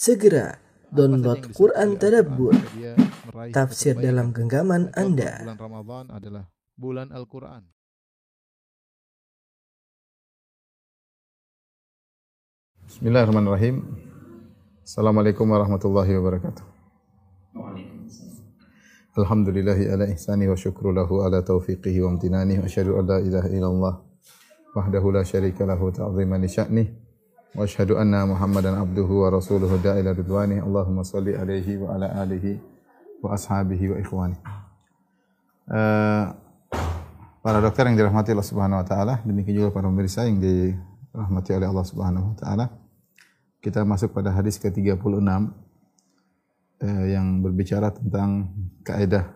Segera 0.00 0.56
download 0.88 1.52
Quran 1.52 2.00
Tadabbur, 2.00 2.56
tafsir 3.52 3.92
dalam 4.00 4.32
genggaman 4.32 4.88
Anda. 4.96 5.44
Bulan 5.44 5.60
Ramadan 5.60 6.04
adalah 6.08 6.44
bulan 6.72 7.12
Al-Quran. 7.12 7.68
Bismillahirrahmanirrahim. 12.88 13.76
Assalamualaikum 14.80 15.44
warahmatullahi 15.44 16.16
wabarakatuh. 16.16 16.64
Alhamdulillahi 19.20 19.84
ala 19.92 20.08
ihsani 20.08 20.48
wa 20.48 20.56
syukru 20.56 20.96
lahu 20.96 21.28
ala 21.28 21.44
taufiqihi 21.44 22.00
wa 22.00 22.16
amtinani 22.16 22.56
wa 22.56 22.64
asyhadu 22.64 22.96
an 22.96 23.04
la 23.04 23.18
ilaha 23.20 23.48
illallah 23.52 23.94
wahdahu 24.72 25.12
la 25.12 25.28
syarika 25.28 25.68
lahu 25.68 25.92
ta'ziman 25.92 26.40
li 26.40 26.48
sya'nih 26.48 27.09
wa 27.54 27.66
asyhadu 27.66 27.98
anna 27.98 28.26
Muhammadan 28.26 28.78
abduhu 28.78 29.26
wa 29.26 29.34
rasuluhu 29.34 29.82
da'ila 29.82 30.14
ridwani 30.14 30.62
Allahumma 30.62 31.02
salli 31.02 31.34
alaihi 31.34 31.82
wa 31.82 31.98
ala 31.98 32.06
alihi 32.22 32.62
wa 33.22 33.34
ashabihi 33.34 33.90
wa 33.90 33.96
ikhwani. 33.98 34.36
Eh, 35.70 36.24
para 37.42 37.58
dokter 37.58 37.90
yang 37.90 37.98
dirahmati 37.98 38.30
Allah 38.34 38.46
Subhanahu 38.46 38.82
wa 38.82 38.86
taala, 38.86 39.14
demikian 39.26 39.66
juga 39.66 39.68
para 39.74 39.90
pemirsa 39.90 40.26
yang 40.30 40.38
dirahmati 40.38 41.50
oleh 41.54 41.66
Allah 41.66 41.86
Subhanahu 41.86 42.26
wa 42.34 42.36
taala. 42.38 42.64
Kita 43.60 43.82
masuk 43.84 44.14
pada 44.14 44.32
hadis 44.32 44.56
ke-36 44.62 45.20
eh, 46.80 47.04
yang 47.18 47.42
berbicara 47.42 47.90
tentang 47.92 48.50
kaidah 48.86 49.26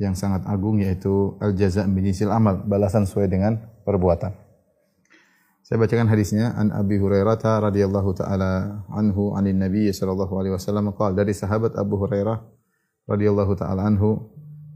yang 0.00 0.16
sangat 0.16 0.44
agung 0.48 0.80
yaitu 0.80 1.36
al 1.36 1.52
jaza 1.52 1.84
jinsil 1.84 2.32
amal, 2.32 2.60
balasan 2.64 3.04
sesuai 3.04 3.28
dengan 3.28 3.60
perbuatan. 3.84 4.41
Saya 5.72 5.88
bacakan 5.88 6.12
hadisnya 6.12 6.52
an 6.52 6.68
Abi 6.68 7.00
Hurairah 7.00 7.40
radhiyallahu 7.40 8.12
taala 8.12 8.84
anhu 8.92 9.32
anin 9.32 9.56
Nabi 9.56 9.88
sallallahu 9.88 10.36
alaihi 10.36 10.52
wasallam 10.52 10.92
qala 10.92 11.24
dari 11.24 11.32
sahabat 11.32 11.80
Abu 11.80 11.96
Hurairah 11.96 12.44
radhiyallahu 13.08 13.56
taala 13.56 13.88
anhu 13.88 14.20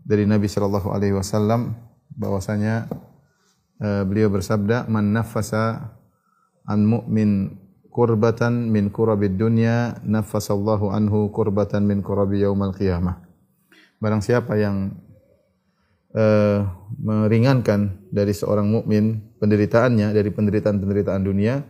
dari 0.08 0.24
Nabi 0.24 0.48
sallallahu 0.48 0.88
alaihi 0.88 1.12
wasallam 1.12 1.76
bahwasanya 2.16 2.88
eh, 3.76 4.08
beliau 4.08 4.32
bersabda 4.32 4.88
man 4.88 5.12
nafasa 5.12 6.00
an 6.64 6.88
mu'min 6.88 7.60
kurbatan 7.92 8.72
min 8.72 8.88
kurabid 8.88 9.36
dunya 9.36 10.00
nafasallahu 10.00 10.96
anhu 10.96 11.28
kurbatan 11.28 11.84
min 11.84 12.00
kurabi 12.00 12.40
yaumal 12.40 12.72
qiyamah. 12.72 13.20
Barang 14.00 14.24
siapa 14.24 14.56
yang 14.56 14.96
eh, 16.16 16.58
meringankan 16.96 18.08
dari 18.08 18.32
seorang 18.32 18.64
mukmin 18.64 19.36
penderitaannya 19.36 20.16
dari 20.16 20.32
penderitaan-penderitaan 20.32 21.22
dunia, 21.22 21.60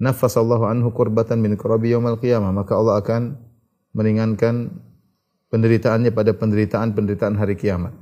nafasallahu 0.00 0.64
anhu 0.64 0.88
kurbatan 0.96 1.44
min 1.44 1.60
kurabi 1.60 1.92
yaumal 1.92 2.16
qiyamah, 2.16 2.50
maka 2.50 2.72
Allah 2.74 2.98
akan 2.98 3.36
meringankan 3.92 4.72
penderitaannya 5.52 6.10
pada 6.10 6.32
penderitaan-penderitaan 6.32 7.36
hari 7.36 7.54
kiamat. 7.60 7.92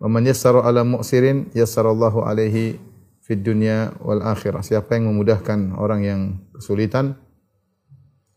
Wa 0.00 0.08
man 0.08 0.24
yassara 0.24 0.64
ala 0.64 0.84
mu'sirin 0.84 1.52
yassarallahu 1.52 2.24
alaihi 2.24 2.80
fid 3.24 3.44
dunya 3.44 3.92
wal 4.00 4.24
akhirah. 4.24 4.64
Siapa 4.64 4.96
yang 4.96 5.12
memudahkan 5.12 5.76
orang 5.76 6.00
yang 6.06 6.20
kesulitan, 6.56 7.18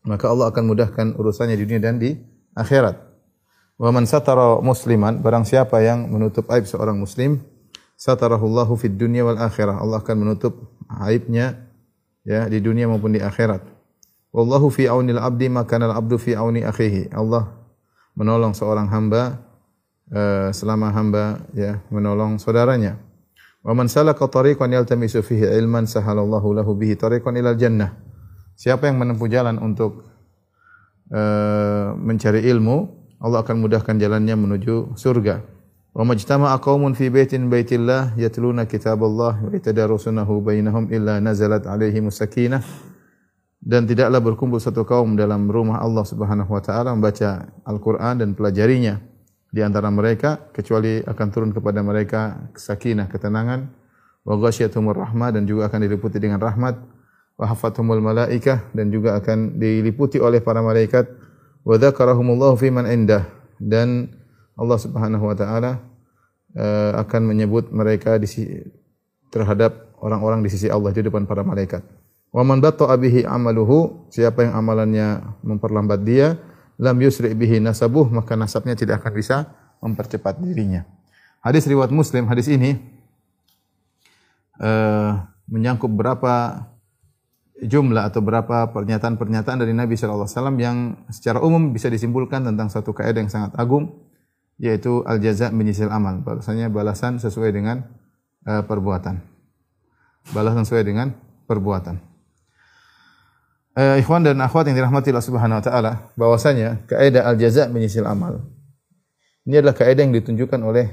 maka 0.04 0.28
Allah 0.28 0.50
akan 0.50 0.64
mudahkan 0.66 1.06
urusannya 1.16 1.56
di 1.56 1.64
dunia 1.64 1.80
dan 1.80 1.96
di 2.00 2.16
akhirat. 2.56 3.09
Wa 3.80 3.88
man 3.88 4.04
satara 4.04 4.60
musliman, 4.60 5.24
barang 5.24 5.48
siapa 5.48 5.80
yang 5.80 6.12
menutup 6.12 6.44
aib 6.52 6.68
seorang 6.68 7.00
muslim, 7.00 7.40
satarahullahu 7.96 8.76
fid 8.76 9.00
dunya 9.00 9.24
wal 9.24 9.40
akhirah. 9.40 9.80
Allah 9.80 10.04
akan 10.04 10.16
menutup 10.20 10.76
aibnya 11.00 11.64
ya 12.28 12.44
di 12.44 12.60
dunia 12.60 12.84
maupun 12.92 13.16
di 13.16 13.24
akhirat. 13.24 13.64
Wallahu 14.36 14.68
fi 14.68 14.84
aunil 14.84 15.16
abdi 15.16 15.48
maka 15.48 15.80
al 15.80 15.96
abdu 15.96 16.20
fi 16.20 16.36
auni 16.36 16.60
akhihi. 16.60 17.16
Allah 17.16 17.56
menolong 18.20 18.52
seorang 18.52 18.92
hamba 18.92 19.40
eh, 20.12 20.52
selama 20.52 20.92
hamba 20.92 21.40
ya 21.56 21.80
menolong 21.88 22.36
saudaranya. 22.36 23.00
Wa 23.64 23.72
man 23.72 23.88
salaka 23.88 24.28
tariqan 24.28 24.72
yaltamisu 24.72 25.24
fihi 25.24 25.56
ilman 25.56 25.84
sahalallahu 25.88 26.52
lahu 26.56 26.76
bihi 26.76 27.00
tariqan 27.00 27.36
ilal 27.36 27.56
jannah. 27.56 27.96
Siapa 28.60 28.88
yang 28.92 29.00
menempuh 29.00 29.28
jalan 29.28 29.56
untuk 29.56 30.04
uh, 31.12 31.96
mencari 31.96 32.44
ilmu, 32.44 32.99
Allah 33.20 33.44
akan 33.44 33.60
mudahkan 33.60 34.00
jalannya 34.00 34.32
menuju 34.32 34.96
surga. 34.96 35.44
Wa 35.92 36.08
majtama'a 36.08 36.56
qaumun 36.56 36.96
fi 36.96 37.12
baitin 37.12 37.52
baitillah 37.52 38.16
yatluna 38.16 38.64
kitaballah 38.64 39.44
wa 39.44 39.50
yatadarasunahu 39.52 40.40
bainahum 40.40 40.88
illa 40.88 41.20
nazalat 41.20 41.68
alaihimus 41.68 42.16
sakinah. 42.16 42.64
Dan 43.60 43.84
tidaklah 43.84 44.24
berkumpul 44.24 44.56
satu 44.56 44.88
kaum 44.88 45.20
dalam 45.20 45.44
rumah 45.52 45.84
Allah 45.84 46.00
Subhanahu 46.00 46.48
wa 46.48 46.64
taala 46.64 46.96
membaca 46.96 47.52
Al-Qur'an 47.68 48.16
dan 48.16 48.32
pelajarinya 48.32 49.04
di 49.52 49.60
antara 49.60 49.92
mereka 49.92 50.48
kecuali 50.56 51.04
akan 51.04 51.26
turun 51.28 51.52
kepada 51.52 51.84
mereka 51.84 52.48
sakinah 52.56 53.12
ketenangan 53.12 53.68
wa 54.24 54.34
ghasyiyatuhumur 54.40 54.96
rahmah 54.96 55.36
dan 55.36 55.44
juga 55.44 55.68
akan 55.68 55.84
diliputi 55.84 56.16
dengan 56.16 56.40
rahmat 56.40 56.78
wa 57.36 57.44
hafathumul 57.44 58.00
malaikah 58.00 58.64
dan 58.72 58.88
juga 58.88 59.18
akan 59.20 59.60
diliputi 59.60 60.16
oleh 60.22 60.40
para 60.40 60.64
malaikat 60.64 61.04
wa 61.64 61.74
dzakarahumullahu 61.76 62.56
fi 62.56 62.68
man 62.72 62.88
indah 62.88 63.28
dan 63.60 64.08
Allah 64.56 64.78
Subhanahu 64.80 65.24
wa 65.28 65.36
taala 65.36 65.80
uh, 66.56 66.92
akan 67.00 67.22
menyebut 67.32 67.68
mereka 67.72 68.16
di 68.16 68.28
terhadap 69.30 69.92
orang-orang 70.00 70.42
di 70.42 70.50
sisi 70.50 70.66
Allah 70.66 70.90
di 70.90 71.04
depan 71.04 71.24
para 71.28 71.44
malaikat. 71.46 71.84
Wa 72.30 72.46
man 72.46 72.62
batta'a 72.62 72.94
bihi 72.94 73.26
amaluhu 73.26 74.06
siapa 74.10 74.46
yang 74.46 74.54
amalannya 74.54 75.38
memperlambat 75.42 76.00
dia 76.06 76.38
lam 76.78 76.96
yusri 77.02 77.34
bihi 77.34 77.58
nasabuh 77.58 78.08
maka 78.08 78.38
nasabnya 78.38 78.78
tidak 78.78 79.02
akan 79.02 79.12
bisa 79.12 79.36
mempercepat 79.82 80.38
dirinya. 80.38 80.86
Hadis 81.40 81.64
riwayat 81.64 81.88
Muslim, 81.88 82.28
hadis 82.28 82.52
ini 82.52 82.76
uh, 84.60 85.24
menyangkut 85.48 85.88
berapa 85.88 86.64
jumlah 87.60 88.08
atau 88.08 88.24
berapa 88.24 88.72
pernyataan-pernyataan 88.72 89.60
dari 89.60 89.76
Nabi 89.76 89.96
sallallahu 89.96 90.24
alaihi 90.24 90.36
wasallam 90.36 90.56
yang 90.60 90.76
secara 91.12 91.38
umum 91.44 91.76
bisa 91.76 91.92
disimpulkan 91.92 92.44
tentang 92.44 92.72
satu 92.72 92.96
kaidah 92.96 93.20
yang 93.20 93.32
sangat 93.32 93.52
agung 93.60 94.00
yaitu 94.60 95.04
al 95.08 95.20
jaza 95.20 95.48
menyisil 95.52 95.88
amal. 95.88 96.20
Bahasanya 96.20 96.68
balasan 96.68 97.16
sesuai 97.20 97.52
dengan 97.52 97.84
uh, 98.44 98.64
perbuatan. 98.64 99.20
Balasan 100.36 100.68
sesuai 100.68 100.84
dengan 100.84 101.16
perbuatan. 101.48 101.96
Uh, 103.72 103.96
ikhwan 103.96 104.20
dan 104.26 104.36
akhwat 104.44 104.68
yang 104.68 104.76
dirahmati 104.76 105.08
Allah 105.14 105.24
Subhanahu 105.24 105.58
wa 105.62 105.64
taala, 105.64 105.92
bahwasanya 106.18 106.84
kaidah 106.90 107.24
al-jaza 107.24 107.70
menyisil 107.72 108.04
amal. 108.04 108.44
Ini 109.48 109.64
adalah 109.64 109.72
kaidah 109.72 110.04
yang 110.04 110.12
ditunjukkan 110.12 110.60
oleh 110.60 110.92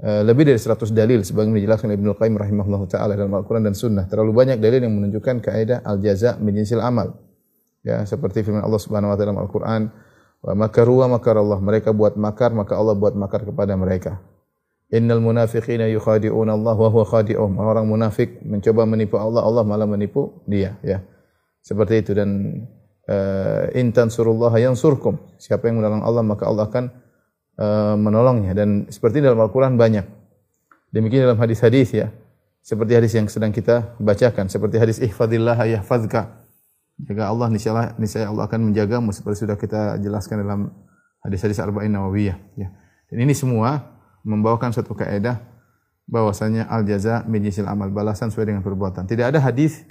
lebih 0.00 0.48
dari 0.48 0.56
100 0.56 0.96
dalil 0.96 1.20
sebagaimana 1.20 1.60
dijelaskan 1.60 1.92
Ibnu 1.92 2.16
Qayyim 2.16 2.40
rahimahullahu 2.40 2.88
taala 2.88 3.20
dalam 3.20 3.36
Al-Qur'an 3.36 3.60
dan 3.60 3.76
Sunnah. 3.76 4.08
Terlalu 4.08 4.32
banyak 4.32 4.56
dalil 4.56 4.80
yang 4.80 4.96
menunjukkan 4.96 5.44
kaidah 5.44 5.84
al-jaza 5.84 6.40
menyisil 6.40 6.80
amal. 6.80 7.20
Ya, 7.84 8.00
seperti 8.08 8.40
firman 8.40 8.64
Allah 8.64 8.80
Subhanahu 8.80 9.12
wa 9.12 9.16
taala 9.16 9.28
dalam 9.28 9.40
Al-Qur'an, 9.44 9.82
"Wa 10.40 10.56
makaru 10.56 11.04
wa 11.04 11.20
makarallah." 11.20 11.60
Mereka 11.60 11.92
buat 11.92 12.16
makar, 12.16 12.56
maka 12.56 12.80
Allah 12.80 12.96
buat 12.96 13.12
makar 13.12 13.44
kepada 13.44 13.76
mereka. 13.76 14.24
Innal 14.90 15.20
munafiqina 15.20 15.86
yukhadi'una 15.92 16.56
Allah 16.56 16.74
wa 16.74 16.88
huwa 16.88 17.04
khadi'uhum. 17.04 17.60
Orang 17.60 17.86
munafik 17.86 18.40
mencoba 18.40 18.88
menipu 18.88 19.20
Allah, 19.20 19.44
Allah 19.44 19.62
malah 19.68 19.86
menipu 19.86 20.42
dia, 20.48 20.80
ya. 20.80 21.04
Seperti 21.60 22.00
itu 22.00 22.16
dan 22.16 22.64
uh, 23.04 23.68
intan 23.76 24.08
surullah 24.08 24.50
yansurkum. 24.56 25.20
Siapa 25.36 25.68
yang 25.68 25.78
menolong 25.78 26.02
Allah 26.02 26.24
maka 26.24 26.48
Allah 26.48 26.66
akan 26.66 26.88
uh, 27.60 27.94
menolongnya 28.00 28.56
dan 28.56 28.88
seperti 28.88 29.20
dalam 29.20 29.36
Al-Qur'an 29.36 29.76
banyak. 29.76 30.08
Demikian 30.90 31.28
dalam 31.28 31.38
hadis-hadis 31.38 31.92
ya. 31.92 32.08
Seperti 32.60 32.92
hadis 32.92 33.12
yang 33.16 33.24
sedang 33.28 33.56
kita 33.56 33.96
bacakan, 33.96 34.52
seperti 34.52 34.76
hadis 34.76 35.00
ihfadillah 35.00 35.56
yahfazka. 35.64 36.44
Jaga 37.00 37.32
Allah 37.32 37.48
niscaya 37.48 37.96
niscaya 37.96 38.28
Allah 38.28 38.44
akan 38.44 38.68
menjagamu 38.68 39.08
seperti 39.16 39.48
sudah 39.48 39.56
kita 39.56 39.96
jelaskan 40.04 40.44
dalam 40.44 40.60
hadis-hadis 41.24 41.56
arba'in 41.62 41.88
nawawiyah 41.88 42.36
ya. 42.60 42.68
Dan 43.08 43.24
ini 43.24 43.32
semua 43.32 43.96
membawakan 44.26 44.76
suatu 44.76 44.92
kaidah 44.92 45.40
bahwasanya 46.04 46.68
al 46.68 46.84
jaza 46.84 47.24
min 47.24 47.48
amal, 47.64 47.88
balasan 47.88 48.28
sesuai 48.28 48.52
dengan 48.52 48.60
perbuatan. 48.60 49.08
Tidak 49.08 49.24
ada 49.24 49.40
hadis 49.40 49.88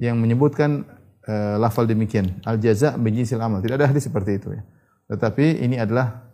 yang 0.00 0.18
menyebutkan 0.18 0.82
uh, 1.28 1.56
lafal 1.58 1.86
demikian 1.86 2.40
al 2.46 2.58
jaza 2.58 2.96
bijinsil 2.96 3.40
amal 3.42 3.60
tidak 3.60 3.82
ada 3.82 3.86
hadis 3.90 4.08
seperti 4.08 4.40
itu 4.40 4.54
ya 4.54 4.62
tetapi 5.12 5.60
ini 5.60 5.76
adalah 5.76 6.31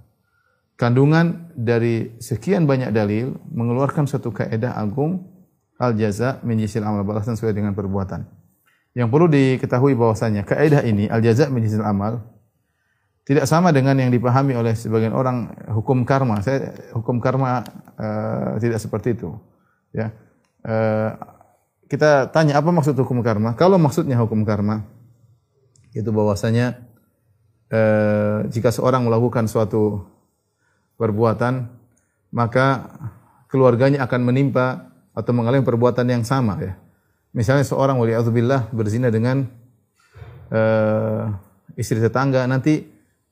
kandungan 0.78 1.50
dari 1.58 2.14
sekian 2.22 2.64
banyak 2.64 2.94
dalil 2.94 3.34
mengeluarkan 3.50 4.06
satu 4.06 4.30
kaidah 4.30 4.78
agung 4.78 5.26
al 5.76 5.98
jaza 5.98 6.38
bijinsil 6.46 6.86
amal 6.86 7.02
balasan 7.02 7.34
sesuai 7.34 7.52
dengan 7.52 7.75
perbuatan. 7.75 8.25
Yang 8.94 9.08
perlu 9.10 9.26
diketahui 9.26 9.98
bahwasanya 9.98 10.46
kaidah 10.46 10.86
ini 10.86 11.10
al 11.10 11.19
jaza 11.19 11.50
bijinsil 11.50 11.82
amal 11.82 12.22
tidak 13.26 13.44
sama 13.44 13.75
dengan 13.75 13.98
yang 13.98 14.08
dipahami 14.08 14.56
oleh 14.56 14.72
sebagian 14.72 15.12
orang 15.12 15.52
hukum 15.75 16.06
karma. 16.06 16.40
Saya 16.40 16.72
hukum 16.96 17.20
karma 17.20 17.60
uh, 17.98 18.56
tidak 18.62 18.81
seperti 18.81 19.19
itu 19.19 19.34
ya. 19.92 20.14
Uh, 20.62 21.12
kita 21.88 22.28
tanya 22.31 22.60
apa 22.60 22.69
maksud 22.69 22.92
hukum 23.00 23.24
karma? 23.24 23.56
Kalau 23.56 23.81
maksudnya 23.81 24.20
hukum 24.20 24.44
karma, 24.44 24.84
Itu 25.96 26.12
bahwasanya 26.12 26.84
eh, 27.72 28.44
jika 28.52 28.69
seorang 28.69 29.08
melakukan 29.08 29.48
suatu 29.48 30.04
perbuatan 30.98 31.70
maka 32.34 32.92
keluarganya 33.48 34.04
akan 34.04 34.20
menimpa 34.28 34.92
atau 35.16 35.32
mengalami 35.32 35.64
perbuatan 35.64 36.04
yang 36.04 36.22
sama 36.22 36.60
ya. 36.60 36.76
Misalnya 37.32 37.64
seorang 37.64 37.96
wali'adzubillah 37.96 38.72
berzina 38.74 39.08
dengan 39.08 39.48
eh, 40.52 41.22
istri 41.78 42.02
tetangga 42.02 42.44
nanti 42.44 42.84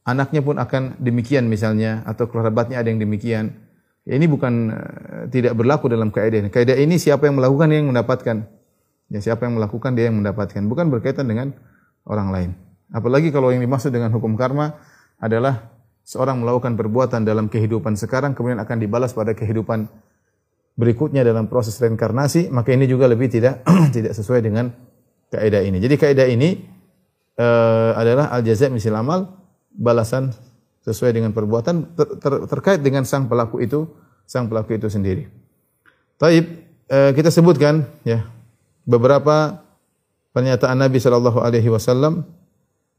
anaknya 0.06 0.40
pun 0.40 0.56
akan 0.56 0.96
demikian 1.02 1.50
misalnya 1.50 2.06
atau 2.06 2.30
kerabatnya 2.30 2.80
ada 2.80 2.88
yang 2.88 3.02
demikian. 3.02 3.52
Ini 4.06 4.24
bukan 4.30 4.54
eh, 4.72 5.22
tidak 5.28 5.58
berlaku 5.58 5.90
dalam 5.90 6.14
kaidah. 6.14 6.48
Kaidah 6.48 6.78
ini 6.78 6.96
siapa 6.96 7.28
yang 7.28 7.36
melakukan 7.36 7.66
dia 7.68 7.78
yang 7.82 7.90
mendapatkan. 7.92 8.36
Ya 9.06 9.20
siapa 9.22 9.46
yang 9.46 9.54
melakukan 9.54 9.94
dia 9.94 10.10
yang 10.10 10.18
mendapatkan, 10.18 10.66
bukan 10.66 10.90
berkaitan 10.90 11.30
dengan 11.30 11.54
orang 12.02 12.28
lain. 12.34 12.50
Apalagi 12.90 13.30
kalau 13.30 13.54
yang 13.54 13.62
dimaksud 13.62 13.94
dengan 13.94 14.10
hukum 14.10 14.34
karma 14.34 14.74
adalah 15.22 15.75
seorang 16.06 16.38
melakukan 16.38 16.78
perbuatan 16.78 17.26
dalam 17.26 17.50
kehidupan 17.50 17.98
sekarang 17.98 18.38
kemudian 18.38 18.62
akan 18.62 18.78
dibalas 18.78 19.10
pada 19.10 19.34
kehidupan 19.34 19.90
berikutnya 20.78 21.26
dalam 21.26 21.50
proses 21.50 21.74
reinkarnasi, 21.82 22.52
maka 22.54 22.70
ini 22.70 22.86
juga 22.86 23.10
lebih 23.10 23.26
tidak 23.26 23.66
tidak 23.96 24.14
sesuai 24.14 24.44
dengan 24.46 24.70
kaidah 25.34 25.66
ini. 25.66 25.82
Jadi 25.82 25.94
kaidah 25.98 26.30
ini 26.30 26.62
uh, 27.42 27.98
adalah 27.98 28.30
al 28.30 28.46
jaza 28.46 28.70
misil 28.70 28.94
amal, 28.94 29.34
balasan 29.74 30.30
sesuai 30.86 31.10
dengan 31.10 31.34
perbuatan 31.34 31.98
ter, 31.98 32.06
ter, 32.22 32.32
terkait 32.46 32.78
dengan 32.78 33.02
sang 33.02 33.26
pelaku 33.26 33.58
itu, 33.58 33.90
sang 34.28 34.46
pelaku 34.46 34.78
itu 34.78 34.86
sendiri. 34.86 35.26
Taib 36.22 36.44
uh, 36.86 37.10
kita 37.10 37.34
sebutkan 37.34 37.82
ya 38.06 38.30
beberapa 38.86 39.66
pernyataan 40.30 40.78
Nabi 40.78 41.02
Wasallam 41.02 42.22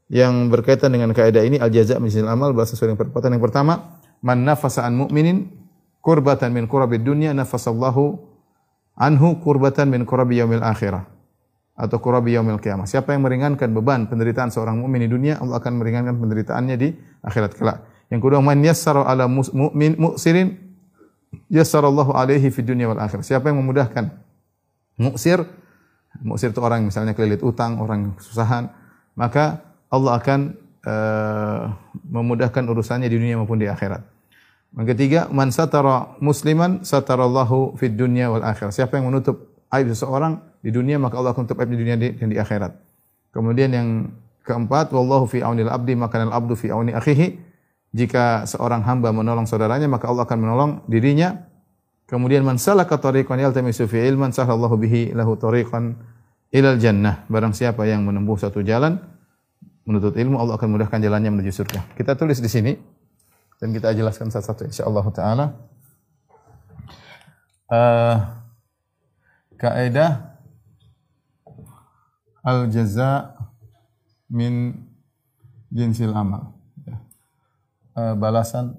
yang 0.08 0.48
berkaitan 0.48 0.92
dengan 0.92 1.12
kaidah 1.12 1.44
ini 1.44 1.60
al 1.60 1.68
jaza 1.68 2.00
misil 2.00 2.28
amal 2.28 2.56
bahasa 2.56 2.76
sesuai 2.76 2.96
perbuatan 2.96 3.36
yang 3.36 3.44
pertama 3.44 4.00
man 4.24 4.44
nafasa 4.44 4.84
an 4.88 4.96
mu'minin 4.96 5.52
kurbatan 6.00 6.52
min 6.52 6.64
kurabid 6.64 7.04
dunya 7.04 7.36
nafasallahu 7.36 8.16
anhu 8.96 9.28
kurbatan 9.44 9.92
min 9.92 10.08
kurabi 10.08 10.40
yaumil 10.40 10.64
akhirah 10.64 11.06
atau 11.78 12.02
kurabi 12.02 12.34
yaumil 12.34 12.58
qiyamah. 12.58 12.90
Siapa 12.90 13.14
yang 13.14 13.22
meringankan 13.22 13.70
beban 13.70 14.10
penderitaan 14.10 14.50
seorang 14.50 14.82
mukmin 14.82 15.06
di 15.06 15.10
dunia 15.14 15.38
Allah 15.38 15.62
akan 15.62 15.78
meringankan 15.78 16.18
penderitaannya 16.18 16.74
di 16.74 16.88
akhirat 17.22 17.54
kelak. 17.54 17.86
Yang 18.10 18.20
kedua 18.26 18.40
man 18.42 18.58
yassara 18.64 19.06
ala 19.06 19.30
mu'min 19.30 19.94
mu'sirin 19.94 20.58
yassarallahu 21.52 22.16
alaihi 22.18 22.50
fid 22.50 22.66
dunya 22.66 22.90
wal 22.90 22.98
akhirah. 22.98 23.22
Siapa 23.22 23.52
yang 23.52 23.62
memudahkan 23.62 24.10
mu'sir 24.98 25.46
Muksir 26.18 26.50
itu 26.50 26.58
orang 26.58 26.82
misalnya 26.82 27.14
kelilit 27.14 27.44
utang, 27.46 27.78
orang 27.78 28.18
kesusahan, 28.18 28.72
maka 29.14 29.67
Allah 29.88 30.20
akan 30.20 30.40
uh, 30.84 31.62
memudahkan 32.08 32.64
urusannya 32.64 33.08
di 33.08 33.16
dunia 33.16 33.40
maupun 33.40 33.60
di 33.60 33.68
akhirat. 33.68 34.04
Yang 34.76 34.86
ketiga, 34.94 35.20
man 35.32 35.48
satara 35.48 36.12
musliman 36.20 36.84
satarallahu 36.84 37.80
fid 37.80 37.96
dunya 37.96 38.28
wal 38.28 38.44
akhirah. 38.44 38.68
Siapa 38.68 39.00
yang 39.00 39.08
menutup 39.08 39.48
aib 39.72 39.88
seseorang 39.88 40.44
di 40.60 40.68
dunia 40.68 41.00
maka 41.00 41.16
Allah 41.16 41.32
akan 41.32 41.48
tutup 41.48 41.64
aib 41.64 41.72
di 41.72 41.80
dunia 41.80 41.96
dan 41.96 42.28
di 42.28 42.36
akhirat. 42.36 42.76
Kemudian 43.32 43.72
yang 43.72 43.88
keempat, 44.44 44.92
wallahu 44.92 45.24
fi 45.24 45.40
aunil 45.40 45.72
abdi 45.72 45.96
maka 45.96 46.20
abdu 46.20 46.52
fi 46.52 46.68
auni 46.68 46.92
akhihi. 46.92 47.48
Jika 47.88 48.44
seorang 48.44 48.84
hamba 48.84 49.08
menolong 49.16 49.48
saudaranya 49.48 49.88
maka 49.88 50.12
Allah 50.12 50.28
akan 50.28 50.38
menolong 50.38 50.70
dirinya. 50.84 51.48
Kemudian 52.04 52.44
man 52.44 52.60
salaka 52.60 53.00
tariqan 53.00 53.40
yaltamisu 53.40 53.88
fi 53.88 54.04
ilman 54.04 54.32
sahallahu 54.32 54.76
bihi 54.76 55.16
lahu 55.16 55.36
tariqan 55.40 55.96
ilal 56.52 56.76
jannah. 56.76 57.24
Barang 57.32 57.56
siapa 57.56 57.88
yang 57.88 58.04
menempuh 58.04 58.36
satu 58.36 58.60
jalan 58.60 59.00
menuntut 59.88 60.12
ilmu, 60.20 60.36
Allah 60.36 60.60
akan 60.60 60.76
mudahkan 60.76 61.00
jalannya 61.00 61.32
menuju 61.32 61.64
surga. 61.64 61.80
Kita 61.96 62.12
tulis 62.12 62.44
di 62.44 62.50
sini 62.52 62.76
dan 63.56 63.72
kita 63.72 63.96
jelaskan 63.96 64.28
satu-satu 64.28 64.68
insyaallah 64.68 65.06
taala. 65.16 65.46
Uh, 67.68 68.16
kaidah 69.56 70.36
al 72.44 72.68
jaza 72.68 73.32
min 74.28 74.76
jinsil 75.72 76.12
amal. 76.12 76.52
Uh, 77.96 78.12
balasan 78.12 78.76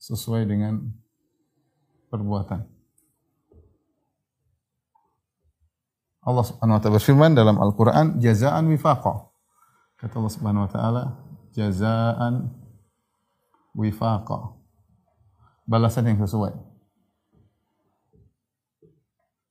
sesuai 0.00 0.48
dengan 0.48 0.88
perbuatan. 2.08 2.71
Allah 6.22 6.44
Subhanahu 6.46 6.78
wa 6.78 6.80
taala 6.80 6.94
berfirman 6.98 7.30
dalam 7.34 7.56
Al-Qur'an 7.58 8.22
jazaan 8.22 8.70
wifaqa. 8.70 9.26
Kata 9.98 10.14
Allah 10.18 10.32
Subhanahu 10.32 10.64
wa 10.66 10.70
taala 10.70 11.02
jazaan 11.54 12.50
wifaqa. 13.74 14.54
Balasan 15.66 16.06
yang 16.10 16.18
sesuai. 16.22 16.54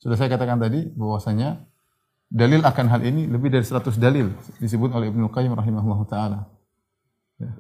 Sudah 0.02 0.18
saya 0.18 0.32
katakan 0.32 0.58
tadi 0.58 0.90
bahwasanya 0.96 1.62
dalil 2.32 2.64
akan 2.64 2.86
hal 2.88 3.02
ini 3.04 3.28
lebih 3.28 3.52
dari 3.52 3.68
100 3.68 4.00
dalil 4.00 4.32
disebut 4.58 4.90
oleh 4.96 5.12
Ibnu 5.12 5.28
Qayyim 5.30 5.54
rahimahullah 5.54 6.02
taala. 6.08 6.40
Ya. 7.38 7.52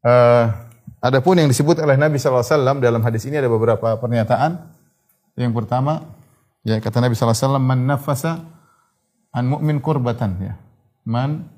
Uh, 0.00 0.46
Adapun 1.00 1.32
yang 1.40 1.48
disebut 1.48 1.80
oleh 1.80 1.96
Nabi 1.96 2.20
SAW 2.20 2.44
dalam 2.76 3.00
hadis 3.00 3.24
ini 3.24 3.40
ada 3.40 3.48
beberapa 3.48 3.96
pernyataan. 3.96 4.60
Yang 5.32 5.56
pertama, 5.56 6.04
ya 6.66 6.80
kata 6.80 7.00
Nabi 7.00 7.14
SAW, 7.16 7.58
man 7.58 7.86
nafasa 7.86 8.44
an 9.32 9.44
mu'min 9.46 9.80
kurbatan. 9.80 10.36
Ya. 10.40 10.54
Man 11.06 11.48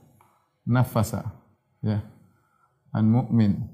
nafasa. 0.67 1.35
Ya. 1.83 2.05
An 2.93 3.09
mu'min 3.09 3.69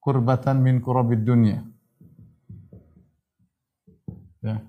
kurbatan 0.00 0.60
min 0.60 0.82
kurabid 0.82 1.24
dunya. 1.24 1.64
Ya. 4.44 4.64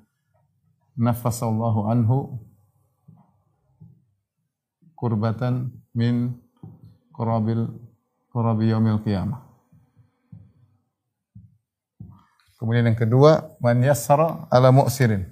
Nafasallahu 0.95 1.87
anhu 1.87 2.39
kurbatan 4.93 5.71
min 5.95 6.35
kurabil 7.15 7.67
Qurabi 8.31 8.71
yaumil 8.71 9.03
qiyamah. 9.03 9.43
Kemudian 12.61 12.93
yang 12.93 12.99
kedua, 13.01 13.57
man 13.57 13.81
yassara 13.81 14.45
ala 14.53 14.69
mu'sirin. 14.69 15.25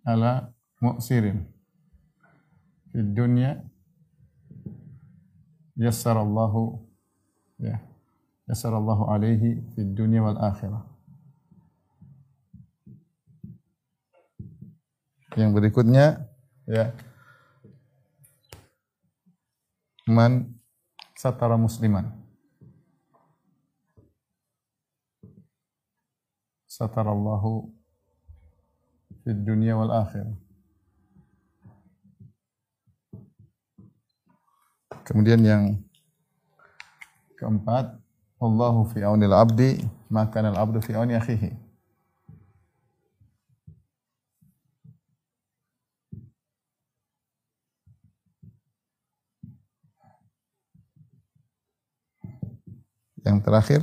Ala 0.00 0.48
mu'sirin. 0.80 1.44
Di 2.88 3.04
dunia 3.04 3.60
yassara 5.76 6.24
Allahu 6.24 6.80
ya 7.60 7.76
yassara 8.48 8.80
Allahu 8.80 9.12
alaihi 9.12 9.60
di 9.76 9.82
dunia 9.92 10.24
wal 10.24 10.40
akhirah. 10.40 10.88
Yang 15.36 15.50
berikutnya 15.52 16.24
ya 16.64 16.96
man 20.06 20.54
satara 21.18 21.58
musliman. 21.58 22.14
Satarallahu 26.70 27.66
fid 29.26 29.42
dunya 29.42 29.74
wal 29.74 29.90
akhirah. 29.90 30.38
Kemudian 35.06 35.42
yang 35.42 35.64
keempat, 37.38 37.94
Allahu 38.42 38.90
fi 38.90 39.06
aunil 39.06 39.34
abdi, 39.34 39.82
maka 40.10 40.42
al 40.42 40.58
abdu 40.58 40.82
fi 40.82 40.98
auni 40.98 41.14
akhihi. 41.14 41.65
Yang 53.26 53.42
terakhir 53.42 53.80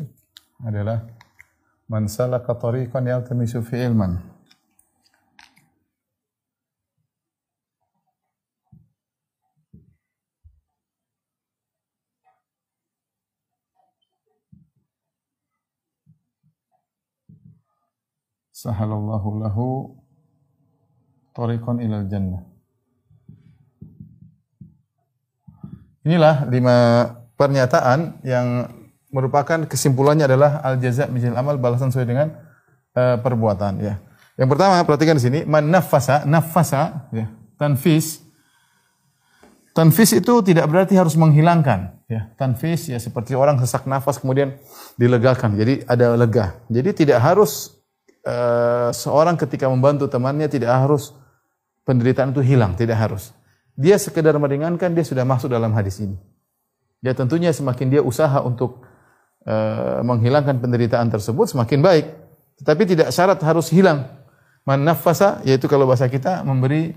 adalah 0.63 1.03
man 1.91 2.07
salaka 2.07 2.55
tariqan 2.55 3.03
yaltamisu 3.03 3.59
fi 3.59 3.83
ilman. 3.83 4.23
Sahalallahu 18.55 19.43
lahu 19.43 19.67
tariqan 21.35 21.83
ilal 21.83 22.07
jannah. 22.07 22.47
Inilah 26.07 26.47
lima 26.47 26.75
pernyataan 27.35 28.23
yang 28.23 28.71
merupakan 29.13 29.69
kesimpulannya 29.69 30.25
adalah 30.25 30.59
al 30.65 30.81
jaza 30.81 31.05
misal 31.07 31.37
amal 31.37 31.61
balasan 31.61 31.93
sesuai 31.93 32.07
dengan 32.09 32.27
eh, 32.97 33.15
perbuatan 33.21 33.73
ya. 33.79 34.01
Yang 34.33 34.49
pertama 34.57 34.81
perhatikan 34.81 35.15
di 35.15 35.23
sini 35.23 35.39
man 35.45 35.69
nafasa 35.69 36.25
nafasa 36.25 37.07
ya. 37.13 37.29
Tanfis 37.61 38.25
Tanfis 39.73 40.13
itu 40.13 40.33
tidak 40.45 40.69
berarti 40.69 40.93
harus 40.93 41.17
menghilangkan 41.17 42.05
ya. 42.05 42.29
Tanfis 42.37 42.93
ya 42.93 43.01
seperti 43.01 43.33
orang 43.33 43.57
sesak 43.57 43.89
nafas 43.89 44.21
kemudian 44.21 44.57
dilegakan. 45.01 45.57
Jadi 45.57 45.85
ada 45.89 46.13
lega. 46.13 46.61
Jadi 46.69 47.05
tidak 47.05 47.21
harus 47.21 47.73
eh, 48.21 48.89
seorang 48.93 49.33
ketika 49.37 49.65
membantu 49.65 50.05
temannya 50.05 50.45
tidak 50.45 50.73
harus 50.73 51.17
penderitaan 51.89 52.33
itu 52.37 52.45
hilang, 52.45 52.77
tidak 52.77 53.01
harus. 53.01 53.33
Dia 53.73 53.97
sekedar 53.97 54.37
meringankan 54.37 54.93
dia 54.93 55.01
sudah 55.01 55.25
masuk 55.25 55.49
dalam 55.49 55.73
hadis 55.73 55.97
ini. 55.97 56.21
Ya 57.01 57.17
tentunya 57.17 57.49
semakin 57.49 57.89
dia 57.89 58.01
usaha 58.05 58.45
untuk 58.45 58.85
eh, 59.47 59.99
menghilangkan 60.03 60.59
penderitaan 60.59 61.07
tersebut 61.11 61.51
semakin 61.51 61.79
baik. 61.83 62.05
Tetapi 62.63 62.83
tidak 62.87 63.09
syarat 63.11 63.39
harus 63.43 63.69
hilang. 63.71 64.07
Man 64.63 64.87
nafasa 64.87 65.43
yaitu 65.43 65.67
kalau 65.67 65.83
bahasa 65.83 66.07
kita 66.07 66.43
memberi 66.47 66.95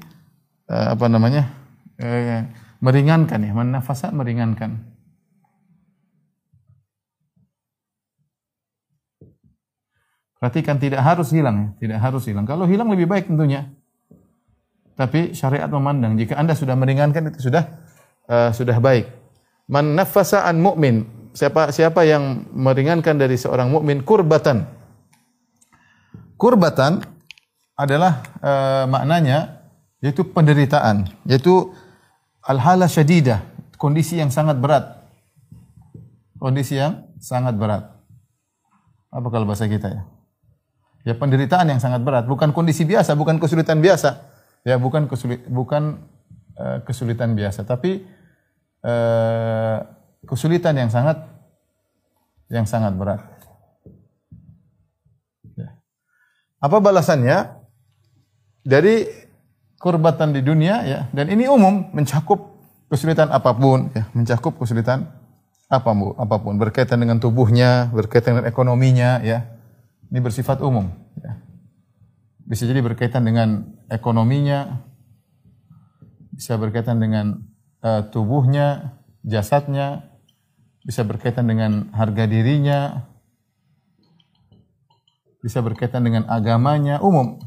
eh, 0.70 0.88
apa 0.94 1.06
namanya? 1.10 1.50
eh, 1.98 2.46
meringankan 2.80 3.40
ya. 3.42 3.52
Man 3.52 3.74
nafasa 3.74 4.12
meringankan. 4.12 4.96
Perhatikan 10.36 10.76
tidak 10.76 11.00
harus 11.00 11.32
hilang 11.32 11.56
ya, 11.56 11.68
tidak 11.80 11.98
harus 12.04 12.22
hilang. 12.28 12.44
Kalau 12.44 12.68
hilang 12.68 12.92
lebih 12.92 13.08
baik 13.08 13.26
tentunya. 13.26 13.72
Tapi 14.96 15.32
syariat 15.36 15.68
memandang 15.68 16.16
jika 16.16 16.40
Anda 16.40 16.56
sudah 16.56 16.72
meringankan 16.72 17.32
itu 17.32 17.48
sudah 17.48 17.64
uh, 18.28 18.52
sudah 18.52 18.76
baik. 18.80 19.08
Man 19.68 19.96
nafasa 19.96 20.44
an. 20.44 20.60
Siapa 21.36 21.68
siapa 21.68 22.00
yang 22.08 22.48
meringankan 22.56 23.20
dari 23.20 23.36
seorang 23.36 23.68
mukmin 23.68 24.00
kurbatan. 24.00 24.64
Kurbatan 26.40 27.04
adalah 27.76 28.24
uh, 28.40 28.88
maknanya 28.88 29.60
yaitu 30.00 30.24
penderitaan, 30.24 31.12
yaitu 31.28 31.76
al-hala 32.40 32.88
syadidah, 32.88 33.44
kondisi 33.76 34.16
yang 34.16 34.32
sangat 34.32 34.56
berat. 34.56 34.96
Kondisi 36.40 36.80
yang 36.80 37.04
sangat 37.20 37.60
berat. 37.60 37.84
Apa 39.12 39.28
kalau 39.28 39.44
bahasa 39.44 39.68
kita 39.68 39.92
ya? 39.92 40.02
Ya 41.04 41.14
penderitaan 41.20 41.68
yang 41.68 41.80
sangat 41.84 42.00
berat, 42.00 42.24
bukan 42.24 42.56
kondisi 42.56 42.88
biasa, 42.88 43.12
bukan 43.12 43.36
kesulitan 43.36 43.84
biasa. 43.84 44.24
Ya, 44.66 44.80
bukan 44.80 45.06
kesulit 45.06 45.44
bukan 45.46 46.00
uh, 46.56 46.80
kesulitan 46.82 47.36
biasa, 47.36 47.62
tapi 47.68 48.02
uh, 48.82 49.95
kesulitan 50.26 50.74
yang 50.76 50.90
sangat 50.90 51.22
yang 52.50 52.66
sangat 52.66 52.94
berat. 52.94 53.22
Ya. 55.54 55.78
Apa 56.62 56.78
balasannya? 56.78 57.62
Dari 58.66 59.06
kurbatan 59.78 60.34
di 60.34 60.42
dunia 60.42 60.82
ya, 60.82 61.00
dan 61.14 61.30
ini 61.30 61.46
umum 61.46 61.86
mencakup 61.94 62.58
kesulitan 62.90 63.30
apa 63.30 63.54
pun 63.54 63.94
ya, 63.94 64.10
mencakup 64.10 64.58
kesulitan 64.58 65.06
apa 65.70 65.90
pun, 65.94 66.18
apa 66.18 66.36
pun 66.42 66.58
berkaitan 66.58 66.98
dengan 66.98 67.22
tubuhnya, 67.22 67.94
berkaitan 67.94 68.38
dengan 68.38 68.50
ekonominya 68.50 69.22
ya. 69.22 69.46
Ini 70.10 70.18
bersifat 70.18 70.62
umum 70.62 70.90
ya. 71.18 71.38
Bisa 72.42 72.66
jadi 72.66 72.82
berkaitan 72.82 73.22
dengan 73.22 73.78
ekonominya, 73.86 74.82
bisa 76.34 76.58
berkaitan 76.58 76.98
dengan 76.98 77.46
uh, 77.86 78.06
tubuhnya, 78.10 78.98
jasadnya, 79.26 80.15
bisa 80.86 81.02
berkaitan 81.02 81.50
dengan 81.50 81.90
harga 81.90 82.30
dirinya, 82.30 83.02
bisa 85.42 85.58
berkaitan 85.58 86.06
dengan 86.06 86.30
agamanya, 86.30 87.02
umum. 87.02 87.42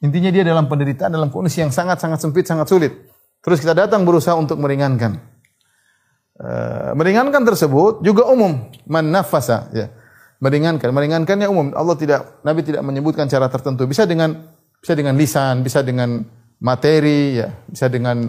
Intinya 0.00 0.32
dia 0.32 0.48
dalam 0.48 0.66
penderitaan, 0.66 1.12
dalam 1.12 1.28
kondisi 1.28 1.60
yang 1.60 1.68
sangat-sangat 1.68 2.24
sempit, 2.24 2.48
sangat 2.48 2.72
sulit. 2.72 2.92
Terus 3.44 3.60
kita 3.60 3.76
datang 3.76 4.08
berusaha 4.08 4.32
untuk 4.32 4.56
meringankan. 4.56 5.20
Uh, 6.40 6.96
meringankan 6.96 7.44
tersebut 7.44 8.00
juga 8.00 8.24
umum, 8.32 8.72
man 8.88 9.12
nafasa, 9.12 9.68
ya 9.76 9.92
meringankan. 10.42 10.90
Meringankannya 10.90 11.46
umum. 11.46 11.70
Allah 11.78 11.94
tidak 11.94 12.42
Nabi 12.42 12.66
tidak 12.66 12.82
menyebutkan 12.82 13.30
cara 13.30 13.46
tertentu. 13.46 13.86
Bisa 13.86 14.02
dengan 14.02 14.50
bisa 14.82 14.98
dengan 14.98 15.14
lisan, 15.14 15.62
bisa 15.62 15.86
dengan 15.86 16.26
materi, 16.58 17.38
ya, 17.38 17.54
bisa 17.70 17.86
dengan 17.86 18.26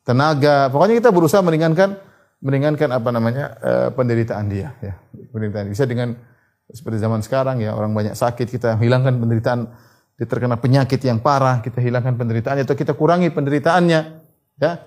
tenaga. 0.00 0.72
Pokoknya 0.72 1.04
kita 1.04 1.12
berusaha 1.12 1.44
meringankan 1.44 2.09
meringankan 2.40 2.88
apa 2.90 3.08
namanya 3.12 3.44
uh, 3.60 3.88
penderitaan 3.92 4.48
dia, 4.48 4.72
ya. 4.80 4.96
Penderitaan. 5.32 5.68
Bisa 5.68 5.84
dengan 5.84 6.16
seperti 6.70 7.02
zaman 7.02 7.20
sekarang 7.20 7.58
ya 7.58 7.74
orang 7.74 7.90
banyak 7.90 8.14
sakit 8.14 8.46
kita 8.46 8.78
hilangkan 8.78 9.18
penderitaan 9.18 9.66
dia 10.14 10.26
terkena 10.28 10.54
penyakit 10.54 11.02
yang 11.02 11.18
parah 11.18 11.58
kita 11.58 11.82
hilangkan 11.82 12.14
penderitaannya 12.14 12.62
atau 12.62 12.78
kita 12.78 12.94
kurangi 12.94 13.26
penderitaannya 13.34 14.00
ya 14.62 14.78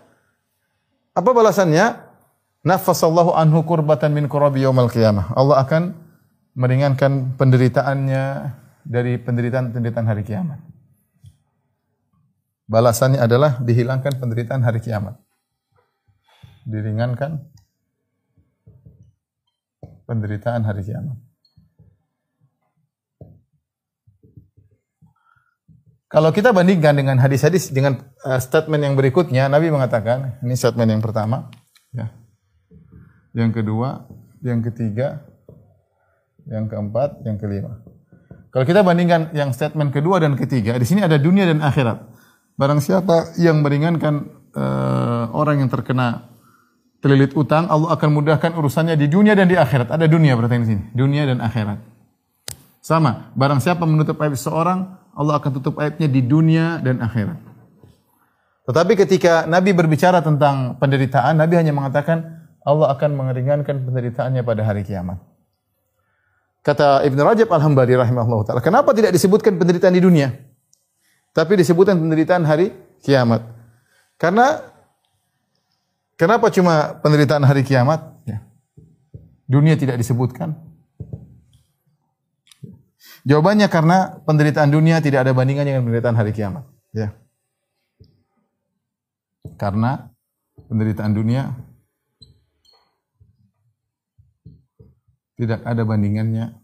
apa 1.11 1.29
balasannya 1.35 1.99
nafasallahu 2.63 3.35
anhu 3.35 3.67
kurbatan 3.67 4.15
min 4.15 4.31
kurabi 4.31 4.63
yaumal 4.63 4.87
qiyamah 4.87 5.35
Allah 5.35 5.59
akan 5.59 5.91
meringankan 6.55 7.33
penderitaannya 7.35 8.23
dari 8.83 9.17
penderitaan-penderitaan 9.17 10.07
hari 10.07 10.23
kiamat. 10.27 10.59
Balasannya 12.67 13.19
adalah 13.19 13.59
dihilangkan 13.59 14.19
penderitaan 14.19 14.63
hari 14.63 14.79
kiamat. 14.79 15.19
Diringankan 16.63 17.43
penderitaan 20.07 20.63
hari 20.63 20.83
kiamat. 20.83 21.17
Kalau 26.13 26.29
kita 26.29 26.53
bandingkan 26.53 26.93
dengan 26.93 27.17
hadis-hadis 27.17 27.73
dengan 27.73 27.97
uh, 28.21 28.37
statement 28.37 28.85
yang 28.85 28.93
berikutnya, 28.93 29.49
Nabi 29.49 29.73
mengatakan, 29.73 30.37
ini 30.45 30.53
statement 30.53 30.93
yang 30.93 31.01
pertama, 31.01 31.49
ya. 31.89 32.13
Yang 33.33 33.65
kedua, 33.65 34.05
yang 34.45 34.61
ketiga, 34.61 35.25
yang 36.45 36.69
keempat, 36.69 37.25
yang 37.25 37.41
kelima. 37.41 37.81
Kalau 38.53 38.61
kita 38.61 38.85
bandingkan 38.85 39.33
yang 39.33 39.49
statement 39.57 39.89
kedua 39.89 40.21
dan 40.21 40.37
ketiga, 40.37 40.77
di 40.77 40.85
sini 40.85 41.01
ada 41.01 41.17
dunia 41.17 41.49
dan 41.49 41.65
akhirat. 41.65 42.05
Barang 42.53 42.77
siapa 42.77 43.33
yang 43.41 43.65
meringankan 43.65 44.29
uh, 44.53 45.33
orang 45.33 45.65
yang 45.65 45.69
terkena 45.73 46.32
terlilit 47.03 47.35
utang, 47.35 47.67
Allah 47.67 47.91
akan 47.99 48.09
mudahkan 48.15 48.55
urusannya 48.55 48.95
di 48.95 49.11
dunia 49.11 49.35
dan 49.35 49.51
di 49.51 49.59
akhirat. 49.59 49.91
Ada 49.91 50.07
dunia 50.07 50.39
berarti 50.39 50.63
di 50.63 50.67
sini, 50.71 50.83
dunia 50.95 51.27
dan 51.27 51.43
akhirat. 51.43 51.83
Sama, 52.79 53.27
barang 53.35 53.59
siapa 53.59 53.83
menutup 53.83 54.15
aib 54.23 54.39
seorang, 54.39 54.87
Allah 55.11 55.35
akan 55.35 55.51
tutup 55.59 55.83
aibnya 55.83 56.07
di 56.07 56.23
dunia 56.23 56.79
dan 56.79 57.03
akhirat. 57.03 57.35
Tetapi 58.63 58.95
ketika 58.95 59.43
Nabi 59.43 59.75
berbicara 59.75 60.23
tentang 60.23 60.79
penderitaan, 60.79 61.35
Nabi 61.35 61.59
hanya 61.59 61.75
mengatakan 61.75 62.47
Allah 62.63 62.95
akan 62.95 63.11
meringankan 63.19 63.83
penderitaannya 63.83 64.39
pada 64.39 64.63
hari 64.63 64.87
kiamat. 64.87 65.19
Kata 66.63 67.03
Ibn 67.03 67.19
Rajab 67.19 67.51
Al-Hambali 67.51 67.91
rahimahullah 67.99 68.47
ta'ala. 68.47 68.63
Kenapa 68.63 68.95
tidak 68.95 69.11
disebutkan 69.11 69.59
penderitaan 69.59 69.91
di 69.91 69.99
dunia? 69.99 70.31
Tapi 71.35 71.59
disebutkan 71.59 71.99
penderitaan 71.99 72.47
hari 72.47 72.71
kiamat. 73.03 73.43
Karena 74.15 74.63
kenapa 76.19 76.49
cuma 76.53 76.99
penderitaan 76.99 77.43
hari 77.45 77.61
kiamat? 77.65 78.13
Ya. 78.27 78.43
Dunia 79.47 79.77
tidak 79.77 79.99
disebutkan. 79.99 80.55
Jawabannya 83.23 83.71
karena 83.71 84.19
penderitaan 84.27 84.67
dunia 84.67 84.99
tidak 84.99 85.23
ada 85.23 85.31
bandingannya 85.31 85.79
dengan 85.79 85.87
penderitaan 85.87 86.17
hari 86.19 86.31
kiamat. 86.35 86.67
Ya. 86.91 87.15
Karena 89.55 90.11
penderitaan 90.67 91.15
dunia 91.15 91.55
tidak 95.39 95.63
ada 95.63 95.83
bandingannya 95.87 96.63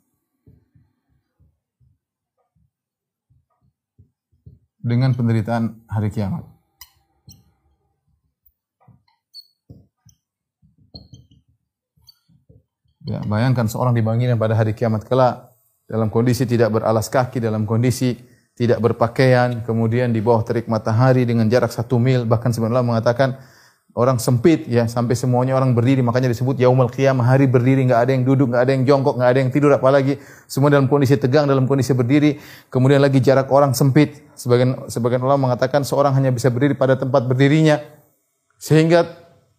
dengan 4.79 5.11
penderitaan 5.15 5.83
hari 5.87 6.11
kiamat. 6.11 6.58
Ya, 13.07 13.23
bayangkan 13.23 13.67
seorang 13.71 13.95
dibangkitkan 13.95 14.35
pada 14.35 14.59
hari 14.59 14.75
kiamat 14.75 15.07
kelak 15.07 15.55
dalam 15.87 16.11
kondisi 16.11 16.43
tidak 16.43 16.75
beralas 16.75 17.07
kaki, 17.07 17.39
dalam 17.39 17.63
kondisi 17.63 18.19
tidak 18.59 18.83
berpakaian, 18.83 19.63
kemudian 19.63 20.11
di 20.11 20.19
bawah 20.19 20.43
terik 20.43 20.67
matahari 20.67 21.23
dengan 21.23 21.47
jarak 21.47 21.71
satu 21.71 21.95
mil, 21.95 22.27
bahkan 22.27 22.51
sebenarnya 22.51 22.83
mengatakan 22.83 23.39
orang 23.95 24.21
sempit 24.21 24.67
ya 24.67 24.85
sampai 24.85 25.15
semuanya 25.15 25.55
orang 25.55 25.71
berdiri. 25.71 26.03
Makanya 26.03 26.29
disebut 26.31 26.59
yaumul 26.59 26.91
qiyamah 26.91 27.23
hari 27.23 27.47
berdiri 27.47 27.87
nggak 27.87 28.01
ada 28.03 28.11
yang 28.13 28.23
duduk 28.27 28.51
nggak 28.51 28.63
ada 28.67 28.71
yang 28.75 28.83
jongkok 28.83 29.15
nggak 29.17 29.29
ada 29.31 29.39
yang 29.39 29.51
tidur 29.51 29.71
apalagi 29.73 30.19
semua 30.45 30.71
dalam 30.71 30.91
kondisi 30.91 31.15
tegang 31.15 31.47
dalam 31.47 31.65
kondisi 31.65 31.95
berdiri. 31.95 32.39
Kemudian 32.67 32.99
lagi 33.03 33.19
jarak 33.23 33.51
orang 33.51 33.75
sempit. 33.75 34.19
Sebagian 34.39 34.87
sebagian 34.87 35.19
ulama 35.19 35.51
mengatakan 35.51 35.83
seorang 35.83 36.15
hanya 36.15 36.31
bisa 36.31 36.47
berdiri 36.47 36.75
pada 36.75 36.95
tempat 36.95 37.27
berdirinya 37.27 37.79
sehingga 38.59 39.07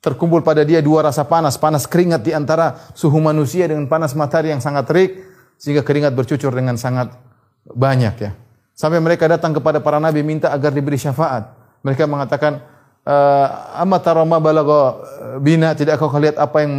terkumpul 0.00 0.40
pada 0.40 0.64
dia 0.64 0.80
dua 0.80 1.04
rasa 1.04 1.28
panas 1.28 1.60
panas 1.60 1.84
keringat 1.84 2.24
di 2.24 2.32
antara 2.32 2.88
suhu 2.96 3.20
manusia 3.20 3.68
dengan 3.68 3.84
panas 3.84 4.16
matahari 4.16 4.48
yang 4.48 4.64
sangat 4.64 4.88
terik 4.88 5.10
sehingga 5.60 5.84
keringat 5.84 6.16
bercucur 6.16 6.50
dengan 6.56 6.80
sangat 6.80 7.12
banyak 7.68 8.14
ya. 8.16 8.32
Sampai 8.72 8.96
mereka 8.96 9.28
datang 9.28 9.52
kepada 9.52 9.76
para 9.84 10.00
nabi 10.00 10.24
minta 10.24 10.48
agar 10.48 10.72
diberi 10.72 10.96
syafaat. 10.96 11.52
Mereka 11.84 12.08
mengatakan, 12.08 12.64
eh, 13.04 13.46
"Amma 13.76 14.00
tara 14.00 14.24
ma 14.24 14.40
balagha 14.40 14.96
bina?" 15.36 15.76
Tidak 15.76 16.00
kau 16.00 16.08
lihat 16.16 16.40
apa 16.40 16.64
yang 16.64 16.72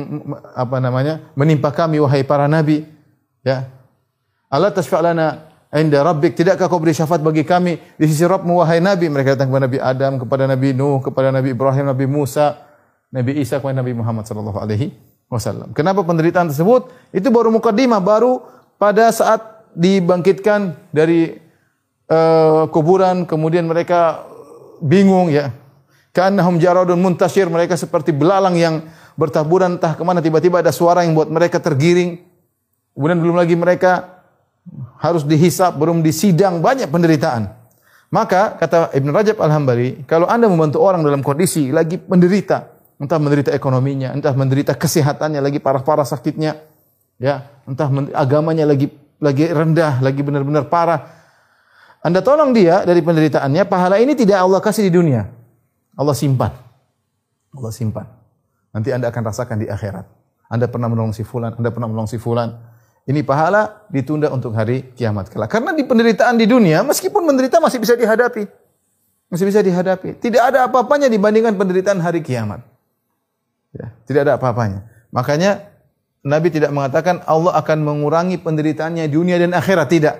apa 0.57 0.81
namanya? 0.81 1.21
menimpa 1.37 1.69
kami 1.69 2.01
wahai 2.01 2.25
para 2.25 2.49
nabi? 2.49 2.89
Ya. 3.45 3.69
Allah 4.49 4.73
tasfa'lana 4.73 5.45
inda 5.77 6.01
rabbik 6.01 6.33
tidakkah 6.33 6.65
kau 6.65 6.81
beri 6.81 6.97
syafaat 6.97 7.21
bagi 7.21 7.45
kami 7.45 7.77
di 7.95 8.05
sisi 8.09 8.27
Rabbmu 8.27 8.59
wahai 8.59 8.83
nabi 8.83 9.07
mereka 9.07 9.39
datang 9.39 9.47
kepada 9.47 9.63
Nabi 9.71 9.79
Adam 9.79 10.11
kepada 10.19 10.43
Nabi 10.43 10.69
Nuh 10.75 10.99
kepada 10.99 11.31
Nabi 11.31 11.55
Ibrahim 11.55 11.85
Nabi 11.87 12.05
Musa 12.11 12.70
Nabi 13.11 13.43
Isa 13.43 13.59
kepada 13.59 13.83
Nabi 13.83 13.91
Muhammad 13.91 14.23
sallallahu 14.23 14.57
alaihi 14.57 14.95
wasallam. 15.27 15.75
Kenapa 15.75 15.99
penderitaan 16.01 16.47
tersebut? 16.47 16.87
Itu 17.11 17.27
baru 17.27 17.51
mukadimah 17.51 17.99
baru 17.99 18.39
pada 18.79 19.11
saat 19.11 19.67
dibangkitkan 19.75 20.75
dari 20.91 21.39
uh, 22.07 22.67
kuburan 22.71 23.27
kemudian 23.27 23.67
mereka 23.67 24.23
bingung 24.79 25.27
ya. 25.31 25.51
Kanahum 26.11 26.59
jaradun 26.59 26.99
muntasir 26.99 27.47
mereka 27.47 27.79
seperti 27.79 28.11
belalang 28.11 28.59
yang 28.59 28.83
bertaburan 29.15 29.79
entah 29.79 29.95
ke 29.95 30.03
mana 30.03 30.19
tiba-tiba 30.19 30.59
ada 30.59 30.71
suara 30.75 31.07
yang 31.07 31.15
buat 31.15 31.31
mereka 31.31 31.59
tergiring. 31.59 32.19
Kemudian 32.91 33.19
belum 33.23 33.39
lagi 33.39 33.55
mereka 33.55 34.23
harus 34.99 35.23
dihisap, 35.23 35.79
belum 35.79 36.03
disidang, 36.03 36.59
banyak 36.59 36.91
penderitaan. 36.91 37.47
Maka 38.11 38.59
kata 38.59 38.91
Ibn 38.91 39.07
Rajab 39.15 39.39
Al-Hambali, 39.39 40.03
kalau 40.03 40.27
Anda 40.27 40.51
membantu 40.51 40.83
orang 40.83 40.99
dalam 40.99 41.23
kondisi 41.23 41.71
lagi 41.71 41.95
menderita, 41.95 42.67
entah 43.01 43.17
menderita 43.17 43.49
ekonominya, 43.49 44.13
entah 44.13 44.37
menderita 44.37 44.77
kesehatannya 44.77 45.41
lagi 45.41 45.57
parah-parah 45.57 46.05
sakitnya, 46.05 46.61
ya, 47.17 47.49
entah 47.65 47.89
agamanya 48.13 48.69
lagi 48.69 48.93
lagi 49.17 49.49
rendah, 49.49 50.05
lagi 50.05 50.21
benar-benar 50.21 50.69
parah. 50.69 51.09
Anda 52.05 52.21
tolong 52.21 52.53
dia 52.53 52.85
dari 52.85 53.01
penderitaannya, 53.01 53.65
pahala 53.65 53.97
ini 53.97 54.13
tidak 54.13 54.37
Allah 54.37 54.61
kasih 54.61 54.85
di 54.85 54.93
dunia. 54.93 55.25
Allah 55.97 56.13
simpan. 56.13 56.53
Allah 57.57 57.73
simpan. 57.73 58.05
Nanti 58.73 58.93
Anda 58.93 59.09
akan 59.09 59.21
rasakan 59.25 59.57
di 59.61 59.67
akhirat. 59.69 60.05
Anda 60.49 60.69
pernah 60.69 60.89
menolong 60.89 61.13
si 61.13 61.25
fulan, 61.25 61.57
Anda 61.57 61.73
pernah 61.73 61.89
menolong 61.89 62.09
si 62.09 62.17
fulan, 62.21 62.53
ini 63.09 63.25
pahala 63.25 63.85
ditunda 63.89 64.29
untuk 64.29 64.53
hari 64.53 64.93
kiamat 64.93 65.29
kelak. 65.29 65.49
Karena 65.49 65.73
di 65.73 65.81
penderitaan 65.81 66.37
di 66.37 66.45
dunia, 66.45 66.85
meskipun 66.85 67.25
menderita 67.25 67.57
masih 67.57 67.81
bisa 67.81 67.97
dihadapi. 67.97 68.45
Masih 69.29 69.45
bisa 69.47 69.61
dihadapi. 69.65 70.21
Tidak 70.21 70.41
ada 70.41 70.69
apa-apanya 70.69 71.09
dibandingkan 71.09 71.57
penderitaan 71.57 71.97
hari 71.97 72.21
kiamat. 72.21 72.70
Ya, 73.71 73.95
tidak 74.03 74.21
ada 74.27 74.33
apa-apanya. 74.35 74.87
Makanya 75.15 75.71
Nabi 76.21 76.53
tidak 76.53 76.69
mengatakan 76.75 77.23
Allah 77.25 77.55
akan 77.57 77.81
mengurangi 77.81 78.37
penderitaannya 78.37 79.07
di 79.07 79.13
dunia 79.15 79.41
dan 79.41 79.55
akhirat. 79.55 79.87
Tidak. 79.89 80.15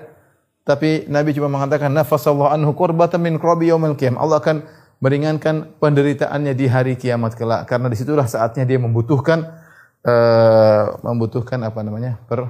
Tapi 0.62 1.10
Nabi 1.10 1.34
cuma 1.34 1.50
mengatakan 1.50 1.90
nafasallahu 1.90 2.50
anhu 2.50 2.72
qurbatan 2.74 3.18
min 3.22 3.36
qurabi 3.38 3.70
yaumil 3.70 3.98
qiyam. 3.98 4.18
Allah 4.18 4.38
akan 4.38 4.62
meringankan 5.02 5.78
penderitaannya 5.82 6.54
di 6.54 6.66
hari 6.70 6.94
kiamat 6.94 7.34
kelak 7.34 7.66
karena 7.66 7.90
di 7.90 7.98
situlah 7.98 8.30
saatnya 8.30 8.62
dia 8.62 8.78
membutuhkan 8.78 9.42
uh, 10.06 10.84
membutuhkan 11.02 11.58
apa 11.66 11.82
namanya 11.82 12.22
per 12.30 12.46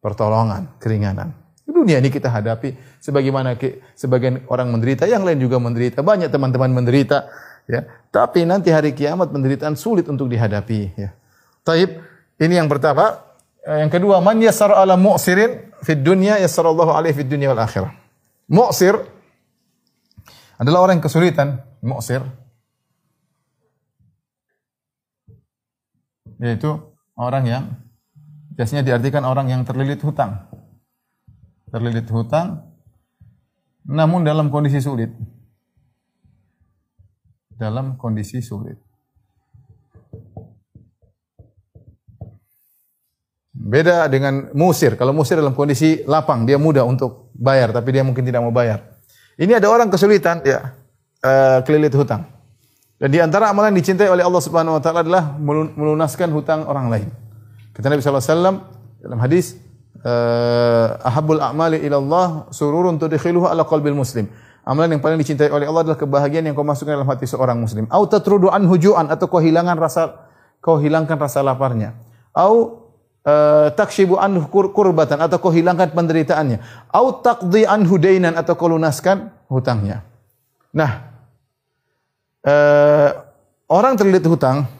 pertolongan, 0.00 0.72
keringanan. 0.80 1.36
Dunia 1.68 2.02
ini 2.02 2.10
kita 2.10 2.26
hadapi 2.26 2.74
sebagaimana 2.98 3.54
sebagian 3.94 4.42
orang 4.50 4.74
menderita, 4.74 5.06
yang 5.06 5.22
lain 5.22 5.38
juga 5.38 5.62
menderita, 5.62 6.02
banyak 6.02 6.26
teman-teman 6.26 6.72
menderita, 6.72 7.30
ya. 7.70 7.86
Tapi 8.10 8.42
nanti 8.42 8.74
hari 8.74 8.90
kiamat 8.90 9.30
penderitaan 9.30 9.78
sulit 9.78 10.10
untuk 10.10 10.26
dihadapi, 10.26 10.80
ya. 10.98 11.14
Taib, 11.62 12.02
ini 12.42 12.58
yang 12.58 12.66
pertama. 12.66 13.22
Eh, 13.62 13.86
yang 13.86 13.92
kedua, 13.92 14.18
man 14.18 14.42
yassar 14.42 14.74
ala 14.74 14.98
mu'sirin 14.98 15.70
fid 15.86 16.02
dunya 16.02 16.42
yassarallahu 16.42 16.90
alaihi 16.90 17.14
fid 17.14 17.30
dunya 17.30 17.54
wal 17.54 17.62
akhirah. 17.62 17.94
Mu'sir 18.50 18.98
adalah 20.58 20.82
orang 20.82 20.98
yang 20.98 21.06
kesulitan, 21.06 21.62
mu'sir. 21.78 22.26
Yaitu 26.40 26.72
orang 27.14 27.44
yang 27.46 27.64
Biasanya 28.60 28.84
diartikan 28.84 29.24
orang 29.24 29.48
yang 29.48 29.64
terlilit 29.64 30.04
hutang. 30.04 30.44
Terlilit 31.72 32.04
hutang, 32.12 32.60
namun 33.88 34.20
dalam 34.20 34.52
kondisi 34.52 34.84
sulit. 34.84 35.08
Dalam 37.60 38.00
kondisi 38.00 38.40
sulit. 38.40 38.80
Beda 43.52 44.08
dengan 44.08 44.48
musir. 44.56 44.96
Kalau 44.96 45.12
musir 45.12 45.36
dalam 45.36 45.52
kondisi 45.52 46.00
lapang, 46.08 46.48
dia 46.48 46.56
mudah 46.56 46.88
untuk 46.88 47.28
bayar, 47.36 47.68
tapi 47.76 47.92
dia 47.92 48.00
mungkin 48.00 48.24
tidak 48.24 48.40
mau 48.40 48.48
bayar. 48.48 48.96
Ini 49.36 49.60
ada 49.60 49.68
orang 49.68 49.92
kesulitan, 49.92 50.40
ya, 50.40 50.72
uh, 51.20 51.60
kelilit 51.60 51.92
hutang. 51.92 52.24
Dan 52.96 53.12
di 53.12 53.20
antara 53.20 53.52
amalan 53.52 53.76
yang 53.76 53.84
dicintai 53.84 54.08
oleh 54.08 54.24
Allah 54.24 54.40
Subhanahu 54.40 54.76
wa 54.76 54.82
taala 54.84 55.04
adalah 55.04 55.36
melunaskan 55.76 56.32
hutang 56.32 56.64
orang 56.64 56.88
lain. 56.88 57.08
Kata 57.76 57.92
Nabi 57.92 58.00
SAW 58.00 58.60
dalam 59.00 59.18
hadis, 59.20 59.56
uh, 60.04 61.00
ahabul 61.00 61.40
a'mali 61.40 61.80
ila 61.84 61.96
Allah 61.96 62.26
sururun 62.52 62.96
tudkhiluhu 62.96 63.48
ala 63.48 63.64
qalbil 63.68 63.96
muslim. 63.96 64.28
Amalan 64.70 64.94
yang 64.94 65.02
paling 65.02 65.18
dicintai 65.18 65.50
oleh 65.50 65.66
Allah 65.66 65.82
adalah 65.82 65.98
kebahagiaan 65.98 66.46
yang 66.46 66.54
kau 66.54 66.62
masukkan 66.62 66.94
dalam 66.94 67.10
hati 67.10 67.26
seorang 67.26 67.58
muslim. 67.58 67.90
Au 67.90 68.06
tatrudu 68.06 68.54
an 68.54 68.70
hujuan 68.70 69.10
atau 69.10 69.26
kau 69.26 69.42
hilangkan 69.42 69.74
rasa 69.74 70.30
kau 70.62 70.78
hilangkan 70.78 71.18
rasa 71.18 71.42
laparnya. 71.42 71.98
Au 72.30 72.86
uh, 73.26 73.74
takshibu 73.74 74.14
an 74.14 74.38
kurbatan 74.46 75.18
atau 75.18 75.42
kau 75.42 75.50
hilangkan 75.50 75.90
penderitaannya. 75.90 76.86
Au 76.94 77.18
taqdi 77.18 77.66
an 77.66 77.82
hudainan 77.82 78.38
atau 78.38 78.54
kau 78.54 78.70
lunaskan 78.70 79.34
hutangnya. 79.50 80.06
Nah, 80.70 81.02
uh, 82.46 83.10
orang 83.66 83.98
terlilit 83.98 84.22
hutang 84.22 84.70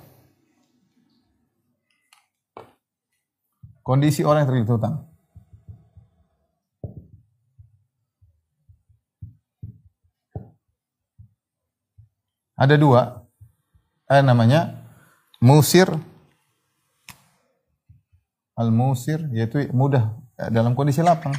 Kondisi 3.91 4.23
orang 4.23 4.47
yang 4.47 4.51
terlilit 4.55 4.71
hutang. 4.71 5.10
Ada 12.61 12.77
dua. 12.77 13.25
Ada 14.05 14.21
namanya 14.21 14.77
musir. 15.41 15.89
Al-musir, 18.53 19.25
yaitu 19.33 19.73
mudah 19.73 20.13
dalam 20.53 20.77
kondisi 20.77 21.01
lapang. 21.01 21.33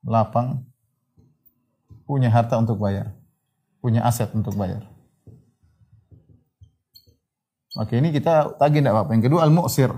Lapang. 0.00 0.64
Punya 2.08 2.32
harta 2.32 2.56
untuk 2.56 2.80
bayar. 2.80 3.12
Punya 3.84 4.00
aset 4.08 4.32
untuk 4.32 4.56
bayar. 4.56 4.88
Maka 7.76 7.92
ini 8.00 8.08
kita 8.08 8.56
tagih 8.56 8.80
tidak 8.80 8.96
apa-apa. 8.96 9.12
Yang 9.12 9.24
kedua 9.28 9.44
al-mu'sir. 9.44 9.92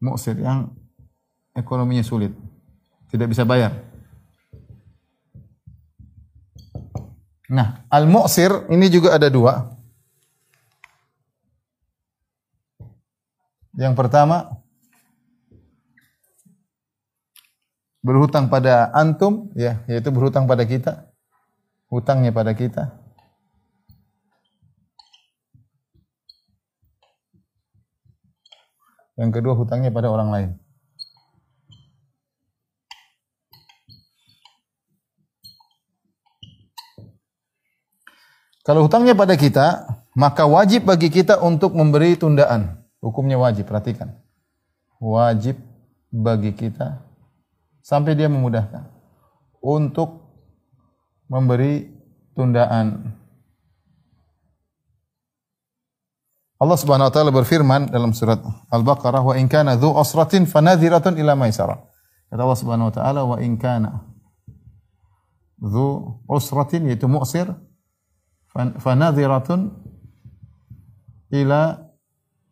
Mu'sir 0.00 0.40
yang 0.40 0.72
ekonominya 1.52 2.00
sulit. 2.00 2.32
Tidak 3.12 3.28
bisa 3.28 3.44
bayar. 3.44 3.89
Nah, 7.50 7.82
al-mu'sir 7.90 8.70
ini 8.70 8.86
juga 8.86 9.18
ada 9.18 9.26
dua. 9.26 9.74
Yang 13.74 13.94
pertama 13.98 14.62
berhutang 18.06 18.46
pada 18.46 18.94
antum 18.94 19.50
ya, 19.58 19.82
yaitu 19.90 20.14
berhutang 20.14 20.46
pada 20.46 20.62
kita. 20.62 21.10
Hutangnya 21.90 22.30
pada 22.30 22.54
kita. 22.54 22.94
Yang 29.18 29.30
kedua 29.42 29.58
hutangnya 29.58 29.90
pada 29.90 30.06
orang 30.06 30.30
lain. 30.30 30.50
Kalau 38.60 38.84
hutangnya 38.84 39.16
pada 39.16 39.34
kita, 39.40 39.88
maka 40.12 40.44
wajib 40.44 40.84
bagi 40.84 41.08
kita 41.08 41.40
untuk 41.40 41.72
memberi 41.72 42.16
tundaan. 42.20 42.84
Hukumnya 43.00 43.40
wajib, 43.40 43.64
perhatikan. 43.64 44.20
Wajib 45.00 45.56
bagi 46.12 46.52
kita 46.52 47.00
sampai 47.80 48.18
dia 48.18 48.28
memudahkan 48.28 48.84
untuk 49.64 50.28
memberi 51.30 51.88
tundaan. 52.34 53.16
Allah 56.60 56.76
Subhanahu 56.76 57.08
wa 57.08 57.14
taala 57.14 57.32
berfirman 57.32 57.88
dalam 57.88 58.12
surat 58.12 58.44
Al-Baqarah 58.68 59.24
wa 59.24 59.32
in 59.32 59.48
kana 59.48 59.80
dzu 59.80 59.96
usratin 59.96 60.44
fanadhiratun 60.44 61.16
ila 61.16 61.32
maisara. 61.32 61.80
Kata 62.28 62.40
Allah 62.44 62.60
Subhanahu 62.60 62.92
wa 62.92 62.94
taala 62.94 63.20
wa 63.24 63.36
in 63.40 63.56
kana 63.56 64.04
dzu 65.56 66.20
usratin 66.28 66.84
yaitu 66.92 67.08
mu'sir 67.08 67.48
fanadhiratun 68.54 69.70
ila 71.30 71.78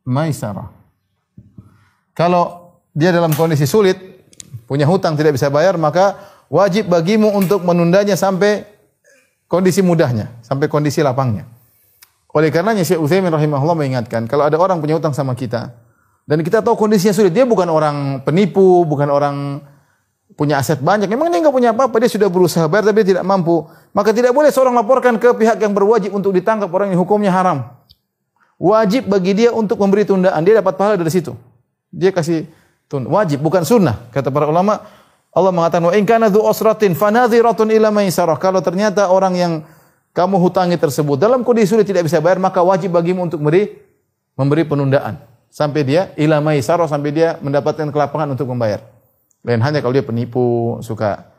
maisara. 0.07 0.71
Kalau 2.15 2.75
dia 2.95 3.15
dalam 3.15 3.31
kondisi 3.35 3.67
sulit, 3.67 3.99
punya 4.67 4.87
hutang 4.87 5.15
tidak 5.15 5.39
bisa 5.39 5.51
bayar, 5.51 5.79
maka 5.79 6.19
wajib 6.51 6.91
bagimu 6.91 7.31
untuk 7.31 7.63
menundanya 7.63 8.19
sampai 8.19 8.67
kondisi 9.47 9.85
mudahnya, 9.85 10.43
sampai 10.43 10.67
kondisi 10.67 10.99
lapangnya. 11.03 11.47
Oleh 12.35 12.53
karenanya 12.53 12.85
Syekh 12.85 13.01
Utsaimin 13.01 13.33
rahimahullah 13.33 13.79
mengingatkan, 13.79 14.27
kalau 14.27 14.45
ada 14.45 14.59
orang 14.59 14.83
punya 14.83 14.99
hutang 14.99 15.15
sama 15.15 15.33
kita 15.33 15.73
dan 16.29 16.45
kita 16.45 16.61
tahu 16.61 16.77
kondisinya 16.77 17.15
sulit, 17.17 17.33
dia 17.33 17.49
bukan 17.49 17.71
orang 17.71 18.21
penipu, 18.27 18.85
bukan 18.85 19.09
orang 19.09 19.65
punya 20.39 20.63
aset 20.63 20.79
banyak, 20.79 21.11
memang 21.11 21.35
dia 21.35 21.43
nggak 21.43 21.51
punya 21.51 21.75
apa-apa, 21.75 21.99
dia 21.99 22.07
sudah 22.07 22.31
berusaha 22.31 22.71
bayar 22.71 22.95
tapi 22.95 23.03
dia 23.03 23.19
tidak 23.19 23.27
mampu, 23.27 23.67
maka 23.91 24.15
tidak 24.15 24.31
boleh 24.31 24.55
seorang 24.55 24.71
laporkan 24.71 25.19
ke 25.19 25.35
pihak 25.35 25.59
yang 25.59 25.75
berwajib 25.75 26.15
untuk 26.15 26.31
ditangkap 26.31 26.71
orang 26.71 26.95
yang 26.95 27.03
hukumnya 27.03 27.35
haram. 27.35 27.67
Wajib 28.55 29.11
bagi 29.11 29.35
dia 29.35 29.51
untuk 29.51 29.83
memberi 29.83 30.07
tundaan, 30.07 30.39
dia 30.47 30.63
dapat 30.63 30.79
pahala 30.79 30.95
dari 30.95 31.11
situ. 31.11 31.35
Dia 31.91 32.15
kasih 32.15 32.47
tunda, 32.87 33.11
wajib 33.11 33.43
bukan 33.43 33.67
sunnah. 33.67 33.99
Kata 34.15 34.31
para 34.31 34.47
ulama, 34.47 34.79
Allah 35.35 35.51
mengatakan 35.51 35.91
wa 35.91 35.95
in 35.95 36.07
kana 36.07 36.31
dzu 36.31 36.39
usratin 36.39 36.95
fanadhiratun 36.95 37.75
ila 37.75 37.91
maisarah. 37.91 38.39
Kalau 38.39 38.63
ternyata 38.63 39.11
orang 39.11 39.35
yang 39.35 39.53
kamu 40.15 40.39
hutangi 40.39 40.79
tersebut 40.79 41.19
dalam 41.19 41.43
kondisi 41.43 41.75
sulit 41.75 41.87
tidak 41.87 42.07
bisa 42.07 42.23
bayar, 42.23 42.39
maka 42.39 42.63
wajib 42.63 42.95
bagimu 42.95 43.27
untuk 43.27 43.43
memberi 43.43 43.75
memberi 44.39 44.63
penundaan 44.63 45.19
sampai 45.51 45.83
dia 45.83 46.15
ila 46.15 46.39
maisarah 46.39 46.87
sampai 46.87 47.11
dia 47.11 47.39
mendapatkan 47.43 47.91
kelapangan 47.91 48.39
untuk 48.39 48.47
membayar. 48.51 48.98
Lain 49.47 49.61
hanya 49.63 49.79
kalau 49.79 49.95
dia 49.95 50.07
penipu, 50.07 50.79
suka 50.83 51.31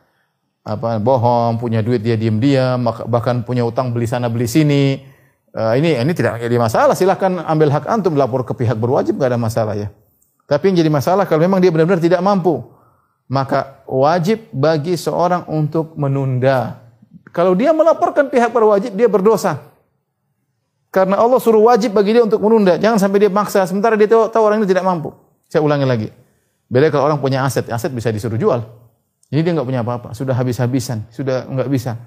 apa 0.63 0.99
bohong, 1.01 1.57
punya 1.57 1.79
duit 1.81 2.03
dia 2.03 2.19
diam-diam, 2.19 2.79
bahkan 3.09 3.41
punya 3.43 3.63
utang 3.63 3.91
beli 3.91 4.07
sana 4.07 4.27
beli 4.31 4.47
sini. 4.47 5.03
Uh, 5.49 5.73
ini 5.75 5.97
ini 5.97 6.11
tidak 6.13 6.39
jadi 6.39 6.55
masalah. 6.61 6.93
Silahkan 6.93 7.41
ambil 7.43 7.73
hak 7.73 7.89
antum 7.89 8.13
lapor 8.13 8.45
ke 8.45 8.53
pihak 8.53 8.77
berwajib, 8.77 9.17
gak 9.17 9.33
ada 9.33 9.39
masalah 9.41 9.73
ya. 9.73 9.89
Tapi 10.45 10.71
yang 10.71 10.85
jadi 10.85 10.91
masalah 10.93 11.25
kalau 11.25 11.41
memang 11.41 11.61
dia 11.61 11.69
benar-benar 11.73 12.01
tidak 12.01 12.21
mampu, 12.21 12.61
maka 13.29 13.81
wajib 13.89 14.49
bagi 14.53 14.97
seorang 14.97 15.45
untuk 15.49 15.93
menunda 15.97 16.89
kalau 17.29 17.53
dia 17.53 17.69
melaporkan 17.69 18.25
pihak 18.27 18.49
berwajib, 18.49 18.97
dia 18.97 19.05
berdosa. 19.05 19.61
Karena 20.89 21.21
Allah 21.21 21.37
suruh 21.37 21.69
wajib 21.69 21.93
bagi 21.93 22.17
dia 22.17 22.25
untuk 22.25 22.41
menunda. 22.41 22.81
Jangan 22.81 22.97
sampai 22.97 23.21
dia 23.21 23.29
maksa. 23.29 23.61
Sementara 23.69 23.93
dia 23.93 24.09
tahu, 24.09 24.25
tahu 24.33 24.41
orang 24.41 24.57
ini 24.65 24.69
tidak 24.69 24.81
mampu. 24.81 25.13
Saya 25.45 25.61
ulangi 25.61 25.85
lagi. 25.85 26.09
Beda 26.69 26.93
kalau 26.93 27.09
orang 27.09 27.19
punya 27.19 27.41
aset. 27.43 27.65
Aset 27.67 27.89
bisa 27.91 28.13
disuruh 28.13 28.37
jual. 28.37 28.61
Ini 29.33 29.41
dia 29.41 29.51
nggak 29.57 29.67
punya 29.67 29.81
apa-apa. 29.81 30.13
Sudah 30.13 30.37
habis-habisan. 30.37 31.09
Sudah 31.09 31.49
nggak 31.49 31.69
bisa. 31.69 31.97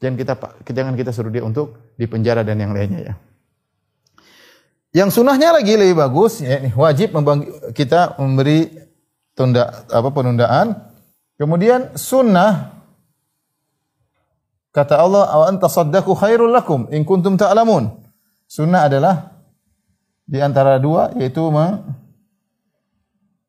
Jangan 0.00 0.16
kita 0.16 0.32
jangan 0.72 0.94
kita 0.96 1.10
suruh 1.12 1.32
dia 1.32 1.44
untuk 1.44 1.96
dipenjara 1.96 2.44
dan 2.44 2.60
yang 2.60 2.72
lainnya 2.72 3.00
ya. 3.12 3.14
Yang 4.90 5.22
sunahnya 5.22 5.54
lagi 5.54 5.78
lebih 5.78 6.02
bagus, 6.02 6.42
ya, 6.42 6.66
wajib 6.74 7.14
kita 7.78 8.18
memberi 8.18 8.74
tunda 9.38 9.86
apa 9.86 10.08
penundaan. 10.10 10.74
Kemudian 11.38 11.94
sunnah 11.94 12.80
Kata 14.70 15.02
Allah, 15.02 15.26
"Wa 15.26 15.46
anta 15.50 15.66
saddaqu 15.66 16.14
khairul 16.14 16.54
lakum 16.54 16.86
in 16.94 17.02
kuntum 17.02 17.34
ta'lamun." 17.34 17.90
Sunnah 18.46 18.86
adalah 18.86 19.34
di 20.26 20.38
antara 20.38 20.78
dua 20.78 21.10
yaitu 21.18 21.42
meng, 21.50 21.82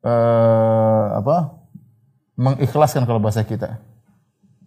uh, 0.02 1.18
apa? 1.18 1.62
mengikhlaskan 2.36 3.04
kalau 3.06 3.20
bahasa 3.22 3.44
kita. 3.44 3.78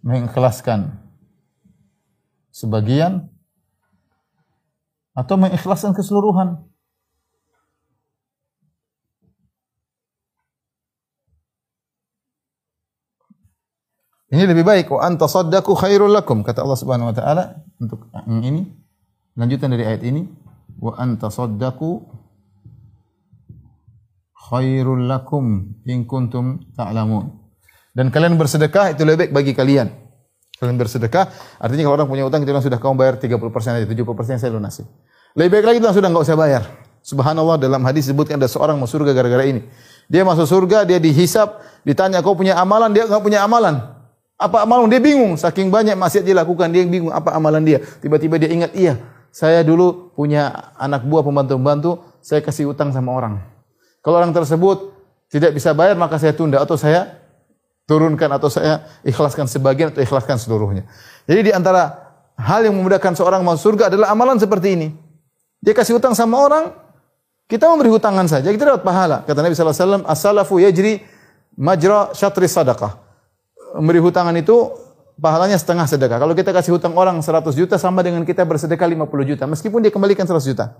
Mengikhlaskan 0.00 0.96
sebagian 2.54 3.28
atau 5.12 5.34
mengikhlaskan 5.36 5.92
keseluruhan. 5.92 6.64
Ini 14.26 14.42
lebih 14.42 14.66
baik 14.66 14.90
wa 14.90 15.06
anta 15.06 15.30
saddaqu 15.30 15.70
khairul 15.78 16.10
lakum 16.10 16.42
kata 16.42 16.66
Allah 16.66 16.78
Subhanahu 16.78 17.14
wa 17.14 17.16
taala 17.16 17.62
untuk 17.78 18.10
ini 18.26 18.66
lanjutan 19.38 19.70
dari 19.70 19.86
ayat 19.86 20.02
ini 20.02 20.26
wa 20.82 20.98
anta 20.98 21.30
saddaqu 21.30 22.02
khairul 24.46 25.10
lakum 25.10 25.74
in 25.86 26.06
kuntum 26.06 26.62
ta'lamun. 26.78 27.34
Dan 27.96 28.12
kalian 28.12 28.36
bersedekah 28.36 28.92
itu 28.92 29.02
lebih 29.02 29.28
baik 29.28 29.30
bagi 29.32 29.52
kalian. 29.56 29.88
Kalian 30.56 30.76
bersedekah 30.80 31.28
artinya 31.60 31.84
kalau 31.84 31.96
orang 32.00 32.08
punya 32.08 32.24
utang 32.24 32.44
kita 32.44 32.64
sudah 32.64 32.80
kamu 32.80 32.94
bayar 32.96 33.14
30% 33.20 33.36
aja, 33.76 33.86
70% 33.88 34.40
saya 34.40 34.50
lunasi. 34.52 34.84
Lebih 35.36 35.60
baik 35.60 35.64
lagi 35.68 35.78
itu 35.84 35.88
sudah 35.92 36.08
enggak 36.08 36.24
usah 36.24 36.36
bayar. 36.38 36.62
Subhanallah 37.06 37.60
dalam 37.60 37.84
hadis 37.86 38.08
disebutkan 38.08 38.40
ada 38.40 38.48
seorang 38.48 38.80
masuk 38.80 38.98
surga 39.00 39.12
gara-gara 39.14 39.44
ini. 39.46 39.62
Dia 40.08 40.26
masuk 40.26 40.48
surga, 40.48 40.82
dia 40.88 40.98
dihisap, 40.98 41.60
ditanya 41.86 42.18
kau 42.24 42.34
punya 42.34 42.56
amalan, 42.56 42.90
dia 42.90 43.04
enggak 43.04 43.22
punya 43.22 43.44
amalan. 43.44 43.78
Apa 44.36 44.64
amalan? 44.64 44.90
Dia 44.90 45.00
bingung. 45.00 45.38
Saking 45.38 45.70
banyak 45.70 45.96
maksiat 45.96 46.24
dia 46.24 46.36
lakukan, 46.36 46.68
dia 46.72 46.84
bingung 46.84 47.12
apa 47.12 47.32
amalan 47.36 47.62
dia. 47.62 47.78
Tiba-tiba 48.02 48.36
dia 48.36 48.50
ingat, 48.50 48.74
iya, 48.74 48.98
saya 49.32 49.60
dulu 49.60 50.12
punya 50.16 50.72
anak 50.80 51.04
buah 51.04 51.24
pembantu-pembantu, 51.24 52.00
saya 52.20 52.40
kasih 52.40 52.72
utang 52.72 52.92
sama 52.92 53.12
orang. 53.12 53.55
Kalau 54.06 54.22
orang 54.22 54.30
tersebut 54.30 54.94
tidak 55.26 55.50
bisa 55.58 55.74
bayar, 55.74 55.98
maka 55.98 56.22
saya 56.22 56.30
tunda 56.30 56.62
atau 56.62 56.78
saya 56.78 57.18
turunkan 57.90 58.30
atau 58.30 58.46
saya 58.46 58.86
ikhlaskan 59.02 59.50
sebagian 59.50 59.90
atau 59.90 60.06
ikhlaskan 60.06 60.38
seluruhnya. 60.38 60.86
Jadi 61.26 61.50
di 61.50 61.52
antara 61.52 62.14
hal 62.38 62.62
yang 62.62 62.78
memudahkan 62.78 63.18
seorang 63.18 63.42
masuk 63.42 63.74
surga 63.74 63.90
adalah 63.90 64.14
amalan 64.14 64.38
seperti 64.38 64.78
ini. 64.78 64.88
Dia 65.58 65.74
kasih 65.74 65.98
utang 65.98 66.14
sama 66.14 66.38
orang, 66.38 66.70
kita 67.50 67.66
memberi 67.66 67.90
hutangan 67.90 68.30
saja, 68.30 68.46
kita 68.54 68.78
dapat 68.78 68.86
pahala. 68.86 69.26
Kata 69.26 69.42
Nabi 69.42 69.58
sallallahu 69.58 69.74
alaihi 69.74 69.86
wasallam, 69.90 70.04
"As-salafu 70.06 70.54
yajri 70.62 71.02
majra 71.58 72.14
syatri 72.14 72.46
sadaqah." 72.46 73.02
memberi 73.76 74.00
hutangan 74.00 74.32
itu 74.36 74.72
pahalanya 75.20 75.56
setengah 75.60 75.84
sedekah. 75.84 76.16
Kalau 76.16 76.32
kita 76.32 76.50
kasih 76.52 76.76
hutang 76.76 76.96
orang 76.96 77.20
100 77.20 77.52
juta 77.52 77.76
sama 77.76 78.00
dengan 78.00 78.24
kita 78.24 78.42
bersedekah 78.44 78.88
50 78.88 79.24
juta. 79.28 79.44
Meskipun 79.44 79.84
dia 79.84 79.92
kembalikan 79.92 80.24
100 80.24 80.44
juta. 80.44 80.72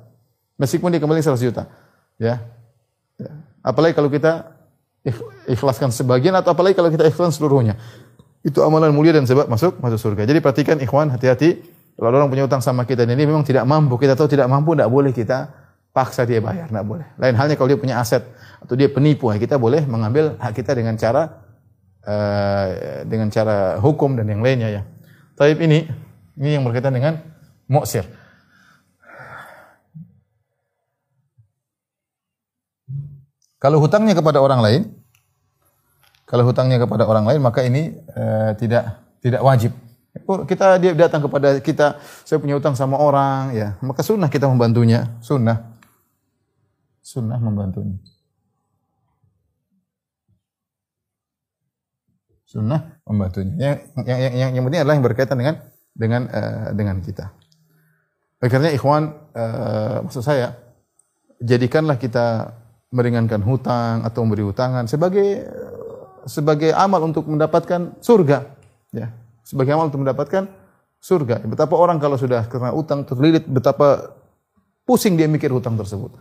Meskipun 0.56 0.88
dia 0.88 1.00
kembali 1.00 1.20
100 1.20 1.40
juta. 1.40 1.68
Ya. 2.16 2.40
Ya. 3.66 3.74
Apalagi 3.74 3.98
kalau 3.98 4.06
kita 4.06 4.54
ikhlaskan 5.50 5.90
sebagian 5.90 6.38
atau 6.38 6.54
apalagi 6.54 6.78
kalau 6.78 6.90
kita 6.94 7.10
ikhlaskan 7.10 7.34
seluruhnya. 7.34 7.74
Itu 8.46 8.62
amalan 8.62 8.94
mulia 8.94 9.10
dan 9.10 9.26
sebab 9.26 9.50
masuk 9.50 9.82
masuk 9.82 9.98
surga. 9.98 10.22
Jadi 10.22 10.38
perhatikan 10.38 10.78
ikhwan 10.78 11.10
hati-hati 11.10 11.66
kalau 11.98 12.14
orang 12.14 12.30
punya 12.30 12.46
hutang 12.46 12.62
sama 12.62 12.86
kita 12.86 13.02
dan 13.02 13.18
ini 13.18 13.26
memang 13.26 13.42
tidak 13.42 13.66
mampu, 13.66 13.98
kita 13.98 14.14
tahu 14.14 14.30
tidak 14.30 14.46
mampu, 14.46 14.78
tidak 14.78 14.90
boleh 14.92 15.10
kita 15.10 15.50
paksa 15.90 16.28
dia 16.28 16.44
bayar, 16.44 16.68
tidak 16.68 16.84
boleh. 16.84 17.08
Lain 17.16 17.34
halnya 17.34 17.56
kalau 17.56 17.72
dia 17.72 17.80
punya 17.80 17.96
aset 17.98 18.22
atau 18.60 18.76
dia 18.76 18.86
penipu, 18.86 19.32
kita 19.32 19.56
boleh 19.56 19.82
mengambil 19.88 20.36
hak 20.36 20.52
kita 20.52 20.76
dengan 20.76 20.94
cara 21.00 21.42
uh, 22.04 22.66
dengan 23.08 23.32
cara 23.32 23.80
hukum 23.80 24.14
dan 24.14 24.28
yang 24.28 24.44
lainnya 24.44 24.68
ya. 24.68 24.82
Taib 25.34 25.58
ini 25.58 25.88
ini 26.36 26.60
yang 26.60 26.62
berkaitan 26.68 26.92
dengan 26.92 27.18
muksir. 27.66 28.04
Kalau 33.66 33.82
hutangnya 33.82 34.14
kepada 34.14 34.38
orang 34.38 34.62
lain, 34.62 34.82
kalau 36.22 36.46
hutangnya 36.46 36.78
kepada 36.78 37.02
orang 37.02 37.26
lain 37.26 37.42
maka 37.42 37.66
ini 37.66 37.98
uh, 38.14 38.54
tidak 38.54 39.02
tidak 39.18 39.42
wajib. 39.42 39.74
Kita 40.22 40.78
dia 40.78 40.94
datang 40.94 41.26
kepada 41.26 41.58
kita, 41.58 41.98
saya 42.22 42.38
punya 42.38 42.54
hutang 42.54 42.78
sama 42.78 42.94
orang, 42.94 43.50
ya 43.58 43.74
maka 43.82 44.06
sunnah 44.06 44.30
kita 44.30 44.46
membantunya, 44.46 45.18
sunnah, 45.18 45.66
sunnah 47.02 47.42
membantunya. 47.42 47.98
sunnah 52.46 53.02
membantunya. 53.02 53.52
Yang 53.58 53.76
yang 54.06 54.18
yang, 54.38 54.50
yang 54.54 54.64
penting 54.70 54.80
adalah 54.86 54.94
yang 54.94 55.04
berkaitan 55.04 55.36
dengan 55.42 55.54
dengan 55.90 56.22
uh, 56.30 56.70
dengan 56.70 56.96
kita. 57.02 57.34
Akhirnya 58.38 58.70
ikhwan 58.70 59.10
uh, 59.34 60.06
maksud 60.06 60.22
saya 60.22 60.54
jadikanlah 61.42 61.98
kita 61.98 62.54
meringankan 62.94 63.42
hutang 63.42 64.06
atau 64.06 64.22
memberi 64.22 64.46
hutangan 64.46 64.86
sebagai 64.86 65.42
sebagai 66.26 66.74
amal 66.74 67.02
untuk 67.06 67.26
mendapatkan 67.30 67.98
surga 68.02 68.46
ya. 68.94 69.10
Sebagai 69.46 69.78
amal 69.78 69.90
untuk 69.90 70.02
mendapatkan 70.02 70.50
surga. 70.98 71.46
Betapa 71.46 71.78
orang 71.78 72.02
kalau 72.02 72.18
sudah 72.18 72.50
kena 72.50 72.74
utang 72.74 73.06
terlilit 73.06 73.46
betapa 73.46 74.10
pusing 74.82 75.14
dia 75.14 75.30
mikir 75.30 75.54
hutang 75.54 75.78
tersebut. 75.78 76.14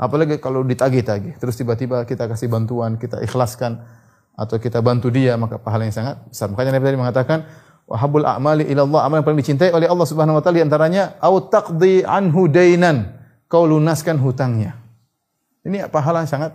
Apalagi 0.00 0.40
kalau 0.40 0.64
ditagih-tagih 0.64 1.36
terus 1.36 1.60
tiba-tiba 1.60 2.08
kita 2.08 2.24
kasih 2.24 2.48
bantuan 2.48 2.96
kita 2.96 3.20
ikhlaskan 3.20 3.84
atau 4.32 4.56
kita 4.56 4.80
bantu 4.80 5.12
dia 5.12 5.36
maka 5.36 5.60
pahala 5.60 5.84
yang 5.84 5.92
sangat 5.92 6.16
besar. 6.24 6.48
Makanya 6.48 6.80
Nabi 6.80 6.84
tadi 6.88 6.98
mengatakan 7.00 7.38
wahabul 7.84 8.24
a'mali 8.24 8.64
ila 8.72 8.88
Allah 8.88 9.00
amal 9.04 9.16
yang 9.20 9.26
paling 9.28 9.40
dicintai 9.44 9.76
oleh 9.76 9.84
Allah 9.84 10.08
Subhanahu 10.08 10.40
wa 10.40 10.42
taala 10.44 10.64
antaranya 10.64 11.20
au 11.20 11.36
taqdi 11.44 12.00
anhu 12.00 12.48
dainan. 12.48 13.20
Kau 13.44 13.68
lunaskan 13.68 14.16
hutangnya. 14.16 14.79
Ini 15.60 15.92
pahala 15.92 16.24
yang 16.24 16.30
sangat 16.30 16.52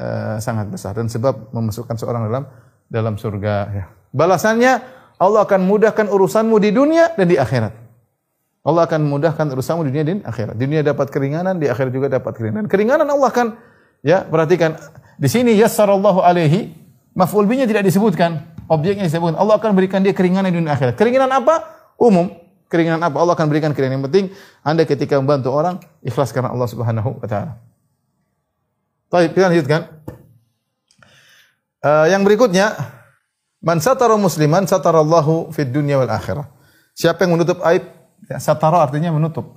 uh, 0.00 0.36
sangat 0.40 0.72
besar 0.72 0.96
dan 0.96 1.08
sebab 1.08 1.52
memasukkan 1.52 1.96
seorang 2.00 2.28
dalam 2.28 2.44
dalam 2.88 3.14
surga 3.20 3.54
ya. 3.72 3.84
Balasannya 4.12 4.80
Allah 5.22 5.46
akan 5.46 5.60
mudahkan 5.64 6.06
urusanmu 6.10 6.56
di 6.58 6.74
dunia 6.74 7.12
dan 7.16 7.26
di 7.28 7.36
akhirat. 7.38 7.72
Allah 8.62 8.86
akan 8.86 9.06
mudahkan 9.06 9.46
urusanmu 9.54 9.86
di 9.86 9.90
dunia 9.94 10.04
dan 10.06 10.16
di 10.20 10.26
akhirat. 10.26 10.54
Di 10.58 10.64
dunia 10.66 10.82
dapat 10.82 11.06
keringanan, 11.10 11.58
di 11.58 11.66
akhirat 11.70 11.92
juga 11.94 12.08
dapat 12.10 12.34
keringanan. 12.34 12.66
Keringanan 12.66 13.06
Allah 13.06 13.28
akan 13.30 13.46
ya 14.02 14.26
perhatikan 14.26 14.74
Di 15.22 15.30
sini 15.30 15.54
yassarallahu 15.54 16.24
alaihi 16.24 16.74
maf'ul 17.14 17.46
bihi 17.46 17.68
tidak 17.68 17.86
disebutkan, 17.86 18.42
objeknya 18.66 19.06
disebutkan. 19.06 19.38
Allah 19.38 19.60
akan 19.60 19.70
berikan 19.76 20.02
dia 20.02 20.10
keringanan 20.16 20.50
di 20.50 20.58
dunia 20.58 20.74
akhirat. 20.74 20.98
Keringanan 20.98 21.30
apa? 21.30 21.62
Umum. 22.00 22.32
Keringanan 22.66 22.98
apa? 23.04 23.20
Allah 23.22 23.36
akan 23.38 23.46
berikan 23.46 23.70
keringanan. 23.70 24.02
Yang 24.02 24.06
penting 24.10 24.26
Anda 24.66 24.82
ketika 24.88 25.20
membantu 25.20 25.54
orang 25.54 25.78
ikhlas 26.02 26.34
karena 26.34 26.50
Allah 26.50 26.66
Subhanahu 26.66 27.22
wa 27.22 27.26
taala. 27.28 27.71
Baik, 29.12 29.36
kita 29.36 29.52
lanjutkan. 29.52 29.92
Uh, 31.84 32.08
yang 32.08 32.24
berikutnya, 32.24 32.72
man 33.60 33.76
satara 33.76 34.16
musliman 34.16 34.64
satarallahu 34.64 35.52
fid 35.52 35.68
dunya 35.68 36.00
wal 36.00 36.08
akhirah. 36.08 36.48
Siapa 36.96 37.28
yang 37.28 37.36
menutup 37.36 37.60
aib? 37.60 37.92
Ya, 38.24 38.40
satara 38.40 38.80
artinya 38.80 39.12
menutup. 39.12 39.52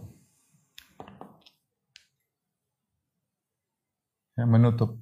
Ya, 4.36 4.44
menutup 4.44 5.00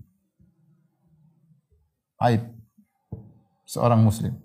aib 2.22 2.54
seorang 3.66 4.06
muslim. 4.06 4.38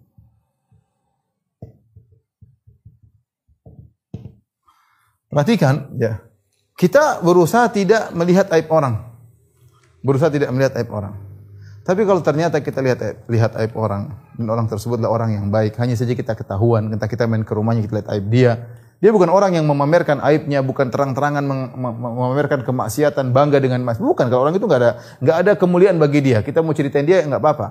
Perhatikan, 5.28 5.92
ya. 6.00 6.24
Kita 6.80 7.20
berusaha 7.20 7.68
tidak 7.68 8.08
melihat 8.16 8.48
aib 8.56 8.72
orang. 8.72 9.07
Berusaha 10.02 10.30
tidak 10.30 10.50
melihat 10.54 10.78
aib 10.78 10.90
orang. 10.94 11.14
Tapi 11.88 12.04
kalau 12.04 12.20
ternyata 12.20 12.60
kita 12.60 12.84
lihat 12.84 12.98
aib, 13.00 13.16
lihat 13.32 13.52
aib 13.56 13.72
orang 13.72 14.12
dan 14.36 14.46
orang 14.52 14.68
tersebutlah 14.68 15.08
orang 15.08 15.32
yang 15.32 15.48
baik, 15.48 15.80
hanya 15.80 15.96
saja 15.96 16.12
kita 16.12 16.36
ketahuan, 16.36 16.92
kita 16.92 17.08
kita 17.08 17.24
main 17.24 17.42
ke 17.48 17.52
rumahnya 17.56 17.80
kita 17.80 17.94
lihat 18.04 18.08
aib 18.12 18.26
dia. 18.28 18.52
Dia 18.98 19.14
bukan 19.14 19.30
orang 19.30 19.54
yang 19.54 19.64
memamerkan 19.64 20.18
aibnya, 20.20 20.58
bukan 20.60 20.90
terang-terangan 20.90 21.40
memamerkan 21.78 22.66
kemaksiatan, 22.66 23.30
bangga 23.30 23.62
dengan 23.62 23.80
mas. 23.86 23.96
Bukan 23.96 24.26
kalau 24.26 24.44
orang 24.44 24.58
itu 24.58 24.66
nggak 24.66 24.80
ada 24.82 24.92
nggak 25.22 25.36
ada 25.38 25.52
kemuliaan 25.54 25.96
bagi 26.02 26.18
dia. 26.20 26.42
Kita 26.42 26.60
mau 26.60 26.74
ceritain 26.74 27.06
dia 27.06 27.22
nggak 27.22 27.40
apa-apa. 27.40 27.66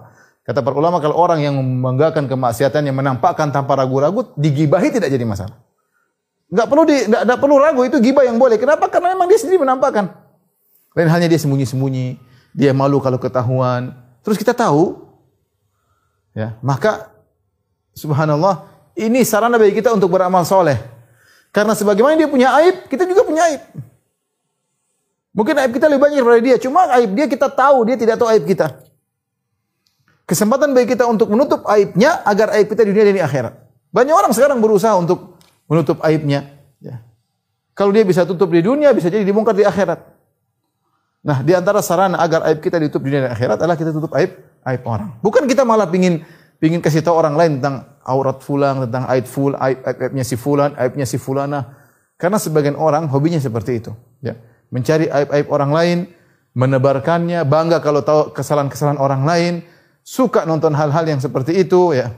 Kata 0.48 0.64
para 0.64 0.80
ulama 0.80 1.04
kalau 1.04 1.20
orang 1.20 1.44
yang 1.44 1.60
membanggakan 1.60 2.32
kemaksiatan 2.32 2.88
yang 2.88 2.96
menampakkan 2.96 3.52
tanpa 3.52 3.76
ragu-ragu 3.76 4.32
digibahi 4.40 4.96
tidak 4.96 5.12
jadi 5.12 5.28
masalah. 5.28 5.60
Nggak 6.48 6.68
perlu 6.72 6.84
di 6.88 6.98
nggak 7.06 7.40
perlu 7.44 7.56
ragu 7.60 7.82
itu 7.84 8.00
gibah 8.00 8.24
yang 8.24 8.40
boleh. 8.40 8.56
Kenapa? 8.56 8.88
Karena 8.88 9.12
memang 9.12 9.28
dia 9.28 9.38
sendiri 9.38 9.62
menampakkan. 9.62 10.27
Lain 10.98 11.14
halnya 11.14 11.30
dia 11.30 11.38
sembunyi-sembunyi, 11.38 12.18
dia 12.58 12.74
malu 12.74 12.98
kalau 12.98 13.22
ketahuan. 13.22 13.94
Terus 14.26 14.34
kita 14.34 14.58
tahu, 14.58 14.98
ya 16.34 16.58
maka 16.66 17.14
subhanallah 17.94 18.66
ini 18.98 19.22
sarana 19.22 19.62
bagi 19.62 19.78
kita 19.78 19.94
untuk 19.94 20.10
beramal 20.10 20.42
soleh. 20.42 20.82
Karena 21.54 21.78
sebagaimana 21.78 22.18
dia 22.18 22.26
punya 22.26 22.50
aib, 22.58 22.90
kita 22.90 23.06
juga 23.06 23.22
punya 23.22 23.46
aib. 23.46 23.62
Mungkin 25.38 25.54
aib 25.62 25.72
kita 25.78 25.86
lebih 25.86 26.02
banyak 26.02 26.18
daripada 26.18 26.42
dia, 26.42 26.58
cuma 26.58 26.90
aib 26.98 27.14
dia 27.14 27.30
kita 27.30 27.46
tahu, 27.46 27.86
dia 27.86 27.94
tidak 27.94 28.18
tahu 28.18 28.34
aib 28.34 28.50
kita. 28.50 28.82
Kesempatan 30.26 30.74
bagi 30.74 30.98
kita 30.98 31.06
untuk 31.06 31.30
menutup 31.30 31.62
aibnya 31.70 32.26
agar 32.26 32.58
aib 32.58 32.74
kita 32.74 32.82
di 32.82 32.90
dunia 32.90 33.06
dan 33.06 33.22
di 33.22 33.24
akhirat. 33.24 33.54
Banyak 33.94 34.18
orang 34.18 34.34
sekarang 34.34 34.58
berusaha 34.66 34.98
untuk 34.98 35.38
menutup 35.70 36.02
aibnya. 36.02 36.58
Ya. 36.82 37.06
Kalau 37.78 37.94
dia 37.94 38.02
bisa 38.02 38.26
tutup 38.26 38.50
di 38.50 38.66
dunia, 38.66 38.98
bisa 38.98 39.14
jadi 39.14 39.22
dibongkar 39.22 39.54
di 39.54 39.62
akhirat. 39.62 40.17
Nah, 41.28 41.44
di 41.44 41.52
antara 41.52 41.84
sarana 41.84 42.24
agar 42.24 42.48
aib 42.48 42.64
kita 42.64 42.80
ditutup 42.80 43.04
di 43.04 43.12
dunia 43.12 43.28
dan 43.28 43.36
akhirat 43.36 43.60
adalah 43.60 43.76
kita 43.76 43.92
tutup 43.92 44.16
aib 44.16 44.32
aib 44.64 44.82
orang. 44.88 45.20
Bukan 45.20 45.44
kita 45.44 45.68
malah 45.68 45.92
pingin 45.92 46.24
pingin 46.56 46.80
kasih 46.80 47.04
tahu 47.04 47.20
orang 47.20 47.36
lain 47.36 47.52
tentang 47.60 47.84
aurat 48.08 48.40
fulan, 48.40 48.88
tentang 48.88 49.04
aib 49.12 49.28
ful, 49.28 49.52
aib, 49.60 49.84
aib 49.84 49.98
aibnya 50.08 50.24
si 50.24 50.40
fulan, 50.40 50.72
aibnya 50.80 51.04
si 51.04 51.20
fulana. 51.20 51.76
Karena 52.16 52.40
sebagian 52.40 52.80
orang 52.80 53.12
hobinya 53.12 53.44
seperti 53.44 53.84
itu. 53.84 53.92
Ya. 54.24 54.40
Mencari 54.72 55.12
aib-aib 55.12 55.52
orang 55.52 55.72
lain, 55.76 55.98
menebarkannya, 56.56 57.44
bangga 57.44 57.84
kalau 57.84 58.02
tahu 58.02 58.32
kesalahan-kesalahan 58.32 58.98
orang 58.98 59.22
lain, 59.28 59.54
suka 60.02 60.48
nonton 60.48 60.74
hal-hal 60.74 61.04
yang 61.06 61.20
seperti 61.20 61.60
itu 61.60 61.94
ya. 61.94 62.16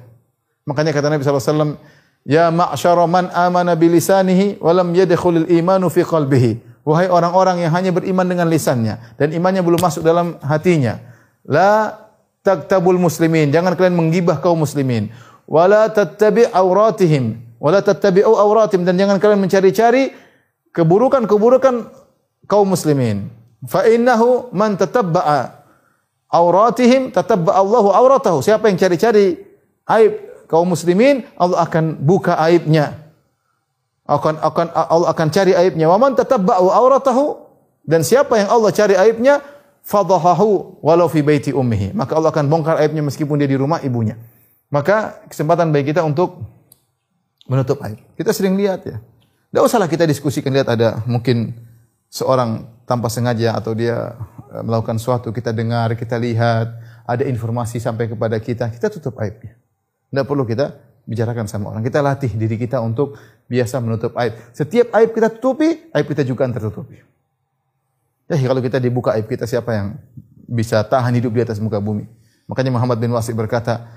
Makanya 0.69 0.93
kata 0.93 1.09
Nabi 1.09 1.25
SAW, 1.25 1.81
Ya 2.27 2.53
ma'syara 2.53 3.09
man 3.09 3.33
amana 3.33 3.73
bilisanihi 3.73 4.61
walam 4.61 4.93
yadkhulul 4.93 5.49
imanu 5.49 5.89
fi 5.89 6.05
qalbihi. 6.05 6.68
Wahai 6.89 7.05
orang-orang 7.05 7.61
yang 7.61 7.69
hanya 7.77 7.93
beriman 7.93 8.25
dengan 8.25 8.49
lisannya 8.49 8.97
dan 9.21 9.29
imannya 9.29 9.61
belum 9.61 9.77
masuk 9.77 10.01
dalam 10.01 10.41
hatinya. 10.41 10.97
La 11.45 11.93
taktabul 12.41 12.97
muslimin. 12.97 13.53
Jangan 13.53 13.77
kalian 13.77 13.93
menggibah 13.93 14.41
kaum 14.41 14.65
muslimin. 14.65 15.13
Wala 15.45 15.85
tattabi' 15.93 16.49
auratihim. 16.49 17.45
Wala 17.61 17.85
tattabi'u 17.85 18.33
auratim. 18.33 18.89
Dan 18.89 18.97
jangan 18.97 19.21
kalian 19.21 19.37
mencari-cari 19.37 20.17
keburukan-keburukan 20.73 21.93
kaum 22.49 22.67
muslimin. 22.73 23.29
Fa 23.69 23.85
innahu 23.85 24.49
man 24.49 24.73
tatabba'a 24.73 25.59
auratihim 26.29 27.13
tatabba 27.13 27.57
Allahu 27.57 27.89
auratahu. 27.93 28.39
Siapa 28.41 28.69
yang 28.69 28.77
cari-cari 28.77 29.35
aib 29.89 30.13
kaum 30.45 30.69
muslimin, 30.69 31.25
Allah 31.37 31.65
akan 31.65 31.97
buka 32.01 32.37
aibnya. 32.37 33.08
Akan 34.09 34.41
akan 34.41 34.67
Allah 34.73 35.13
akan 35.13 35.27
cari 35.29 35.53
aibnya. 35.53 35.85
Wa 35.85 36.01
man 36.01 36.17
tatabba 36.17 36.57
auratahu 36.57 37.37
dan 37.85 38.01
siapa 38.01 38.41
yang 38.41 38.49
Allah 38.49 38.73
cari 38.73 38.97
aibnya, 38.97 39.45
fadahahu 39.85 40.81
walau 40.81 41.05
fi 41.05 41.21
baiti 41.21 41.53
ummihi. 41.53 41.93
Maka 41.93 42.17
Allah 42.17 42.33
akan 42.33 42.49
bongkar 42.49 42.81
aibnya 42.81 43.05
meskipun 43.05 43.37
dia 43.37 43.45
di 43.45 43.57
rumah 43.57 43.77
ibunya. 43.85 44.17
Maka 44.73 45.21
kesempatan 45.29 45.69
bagi 45.69 45.93
kita 45.93 46.01
untuk 46.01 46.41
menutup 47.45 47.77
aib. 47.85 48.01
Kita 48.17 48.33
sering 48.33 48.57
lihat 48.57 48.81
ya. 48.85 48.97
Tidak 49.53 49.61
usahlah 49.61 49.89
kita 49.89 50.09
diskusikan 50.09 50.53
lihat 50.53 50.69
ada 50.73 51.01
mungkin 51.05 51.53
seorang 52.09 52.65
tanpa 52.89 53.09
sengaja 53.09 53.53
atau 53.57 53.73
dia 53.77 54.17
Eh, 54.49 54.63
melakukan 54.65 54.97
suatu, 54.97 55.29
kita 55.29 55.53
dengar, 55.53 55.93
kita 55.93 56.17
lihat, 56.17 56.73
ada 57.05 57.21
informasi 57.21 57.77
sampai 57.77 58.09
kepada 58.09 58.33
kita, 58.41 58.73
kita 58.73 58.89
tutup 58.89 59.21
aibnya. 59.21 59.53
Tidak 60.09 60.25
perlu 60.25 60.41
kita 60.41 60.73
bicarakan 61.05 61.45
sama 61.45 61.69
orang. 61.69 61.85
Kita 61.85 62.01
latih 62.01 62.33
diri 62.33 62.57
kita 62.57 62.81
untuk 62.81 63.13
biasa 63.49 63.81
menutup 63.81 64.13
aib. 64.15 64.37
Setiap 64.53 64.93
aib 64.93 65.09
kita 65.11 65.33
tutupi, 65.33 65.89
aib 65.91 66.05
kita 66.05 66.21
juga 66.21 66.45
akan 66.45 66.53
tertutupi. 66.53 67.01
Ya, 68.29 68.37
kalau 68.37 68.61
kita 68.61 68.77
dibuka 68.77 69.17
aib 69.17 69.25
kita, 69.25 69.49
siapa 69.49 69.73
yang 69.73 69.87
bisa 70.45 70.85
tahan 70.85 71.17
hidup 71.17 71.33
di 71.33 71.41
atas 71.41 71.57
muka 71.57 71.81
bumi? 71.81 72.05
Makanya 72.45 72.69
Muhammad 72.69 73.01
bin 73.01 73.09
Wasi 73.09 73.33
berkata, 73.33 73.89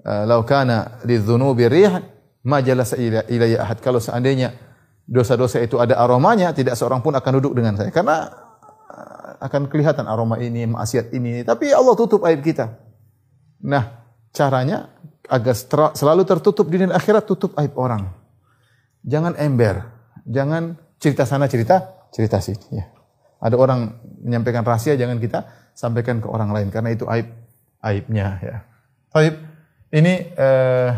eh, 0.00 0.24
"Laukana 0.24 1.04
lidzunubi 1.04 1.68
rih 1.68 1.92
ma 2.48 2.64
jalasa 2.64 2.96
ilayya 2.96 3.60
ahad." 3.60 3.84
Kalau 3.84 4.00
seandainya 4.00 4.56
dosa-dosa 5.04 5.60
itu 5.60 5.76
ada 5.76 6.00
aromanya, 6.00 6.56
tidak 6.56 6.80
seorang 6.80 7.04
pun 7.04 7.12
akan 7.12 7.32
duduk 7.44 7.60
dengan 7.60 7.76
saya. 7.76 7.92
Karena 7.92 8.24
akan 9.44 9.68
kelihatan 9.68 10.08
aroma 10.08 10.40
ini, 10.40 10.64
maksiat 10.64 11.12
ini, 11.12 11.44
tapi 11.44 11.68
Allah 11.68 11.92
tutup 11.92 12.24
aib 12.24 12.40
kita. 12.40 12.72
Nah, 13.60 14.08
caranya 14.32 14.88
agar 15.28 15.52
selalu 15.92 16.24
tertutup 16.24 16.64
di 16.72 16.80
dunia 16.80 16.96
akhirat 16.96 17.28
tutup 17.28 17.52
aib 17.60 17.76
orang. 17.76 18.08
Jangan 19.04 19.36
ember, 19.36 19.84
jangan 20.24 20.80
cerita 20.96 21.28
sana 21.28 21.44
cerita 21.44 22.08
cerita 22.08 22.40
sini. 22.40 22.80
Ya. 22.80 22.88
Ada 23.44 23.60
orang 23.60 24.00
menyampaikan 24.24 24.64
rahasia 24.64 24.96
jangan 24.96 25.20
kita 25.20 25.44
sampaikan 25.76 26.24
ke 26.24 26.28
orang 26.30 26.48
lain 26.54 26.68
karena 26.72 26.96
itu 26.96 27.04
aib 27.04 27.28
aibnya 27.84 28.40
ya. 28.40 28.56
Aib 29.12 29.34
ini 29.92 30.32
eh, 30.32 30.90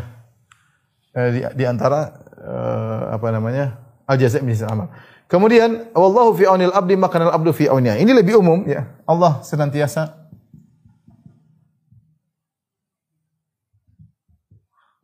eh, 1.18 1.28
di, 1.34 1.40
di 1.58 1.64
antara 1.66 2.14
eh, 2.38 3.02
apa 3.18 3.26
namanya 3.34 3.82
al 4.06 4.14
jazaa 4.14 4.46
min 4.46 4.54
amal. 4.62 4.88
Kemudian 5.26 5.90
wallahu 5.90 6.38
fi 6.38 6.46
aunil 6.46 6.70
abdi 6.70 6.94
maka 6.94 7.18
abdu 7.18 7.50
fi 7.50 7.66
aunia. 7.66 7.98
Ini 7.98 8.14
lebih 8.14 8.38
umum 8.38 8.62
ya. 8.62 8.86
Allah 9.02 9.42
senantiasa 9.42 10.14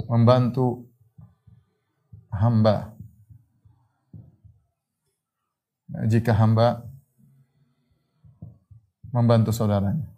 membantu 0.07 0.92
hamba 2.33 2.97
jika 6.09 6.33
hamba 6.33 6.89
membantu 9.13 9.53
saudaranya. 9.53 10.09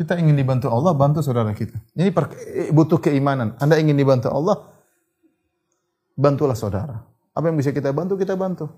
Kita 0.00 0.16
ingin 0.16 0.32
dibantu 0.32 0.72
Allah, 0.72 0.96
bantu 0.96 1.20
saudara 1.20 1.52
kita. 1.52 1.76
Ini 1.92 2.08
butuh 2.72 2.96
keimanan. 2.96 3.52
Anda 3.60 3.76
ingin 3.76 3.92
dibantu 3.92 4.32
Allah, 4.32 4.64
bantulah 6.16 6.56
saudara. 6.56 7.04
Apa 7.36 7.52
yang 7.52 7.60
bisa 7.60 7.68
kita 7.68 7.92
bantu, 7.92 8.16
kita 8.16 8.32
bantu. 8.32 8.72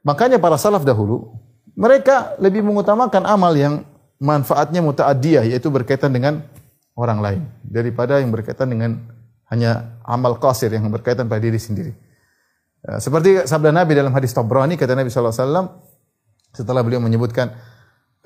Makanya 0.00 0.40
para 0.40 0.56
salaf 0.56 0.88
dahulu, 0.88 1.36
mereka 1.76 2.32
lebih 2.40 2.64
mengutamakan 2.64 3.28
amal 3.28 3.52
yang 3.52 3.84
manfaatnya 4.16 4.80
muta'adiyah, 4.80 5.52
yaitu 5.52 5.68
berkaitan 5.68 6.08
dengan 6.08 6.40
orang 6.98 7.18
lain. 7.20 7.42
Daripada 7.64 8.20
yang 8.20 8.32
berkaitan 8.32 8.68
dengan 8.68 9.00
hanya 9.52 10.00
amal 10.04 10.40
qasir 10.40 10.72
yang 10.72 10.88
berkaitan 10.88 11.28
pada 11.28 11.40
diri 11.40 11.60
sendiri. 11.60 11.92
Ya, 12.82 12.98
seperti 12.98 13.44
sabda 13.44 13.70
Nabi 13.70 13.94
dalam 13.94 14.10
hadis 14.16 14.32
Tabrani, 14.32 14.74
kata 14.80 14.96
Nabi 14.96 15.12
SAW, 15.12 15.68
setelah 16.52 16.82
beliau 16.82 16.98
menyebutkan, 16.98 17.52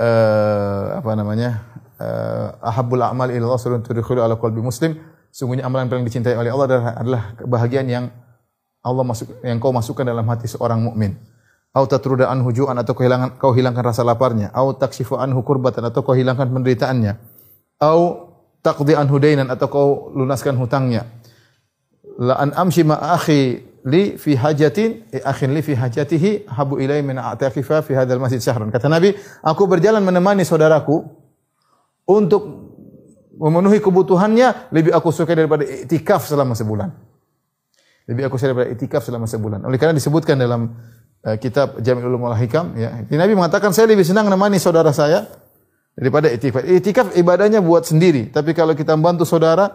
uh, 0.00 0.98
apa 1.02 1.12
namanya, 1.12 1.66
uh, 1.98 2.57
ahabbul 2.62 3.02
a'mal 3.02 3.31
ila 3.35 3.52
Allah 3.52 3.83
tudkhulu 3.83 4.22
ala 4.22 4.38
qalbi 4.40 4.62
muslim, 4.62 4.96
Sungguhnya 5.37 5.68
amalan 5.68 5.85
yang 5.85 5.92
paling 5.92 6.07
dicintai 6.09 6.33
oleh 6.33 6.48
Allah 6.48 6.64
adalah, 6.64 6.85
adalah 6.96 7.22
kebahagiaan 7.37 7.88
yang 7.92 8.05
Allah 8.81 9.05
masuk 9.05 9.37
yang 9.44 9.61
kau 9.61 9.68
masukkan 9.68 10.09
dalam 10.09 10.24
hati 10.33 10.48
seorang 10.48 10.81
mukmin. 10.81 11.12
au 11.76 11.85
tatruda 11.85 12.33
anhu 12.33 12.48
ju'an 12.57 12.72
atau 12.81 12.96
kau 12.96 13.05
hilangkan 13.05 13.37
kau 13.37 13.52
hilangkan 13.52 13.85
rasa 13.85 14.00
laparnya, 14.00 14.48
au 14.57 14.72
takshifu 14.72 15.20
anhu 15.20 15.44
kurbatan 15.44 15.85
atau 15.85 16.00
kau 16.00 16.16
hilangkan 16.16 16.48
penderitaannya, 16.48 17.20
au 17.85 18.33
taqdi 18.62 18.95
anhu 18.97 19.16
dainan 19.19 19.49
atau 19.53 19.66
kau 19.69 19.88
lunaskan 20.14 20.57
hutangnya. 20.57 21.07
La 22.16 22.40
an 22.40 22.53
amshi 22.57 22.83
ma 22.85 22.97
akhi 23.16 23.61
li 23.87 24.19
fi 24.19 24.35
hajatin 24.35 25.07
eh, 25.14 25.23
akhin 25.23 25.55
li 25.55 25.62
fi 25.62 25.79
hajatihi 25.79 26.51
habu 26.51 26.83
ilai 26.83 27.03
min 27.07 27.19
a'taqifa 27.21 27.87
fi 27.87 27.95
hadzal 27.95 28.19
masjid 28.19 28.42
syahran. 28.42 28.73
Kata 28.75 28.90
Nabi, 28.90 29.14
aku 29.45 29.62
berjalan 29.71 30.03
menemani 30.03 30.42
saudaraku 30.42 31.07
untuk 32.07 32.42
memenuhi 33.37 33.79
kebutuhannya 33.79 34.73
lebih 34.73 34.97
aku 34.97 35.12
suka 35.12 35.37
daripada 35.37 35.62
iktikaf 35.62 36.25
selama 36.27 36.57
sebulan. 36.57 36.88
Lebih 38.11 38.23
aku 38.27 38.35
suka 38.40 38.55
daripada 38.55 38.71
iktikaf 38.75 39.03
selama 39.05 39.27
sebulan. 39.29 39.61
Oleh 39.69 39.79
karena 39.79 39.95
disebutkan 39.95 40.40
dalam 40.40 40.73
uh, 41.23 41.37
kitab 41.37 41.79
Jami'ul 41.79 42.11
Ulum 42.11 42.27
Hikam 42.33 42.75
ya. 42.75 43.07
Nabi 43.07 43.33
mengatakan 43.38 43.71
saya 43.71 43.87
lebih 43.87 44.03
senang 44.03 44.27
menemani 44.27 44.59
saudara 44.59 44.90
saya 44.90 45.29
daripada 45.96 46.28
itikaf. 46.28 46.62
Itikaf 46.62 47.06
ibadahnya 47.16 47.64
buat 47.64 47.88
sendiri, 47.88 48.28
tapi 48.28 48.52
kalau 48.52 48.76
kita 48.76 48.92
membantu 48.94 49.24
saudara 49.24 49.72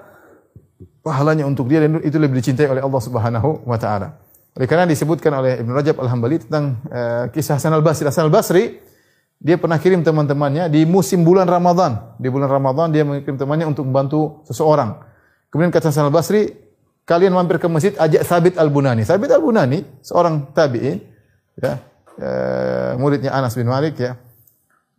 pahalanya 1.01 1.49
untuk 1.49 1.65
dia 1.65 1.81
dan 1.81 1.97
itu 2.05 2.17
lebih 2.21 2.37
dicintai 2.37 2.69
oleh 2.69 2.81
Allah 2.81 3.01
Subhanahu 3.01 3.65
wa 3.65 3.77
taala. 3.81 4.21
Oleh 4.53 4.67
karena 4.69 4.85
disebutkan 4.85 5.31
oleh 5.33 5.63
Ibnu 5.63 5.71
Rajab 5.73 5.97
Al-Hambali 5.97 6.43
tentang 6.43 6.83
uh, 6.91 7.25
kisah 7.31 7.57
Hasan 7.57 7.71
Al-Basri. 7.73 8.03
Hasan 8.03 8.27
Al-Basri 8.27 8.83
dia 9.41 9.57
pernah 9.57 9.81
kirim 9.81 10.05
teman-temannya 10.05 10.69
di 10.69 10.85
musim 10.85 11.25
bulan 11.25 11.49
Ramadan. 11.49 12.13
Di 12.21 12.29
bulan 12.29 12.51
Ramadan 12.51 12.93
dia 12.93 13.01
mengirim 13.01 13.39
temannya 13.39 13.65
untuk 13.65 13.87
membantu 13.87 14.45
seseorang. 14.45 15.01
Kemudian 15.49 15.71
kata 15.71 15.89
Hasan 15.89 16.11
Al-Basri, 16.11 16.51
kalian 17.07 17.33
mampir 17.33 17.57
ke 17.57 17.65
masjid 17.71 17.95
ajak 17.95 18.27
Sabit 18.27 18.55
Al-Bunani. 18.59 19.07
Sabit 19.07 19.31
Al-Bunani 19.31 20.03
seorang 20.03 20.51
tabi'in 20.51 20.99
ya, 21.57 21.79
eh, 22.19 22.91
muridnya 22.99 23.31
Anas 23.31 23.55
bin 23.55 23.71
Malik 23.71 23.97
ya. 23.97 24.19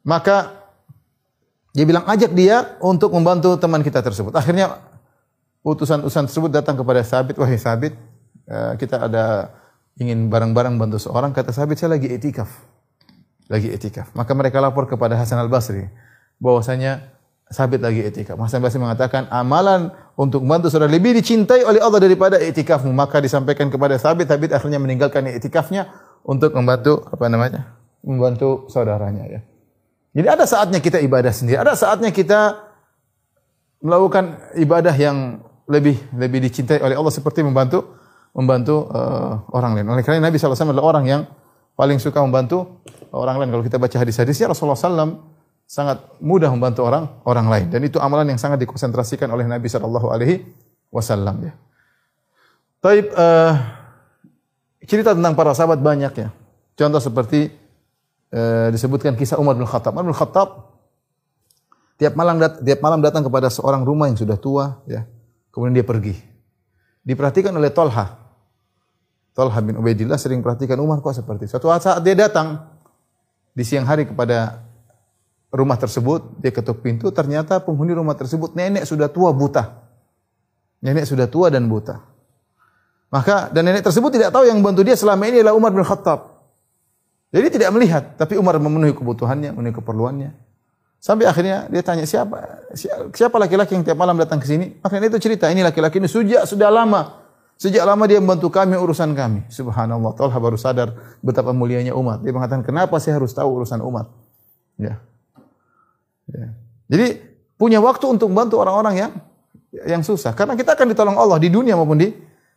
Maka 0.02 0.62
dia 1.72 1.85
bilang 1.88 2.04
ajak 2.04 2.37
dia 2.37 2.76
untuk 2.85 3.16
membantu 3.16 3.56
teman 3.56 3.80
kita 3.80 4.04
tersebut. 4.04 4.37
Akhirnya 4.37 4.76
utusan-utusan 5.64 6.28
tersebut 6.28 6.52
datang 6.52 6.76
kepada 6.76 7.00
Sabit, 7.00 7.40
wahai 7.40 7.56
Sabit, 7.56 7.96
eh, 8.44 8.72
kita 8.76 9.08
ada 9.08 9.56
ingin 9.96 10.28
bareng-bareng 10.28 10.76
bantu 10.76 11.00
seorang. 11.00 11.32
Kata 11.32 11.48
Sabit, 11.48 11.80
saya 11.80 11.96
lagi 11.96 12.12
etikaf. 12.12 12.48
Lagi 13.48 13.72
etikaf. 13.72 14.12
Maka 14.12 14.37
mereka 14.37 14.61
lapor 14.61 14.85
kepada 14.85 15.16
Hasan 15.16 15.40
Al-Basri 15.40 15.88
bahwasanya 16.37 17.08
Sabit 17.52 17.85
lagi 17.85 18.00
etikaf. 18.04 18.37
Hasan 18.37 18.64
Basri 18.64 18.80
mengatakan 18.80 19.28
amalan 19.28 19.92
untuk 20.16 20.40
membantu 20.40 20.72
saudara 20.72 20.88
lebih 20.88 21.12
dicintai 21.16 21.64
oleh 21.64 21.80
Allah 21.80 22.00
daripada 22.00 22.37
etikafmu. 22.40 22.92
Maka 22.92 23.20
disampaikan 23.20 23.68
kepada 23.68 24.00
Sabit, 24.00 24.28
Sabit 24.28 24.56
akhirnya 24.56 24.80
meninggalkan 24.80 25.24
etikafnya 25.28 25.88
untuk 26.24 26.52
membantu 26.56 27.04
apa 27.08 27.28
namanya? 27.28 27.76
Membantu 28.00 28.68
saudaranya 28.72 29.24
ya. 29.28 29.40
Jadi 30.12 30.29
ada 30.29 30.44
saatnya 30.44 30.81
kita 30.81 31.01
ibadah 31.01 31.33
sendiri, 31.33 31.57
ada 31.57 31.72
saatnya 31.72 32.12
kita 32.12 32.68
melakukan 33.81 34.38
ibadah 34.61 34.92
yang 34.92 35.40
lebih 35.66 35.96
lebih 36.12 36.44
dicintai 36.44 36.85
oleh 36.85 36.94
Allah 36.94 37.11
seperti 37.11 37.40
membantu 37.40 37.96
membantu 38.37 38.88
uh, 38.92 39.40
orang 39.57 39.77
lain. 39.77 39.87
Oleh 39.88 40.05
karena 40.05 40.29
Nabi 40.29 40.37
SAW 40.37 40.72
adalah 40.72 40.96
orang 40.96 41.05
yang 41.09 41.22
paling 41.77 41.96
suka 41.96 42.20
membantu 42.20 42.85
orang 43.12 43.40
lain. 43.40 43.48
Kalau 43.53 43.64
kita 43.64 43.77
baca 43.81 43.96
hadis-hadisnya 43.96 44.53
Rasulullah 44.53 44.77
SAW 44.77 45.33
sangat 45.64 46.05
mudah 46.20 46.53
membantu 46.53 46.85
orang 46.85 47.09
orang 47.25 47.46
lain 47.48 47.66
dan 47.72 47.81
itu 47.81 47.96
amalan 47.96 48.29
yang 48.37 48.40
sangat 48.40 48.61
dikonsentrasikan 48.61 49.33
oleh 49.33 49.48
Nabi 49.48 49.72
sallallahu 49.72 50.12
alaihi 50.12 50.44
wasallam 50.92 51.48
ya. 51.48 51.53
Taib 52.85 53.09
uh, 53.14 53.53
cerita 54.85 55.16
tentang 55.16 55.33
para 55.33 55.57
sahabat 55.57 55.81
banyak 55.81 56.12
ya. 56.12 56.29
Contoh 56.77 57.01
seperti 57.01 57.62
uh, 58.33 58.68
disebutkan 58.73 59.14
kisah 59.14 59.38
Umar 59.38 59.55
bin 59.55 59.68
Khattab. 59.68 59.92
Umar 59.95 60.09
bin 60.09 60.16
Khattab 60.16 60.73
tiap 62.01 62.18
malam 62.18 62.40
dat 62.40 62.64
tiap 62.64 62.81
malam 62.83 62.99
datang 62.99 63.23
kepada 63.23 63.47
seorang 63.53 63.87
rumah 63.87 64.09
yang 64.09 64.18
sudah 64.18 64.40
tua 64.40 64.83
ya. 64.88 65.07
Kemudian 65.53 65.77
dia 65.77 65.87
pergi. 65.87 66.16
Diperhatikan 67.05 67.53
oleh 67.53 67.68
Tolha. 67.68 68.18
Tolha 69.37 69.61
bin 69.61 69.77
Ubaidillah 69.77 70.16
sering 70.16 70.40
perhatikan 70.40 70.81
Umar 70.81 71.05
kok 71.05 71.12
seperti. 71.12 71.45
Suatu 71.45 71.68
saat 71.68 72.01
dia 72.01 72.16
datang 72.16 72.61
di 73.53 73.64
siang 73.64 73.85
hari 73.85 74.09
kepada 74.09 74.64
rumah 75.53 75.77
tersebut, 75.77 76.40
dia 76.40 76.49
ketuk 76.49 76.81
pintu, 76.81 77.12
ternyata 77.12 77.61
penghuni 77.61 77.92
rumah 77.92 78.16
tersebut 78.16 78.57
nenek 78.57 78.88
sudah 78.88 79.12
tua 79.12 79.29
buta. 79.37 79.85
Nenek 80.81 81.05
sudah 81.05 81.29
tua 81.29 81.53
dan 81.53 81.68
buta. 81.68 82.01
Maka 83.12 83.53
dan 83.53 83.68
nenek 83.68 83.85
tersebut 83.85 84.09
tidak 84.09 84.33
tahu 84.33 84.49
yang 84.49 84.57
membantu 84.57 84.88
dia 84.88 84.97
selama 84.97 85.29
ini 85.29 85.45
adalah 85.45 85.53
Umar 85.53 85.68
bin 85.77 85.85
Khattab. 85.85 86.32
Jadi 87.33 87.47
tidak 87.49 87.73
melihat, 87.73 88.12
tapi 88.21 88.37
Umar 88.37 88.61
memenuhi 88.61 88.92
kebutuhannya, 88.92 89.57
memenuhi 89.57 89.75
keperluannya. 89.81 90.31
Sampai 91.03 91.27
akhirnya 91.27 91.66
dia 91.66 91.83
tanya 91.83 92.07
siapa 92.07 92.62
siapa 93.11 93.35
laki-laki 93.40 93.75
yang 93.75 93.83
tiap 93.83 93.99
malam 93.99 94.14
datang 94.21 94.38
ke 94.38 94.47
sini? 94.47 94.79
Akhirnya 94.85 95.11
itu 95.11 95.18
cerita, 95.18 95.51
ini 95.51 95.64
laki-laki 95.64 95.99
ini 95.99 96.07
sejak 96.07 96.47
sudah 96.47 96.71
lama. 96.71 97.25
Sejak 97.59 97.83
lama 97.88 98.05
dia 98.07 98.21
membantu 98.23 98.53
kami 98.53 98.79
urusan 98.79 99.16
kami. 99.16 99.49
Subhanallah. 99.49 100.12
Talha 100.14 100.38
baru 100.38 100.59
sadar 100.61 100.95
betapa 101.25 101.51
mulianya 101.51 101.97
umat. 101.97 102.23
Dia 102.23 102.35
mengatakan, 102.35 102.62
"Kenapa 102.62 103.01
saya 103.03 103.18
harus 103.18 103.33
tahu 103.35 103.62
urusan 103.62 103.81
umat?" 103.83 104.12
Ya. 104.79 104.99
Ya. 106.31 106.55
Jadi 106.90 107.23
punya 107.57 107.79
waktu 107.79 108.07
untuk 108.07 108.29
membantu 108.29 108.61
orang-orang 108.61 108.95
yang 108.99 109.12
yang 109.88 110.03
susah. 110.05 110.37
Karena 110.37 110.53
kita 110.53 110.77
akan 110.77 110.87
ditolong 110.92 111.16
Allah 111.16 111.38
di 111.40 111.49
dunia 111.49 111.79
maupun 111.79 111.97
di 111.97 112.12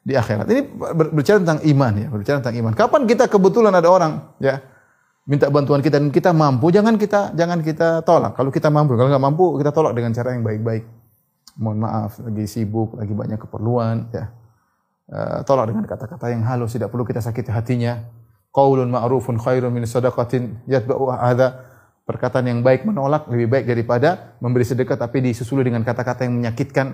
di 0.05 0.13
akhirat. 0.13 0.45
Ini 0.45 0.61
berbicara 0.77 1.41
tentang 1.41 1.59
iman 1.65 1.93
ya, 1.97 2.07
berbicara 2.13 2.37
tentang 2.39 2.55
iman. 2.61 2.73
Kapan 2.77 3.09
kita 3.09 3.25
kebetulan 3.25 3.73
ada 3.73 3.89
orang 3.89 4.37
ya 4.37 4.61
minta 5.25 5.49
bantuan 5.49 5.81
kita 5.81 5.97
dan 5.97 6.13
kita 6.13 6.29
mampu, 6.29 6.69
jangan 6.69 7.01
kita 7.01 7.33
jangan 7.33 7.65
kita 7.65 8.05
tolak. 8.05 8.37
Kalau 8.37 8.53
kita 8.53 8.69
mampu, 8.69 8.93
kalau 8.93 9.09
nggak 9.09 9.25
mampu 9.25 9.57
kita 9.57 9.73
tolak 9.73 9.97
dengan 9.97 10.13
cara 10.13 10.37
yang 10.37 10.45
baik-baik. 10.45 10.85
Mohon 11.57 11.77
maaf, 11.87 12.11
lagi 12.21 12.45
sibuk, 12.45 12.93
lagi 12.93 13.13
banyak 13.15 13.39
keperluan 13.41 14.13
ya. 14.13 14.29
Uh, 15.05 15.39
tolak 15.45 15.69
dengan 15.69 15.85
kata-kata 15.85 16.33
yang 16.33 16.45
halus, 16.45 16.77
tidak 16.77 16.93
perlu 16.93 17.05
kita 17.05 17.21
sakiti 17.21 17.49
hatinya. 17.49 18.05
Qaulun 18.53 18.87
ma'rufun 18.87 19.41
khairun 19.41 19.73
min 19.73 19.83
sadaqatin 19.83 20.63
yatba'u 20.69 21.11
hadza 21.11 21.75
Perkataan 22.05 22.45
yang 22.45 22.61
baik 22.61 22.85
menolak 22.85 23.25
lebih 23.33 23.49
baik 23.49 23.65
daripada 23.65 24.37
memberi 24.37 24.61
sedekah 24.61 24.93
tapi 24.93 25.25
disusuli 25.25 25.65
dengan 25.65 25.81
kata-kata 25.81 26.29
yang 26.29 26.37
menyakitkan. 26.37 26.93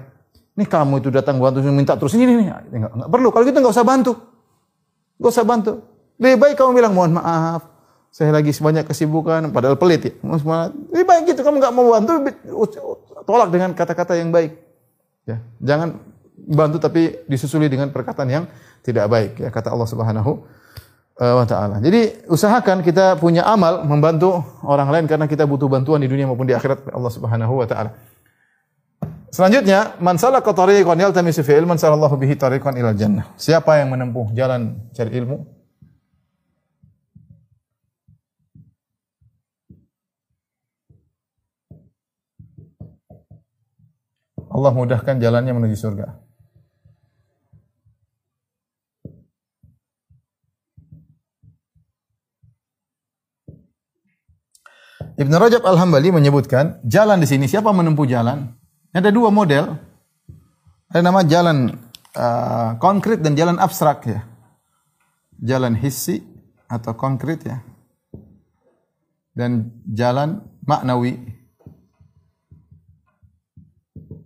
Ini 0.51 0.65
kamu 0.67 0.99
itu 0.99 1.09
datang 1.09 1.39
bantu 1.39 1.63
minta 1.71 1.95
terus 1.95 2.13
ini 2.15 2.27
nih. 2.27 2.47
Enggak, 2.71 2.91
enggak 2.91 3.09
perlu. 3.09 3.29
Kalau 3.31 3.43
gitu 3.47 3.57
enggak 3.57 3.73
usah 3.73 3.87
bantu. 3.87 4.13
Enggak 5.17 5.31
usah 5.31 5.45
bantu. 5.47 5.73
Lebih 6.21 6.37
baik 6.37 6.55
kamu 6.59 6.71
bilang 6.75 6.93
mohon 6.93 7.11
maaf. 7.15 7.67
Saya 8.11 8.35
lagi 8.35 8.51
sebanyak 8.51 8.83
kesibukan 8.83 9.55
padahal 9.55 9.79
pelit 9.79 10.11
ya. 10.11 10.13
Lebih 10.91 11.05
baik 11.07 11.23
gitu 11.31 11.41
kamu 11.41 11.63
enggak 11.63 11.73
mau 11.73 11.95
bantu 11.95 12.13
tolak 13.23 13.49
dengan 13.49 13.71
kata-kata 13.71 14.19
yang 14.19 14.29
baik. 14.29 14.59
Ya, 15.23 15.39
jangan 15.63 16.01
bantu 16.35 16.81
tapi 16.81 17.23
disusuli 17.29 17.71
dengan 17.71 17.93
perkataan 17.93 18.27
yang 18.27 18.43
tidak 18.81 19.07
baik 19.07 19.37
ya 19.37 19.53
kata 19.53 19.69
Allah 19.71 19.87
Subhanahu 19.87 20.41
Eh, 21.21 21.33
wa 21.37 21.45
taala. 21.45 21.77
Jadi 21.77 22.25
usahakan 22.33 22.81
kita 22.81 23.13
punya 23.21 23.45
amal 23.45 23.85
membantu 23.85 24.41
orang 24.65 24.89
lain 24.89 25.05
karena 25.05 25.29
kita 25.29 25.45
butuh 25.45 25.69
bantuan 25.69 26.01
di 26.01 26.09
dunia 26.09 26.25
maupun 26.25 26.49
di 26.49 26.55
akhirat 26.57 26.89
Allah 26.89 27.11
Subhanahu 27.13 27.61
wa 27.61 27.67
taala. 27.69 27.93
Selanjutnya, 29.31 29.95
man 30.03 30.19
salaka 30.19 30.51
tariqan 30.51 30.99
yaltamisu 30.99 31.47
fi 31.47 31.55
ilman 31.55 31.79
salallahu 31.79 32.19
bihi 32.19 32.35
tariqan 32.35 32.75
ilal 32.75 32.99
jannah. 32.99 33.31
Siapa 33.39 33.79
yang 33.79 33.87
menempuh 33.95 34.35
jalan 34.35 34.91
cari 34.91 35.07
ilmu? 35.23 35.47
Allah 44.51 44.71
mudahkan 44.75 45.15
jalannya 45.23 45.55
menuju 45.55 45.79
surga. 45.79 46.11
Ibn 55.15 55.33
Rajab 55.39 55.63
Al-Hambali 55.63 56.11
menyebutkan, 56.11 56.83
jalan 56.83 57.23
di 57.23 57.27
sini 57.31 57.47
siapa 57.47 57.71
menempuh 57.71 58.03
jalan? 58.03 58.60
Ada 58.91 59.09
dua 59.09 59.31
model. 59.31 59.79
Ada 60.91 60.99
nama 60.99 61.23
jalan 61.23 61.79
uh, 62.15 62.75
konkret 62.83 63.23
dan 63.23 63.39
jalan 63.39 63.55
abstrak 63.55 64.03
ya. 64.03 64.27
Jalan 65.39 65.79
hissi 65.79 66.19
atau 66.67 66.91
konkret 66.99 67.47
ya. 67.47 67.63
Dan 69.31 69.71
jalan 69.87 70.43
maknawi 70.67 71.15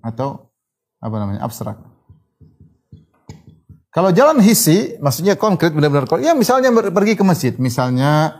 atau 0.01 0.49
apa 0.97 1.16
namanya 1.22 1.45
abstrak. 1.45 1.78
Kalau 3.93 4.11
jalan 4.11 4.43
hissi, 4.43 4.97
maksudnya 4.99 5.39
konkret 5.39 5.72
benar-benar 5.72 6.09
konkret. 6.09 6.28
Ya 6.28 6.36
misalnya 6.36 6.68
pergi 6.74 7.16
ke 7.16 7.24
masjid, 7.24 7.53
misalnya 7.55 8.34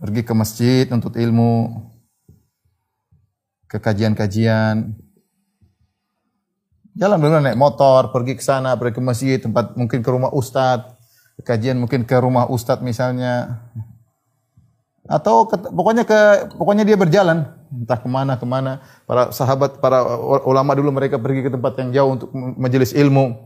pergi 0.00 0.24
ke 0.24 0.32
masjid 0.32 0.86
untuk 0.88 1.12
ilmu, 1.18 1.84
ke 3.68 3.76
kajian-kajian. 3.76 4.96
Jalan 6.96 7.20
benar 7.20 7.44
naik 7.44 7.60
motor, 7.60 8.08
pergi 8.08 8.40
ke 8.40 8.42
sana, 8.42 8.72
pergi 8.80 8.96
ke 8.96 9.02
masjid, 9.04 9.36
tempat 9.36 9.76
mungkin 9.76 10.00
ke 10.00 10.08
rumah 10.08 10.32
ustadz, 10.32 10.96
kajian 11.44 11.76
mungkin 11.76 12.08
ke 12.08 12.16
rumah 12.16 12.48
ustadz 12.48 12.80
misalnya. 12.80 13.60
atau 15.06 15.46
ke, 15.46 15.54
pokoknya 15.54 16.02
ke 16.02 16.50
pokoknya 16.58 16.82
dia 16.82 16.98
berjalan 16.98 17.46
entah 17.70 17.94
ke 17.94 18.08
mana 18.10 18.34
ke 18.40 18.42
mana. 18.42 18.82
Para 19.06 19.30
sahabat 19.30 19.78
para 19.78 20.02
ulama 20.42 20.74
dulu 20.74 20.90
mereka 20.90 21.14
pergi 21.14 21.46
ke 21.46 21.50
tempat 21.52 21.78
yang 21.78 21.88
jauh 21.94 22.10
untuk 22.18 22.28
majelis 22.34 22.90
ilmu. 22.90 23.38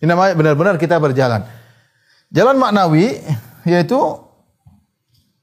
Ini 0.00 0.08
namanya 0.08 0.32
benar-benar 0.32 0.80
kita 0.80 0.96
berjalan. 0.96 1.44
Jalan 2.32 2.56
maknawi 2.56 3.20
yaitu 3.68 4.00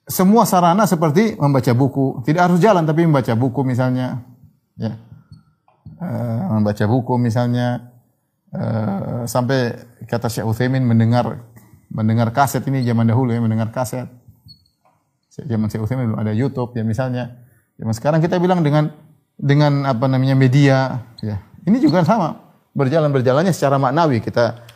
semua 0.10 0.50
sarana 0.50 0.90
seperti 0.90 1.38
membaca 1.38 1.70
buku. 1.78 2.26
Tidak 2.26 2.42
harus 2.42 2.58
jalan 2.58 2.82
tapi 2.82 3.06
membaca 3.06 3.38
buku 3.38 3.62
misalnya. 3.62 4.18
Ya 4.82 5.11
membaca 6.02 6.84
buku 6.90 7.16
misalnya. 7.22 7.94
Uh, 8.52 9.24
sampai 9.32 9.80
kata 10.12 10.28
Syekh 10.28 10.44
Utsaimin 10.44 10.84
mendengar 10.84 11.40
mendengar 11.88 12.36
kaset 12.36 12.60
ini 12.68 12.84
zaman 12.84 13.08
dahulu 13.08 13.32
ya 13.32 13.40
mendengar 13.40 13.72
kaset. 13.72 14.12
Zaman 15.32 15.72
Syekh 15.72 15.88
Utsaimin 15.88 16.12
belum 16.12 16.20
ada 16.20 16.36
YouTube 16.36 16.76
ya 16.76 16.84
misalnya. 16.84 17.48
Zaman 17.80 17.96
sekarang 17.96 18.20
kita 18.20 18.44
bilang 18.44 18.60
dengan 18.60 18.92
dengan 19.40 19.88
apa 19.88 20.04
namanya 20.12 20.36
media 20.36 21.00
ya. 21.24 21.40
Ini 21.64 21.78
juga 21.80 22.04
sama. 22.04 22.44
Berjalan 22.76 23.12
berjalannya 23.12 23.56
secara 23.56 23.80
maknawi. 23.80 24.20
Kita 24.20 24.68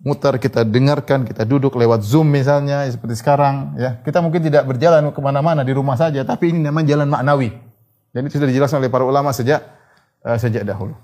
muter 0.00 0.40
kita 0.40 0.64
dengarkan 0.64 1.28
kita 1.28 1.44
duduk 1.44 1.76
lewat 1.76 2.00
zoom 2.02 2.34
misalnya 2.34 2.82
seperti 2.90 3.14
sekarang 3.14 3.78
ya. 3.78 4.02
Kita 4.02 4.18
mungkin 4.18 4.42
tidak 4.42 4.66
berjalan 4.66 5.06
ke 5.14 5.20
mana-mana 5.22 5.62
di 5.62 5.70
rumah 5.70 5.94
saja 5.94 6.26
tapi 6.26 6.50
ini 6.50 6.66
namanya 6.66 6.98
jalan 6.98 7.06
maknawi. 7.06 7.54
Dan 8.10 8.26
itu 8.26 8.42
sudah 8.42 8.50
dijelaskan 8.50 8.82
oleh 8.82 8.90
para 8.90 9.06
ulama 9.06 9.30
sejak 9.30 9.79
uh, 10.24 10.38
sejak 10.40 10.64
dahulu. 10.64 10.96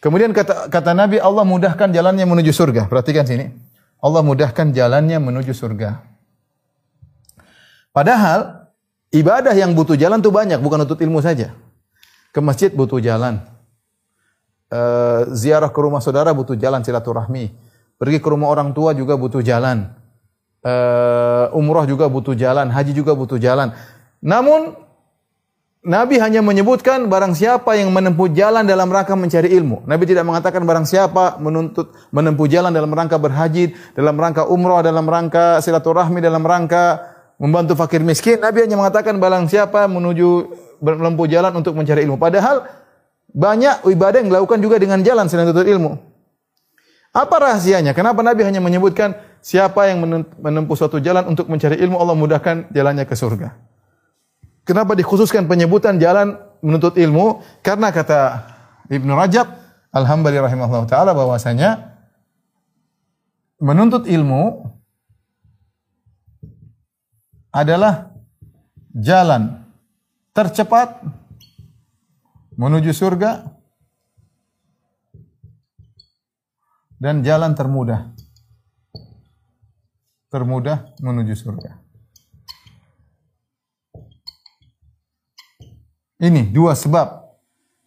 Kemudian 0.00 0.32
kata, 0.32 0.72
kata 0.72 0.96
Nabi 0.96 1.20
Allah 1.20 1.44
mudahkan 1.44 1.92
jalannya 1.92 2.24
menuju 2.24 2.56
surga. 2.56 2.88
Perhatikan 2.88 3.28
sini. 3.28 3.52
Allah 4.00 4.24
mudahkan 4.24 4.72
jalannya 4.72 5.20
menuju 5.20 5.52
surga. 5.52 6.00
Padahal 7.92 8.70
ibadah 9.12 9.52
yang 9.52 9.76
butuh 9.76 9.98
jalan 10.00 10.24
itu 10.24 10.32
banyak, 10.32 10.56
bukan 10.64 10.88
untuk 10.88 10.96
ilmu 11.04 11.20
saja. 11.20 11.52
Ke 12.32 12.40
masjid 12.40 12.72
butuh 12.72 12.96
jalan. 12.96 13.44
Uh, 14.70 15.28
ziarah 15.34 15.68
ke 15.68 15.80
rumah 15.82 16.00
saudara 16.00 16.32
butuh 16.32 16.56
jalan 16.56 16.80
silaturahmi. 16.80 17.52
Pergi 18.00 18.18
ke 18.24 18.28
rumah 18.32 18.48
orang 18.48 18.72
tua 18.72 18.96
juga 18.96 19.20
butuh 19.20 19.44
jalan. 19.44 19.92
Uh, 20.64 21.52
umrah 21.52 21.84
juga 21.84 22.08
butuh 22.08 22.32
jalan, 22.32 22.72
haji 22.72 22.96
juga 22.96 23.12
butuh 23.12 23.36
jalan. 23.36 23.76
Namun 24.24 24.76
Nabi 25.80 26.20
hanya 26.20 26.44
menyebutkan 26.44 27.08
barang 27.08 27.32
siapa 27.32 27.72
yang 27.72 27.88
menempuh 27.88 28.28
jalan 28.36 28.68
dalam 28.68 28.92
rangka 28.92 29.16
mencari 29.16 29.48
ilmu. 29.48 29.88
Nabi 29.88 30.04
tidak 30.04 30.28
mengatakan 30.28 30.60
barang 30.68 30.84
siapa 30.84 31.40
menuntut 31.40 31.96
menempuh 32.12 32.44
jalan 32.52 32.68
dalam 32.68 32.92
rangka 32.92 33.16
berhaji, 33.16 33.72
dalam 33.96 34.12
rangka 34.20 34.44
umrah, 34.44 34.84
dalam 34.84 35.08
rangka 35.08 35.56
silaturahmi, 35.64 36.20
dalam 36.20 36.44
rangka 36.44 37.00
membantu 37.40 37.80
fakir 37.80 38.04
miskin. 38.04 38.44
Nabi 38.44 38.68
hanya 38.68 38.76
mengatakan 38.76 39.16
barang 39.16 39.48
siapa 39.48 39.88
menuju 39.88 40.52
menempuh 40.84 41.24
jalan 41.32 41.56
untuk 41.56 41.72
mencari 41.72 42.04
ilmu. 42.04 42.20
Padahal 42.20 42.68
banyak 43.32 43.88
ibadah 43.88 44.20
yang 44.20 44.28
dilakukan 44.28 44.60
juga 44.60 44.76
dengan 44.76 45.00
jalan 45.00 45.32
selain 45.32 45.48
untuk 45.48 45.64
ilmu. 45.64 45.96
Apa 47.16 47.40
rahasianya? 47.40 47.96
Kenapa 47.96 48.20
Nabi 48.20 48.44
hanya 48.44 48.60
menyebutkan 48.60 49.16
siapa 49.40 49.88
yang 49.88 50.04
menempuh 50.44 50.76
suatu 50.76 51.00
jalan 51.00 51.24
untuk 51.24 51.48
mencari 51.48 51.80
ilmu 51.80 51.96
Allah 51.96 52.12
mudahkan 52.20 52.68
jalannya 52.68 53.08
ke 53.08 53.16
surga? 53.16 53.69
Kenapa 54.70 54.94
dikhususkan 54.94 55.50
penyebutan 55.50 55.98
jalan 55.98 56.38
menuntut 56.62 56.94
ilmu? 56.94 57.42
Karena 57.58 57.90
kata 57.90 58.46
Ibnu 58.86 59.18
Rajab 59.18 59.50
Al-Hambali 59.90 60.38
rahimahullah 60.38 60.86
taala 60.86 61.10
bahwasanya 61.10 61.98
menuntut 63.58 64.06
ilmu 64.06 64.62
adalah 67.50 68.14
jalan 68.94 69.58
tercepat 70.30 71.02
menuju 72.54 72.94
surga 72.94 73.42
dan 77.02 77.26
jalan 77.26 77.58
termudah 77.58 78.14
termudah 80.30 80.94
menuju 81.02 81.34
surga. 81.34 81.79
Ini 86.20 86.52
dua 86.52 86.76
sebab. 86.76 87.20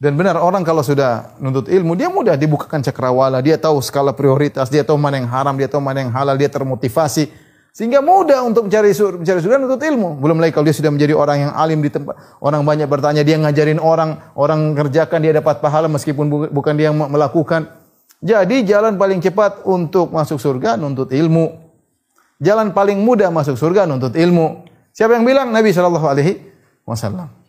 Dan 0.02 0.20
benar 0.20 0.36
orang 0.36 0.68
kalau 0.68 0.84
sudah 0.84 1.38
nuntut 1.40 1.72
ilmu, 1.72 1.96
dia 1.96 2.12
mudah 2.12 2.36
dibukakan 2.36 2.84
cakrawala, 2.84 3.40
dia 3.40 3.56
tahu 3.56 3.80
skala 3.80 4.12
prioritas, 4.12 4.68
dia 4.68 4.84
tahu 4.84 5.00
mana 5.00 5.22
yang 5.22 5.32
haram, 5.32 5.56
dia 5.56 5.70
tahu 5.72 5.80
mana 5.80 6.04
yang 6.04 6.12
halal, 6.12 6.36
dia 6.36 6.52
termotivasi. 6.52 7.32
Sehingga 7.72 8.04
mudah 8.04 8.44
untuk 8.44 8.68
mencari 8.68 8.92
sur 8.92 9.18
mencari 9.18 9.40
surga 9.40 9.58
nuntut 9.64 9.82
ilmu. 9.82 10.20
Belum 10.20 10.38
lagi 10.44 10.52
kalau 10.54 10.68
dia 10.68 10.76
sudah 10.76 10.92
menjadi 10.92 11.16
orang 11.16 11.48
yang 11.48 11.52
alim 11.56 11.80
di 11.82 11.90
tempat 11.90 12.14
orang 12.44 12.62
banyak 12.68 12.86
bertanya, 12.86 13.24
dia 13.26 13.38
ngajarin 13.40 13.80
orang, 13.80 14.20
orang 14.38 14.76
kerjakan 14.76 15.20
dia 15.24 15.34
dapat 15.40 15.58
pahala 15.58 15.90
meskipun 15.90 16.26
bu 16.28 16.38
bukan 16.54 16.74
dia 16.78 16.92
yang 16.92 17.00
melakukan. 17.00 17.70
Jadi 18.22 18.68
jalan 18.68 19.00
paling 19.00 19.24
cepat 19.24 19.66
untuk 19.66 20.14
masuk 20.14 20.38
surga 20.38 20.78
nuntut 20.78 21.10
ilmu. 21.16 21.64
Jalan 22.44 22.76
paling 22.76 23.00
mudah 23.02 23.32
masuk 23.34 23.58
surga 23.58 23.88
nuntut 23.88 24.14
ilmu. 24.14 24.68
Siapa 24.94 25.18
yang 25.18 25.26
bilang? 25.26 25.50
Nabi 25.50 25.74
Shallallahu 25.74 26.08
alaihi 26.12 26.44
wasallam. 26.86 27.43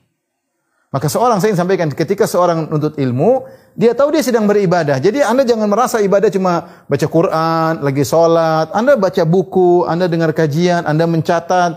Maka 0.95 1.11
seorang 1.11 1.43
saya 1.43 1.51
ingin 1.51 1.67
sampaikan 1.67 1.91
ketika 1.91 2.23
seorang 2.23 2.71
menuntut 2.71 2.95
ilmu, 2.95 3.43
dia 3.75 3.99
tahu 3.99 4.15
dia 4.15 4.23
sedang 4.23 4.47
beribadah. 4.47 5.03
Jadi 5.03 5.27
Anda 5.27 5.43
jangan 5.43 5.67
merasa 5.67 5.99
ibadah 5.99 6.31
cuma 6.31 6.87
baca 6.87 7.07
Quran, 7.11 7.83
lagi 7.83 8.07
sholat. 8.07 8.71
Anda 8.71 8.95
baca 8.95 9.27
buku, 9.27 9.91
Anda 9.91 10.07
dengar 10.07 10.31
kajian, 10.31 10.87
Anda 10.87 11.11
mencatat, 11.11 11.73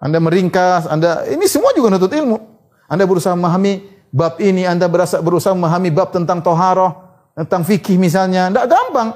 Anda 0.00 0.16
meringkas, 0.16 0.88
Anda 0.88 1.28
ini 1.28 1.44
semua 1.44 1.76
juga 1.76 1.92
menuntut 1.92 2.08
ilmu. 2.16 2.40
Anda 2.88 3.04
berusaha 3.04 3.36
memahami 3.36 3.84
bab 4.08 4.40
ini, 4.40 4.64
Anda 4.64 4.88
berusaha, 4.88 5.20
berusaha 5.20 5.52
memahami 5.52 5.92
bab 5.92 6.16
tentang 6.16 6.40
toharoh, 6.40 7.04
tentang 7.36 7.68
fikih 7.68 8.00
misalnya. 8.00 8.48
Tidak 8.48 8.64
gampang. 8.64 9.12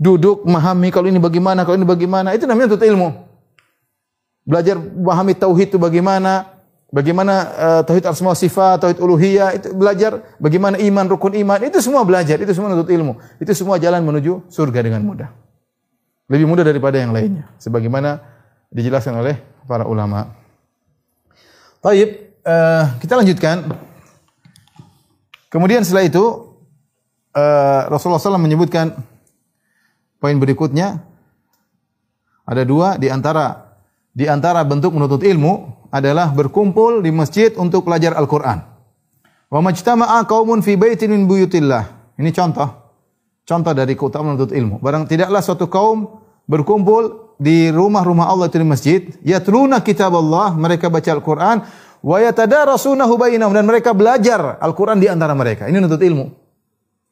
Duduk, 0.00 0.48
memahami 0.48 0.88
kalau 0.88 1.12
ini 1.12 1.20
bagaimana, 1.20 1.68
kalau 1.68 1.76
ini 1.76 1.84
bagaimana. 1.84 2.32
Itu 2.32 2.48
namanya 2.48 2.72
menuntut 2.72 2.88
ilmu. 2.88 3.08
Belajar 4.48 4.80
memahami 4.80 5.36
tauhid 5.36 5.76
itu 5.76 5.76
bagaimana, 5.76 6.57
Bagaimana 6.88 7.34
uh, 7.52 7.80
tauhid 7.84 8.08
asma 8.08 8.32
sifat, 8.32 8.80
tauhid 8.80 8.96
uluhiyah 8.96 9.60
itu 9.60 9.68
belajar, 9.76 10.24
bagaimana 10.40 10.80
iman, 10.80 11.04
rukun 11.04 11.36
iman, 11.36 11.60
itu 11.60 11.84
semua 11.84 12.00
belajar, 12.00 12.40
itu 12.40 12.48
semua 12.56 12.72
menuntut 12.72 12.88
ilmu. 12.88 13.20
Itu 13.36 13.52
semua 13.52 13.76
jalan 13.76 14.00
menuju 14.00 14.48
surga 14.48 14.80
dengan 14.80 15.04
mudah. 15.04 15.28
Lebih 16.32 16.48
mudah 16.48 16.64
daripada 16.64 16.96
yang 16.96 17.12
lainnya 17.12 17.44
sebagaimana 17.60 18.24
dijelaskan 18.72 19.20
oleh 19.20 19.36
para 19.68 19.84
ulama. 19.84 20.32
Taib, 21.84 22.40
uh, 22.40 22.84
kita 23.04 23.20
lanjutkan. 23.20 23.68
Kemudian 25.52 25.84
setelah 25.84 26.08
itu 26.08 26.24
uh, 27.36 27.80
Rasulullah 27.92 28.20
SAW 28.20 28.40
menyebutkan 28.40 28.96
poin 30.20 30.36
berikutnya 30.40 31.04
ada 32.48 32.64
dua 32.64 32.96
di 32.96 33.12
antara 33.12 33.76
di 34.12 34.24
antara 34.24 34.64
bentuk 34.64 34.96
menuntut 34.96 35.20
ilmu 35.20 35.77
adalah 35.88 36.32
berkumpul 36.32 37.00
di 37.00 37.10
masjid 37.12 37.52
untuk 37.56 37.88
belajar 37.88 38.16
Al-Qur'an. 38.16 38.64
Wa 39.48 39.60
majtama'a 39.64 40.24
qaumun 40.28 40.60
fi 40.60 40.76
baitin 40.76 41.12
min 41.12 41.24
buyutillah. 41.24 42.14
Ini 42.20 42.30
contoh. 42.34 42.68
Contoh 43.48 43.72
dari 43.72 43.96
keutamaan 43.96 44.36
menuntut 44.36 44.52
ilmu. 44.52 44.76
Barang 44.84 45.08
tidaklah 45.08 45.40
suatu 45.40 45.72
kaum 45.72 46.20
berkumpul 46.44 47.32
di 47.40 47.72
rumah-rumah 47.72 48.28
Allah 48.28 48.52
itu 48.52 48.60
di 48.60 48.68
masjid, 48.68 49.00
yatluna 49.24 49.80
kitab 49.80 50.12
Allah, 50.12 50.52
mereka 50.52 50.92
baca 50.92 51.08
Al-Qur'an, 51.08 51.64
wa 52.04 52.16
yatadarasunahu 52.20 53.14
bainahum 53.16 53.56
dan 53.56 53.64
mereka 53.64 53.96
belajar 53.96 54.60
Al-Qur'an 54.60 55.00
di 55.00 55.08
antara 55.08 55.32
mereka. 55.32 55.64
Ini 55.64 55.80
menuntut 55.80 56.02
ilmu. 56.04 56.26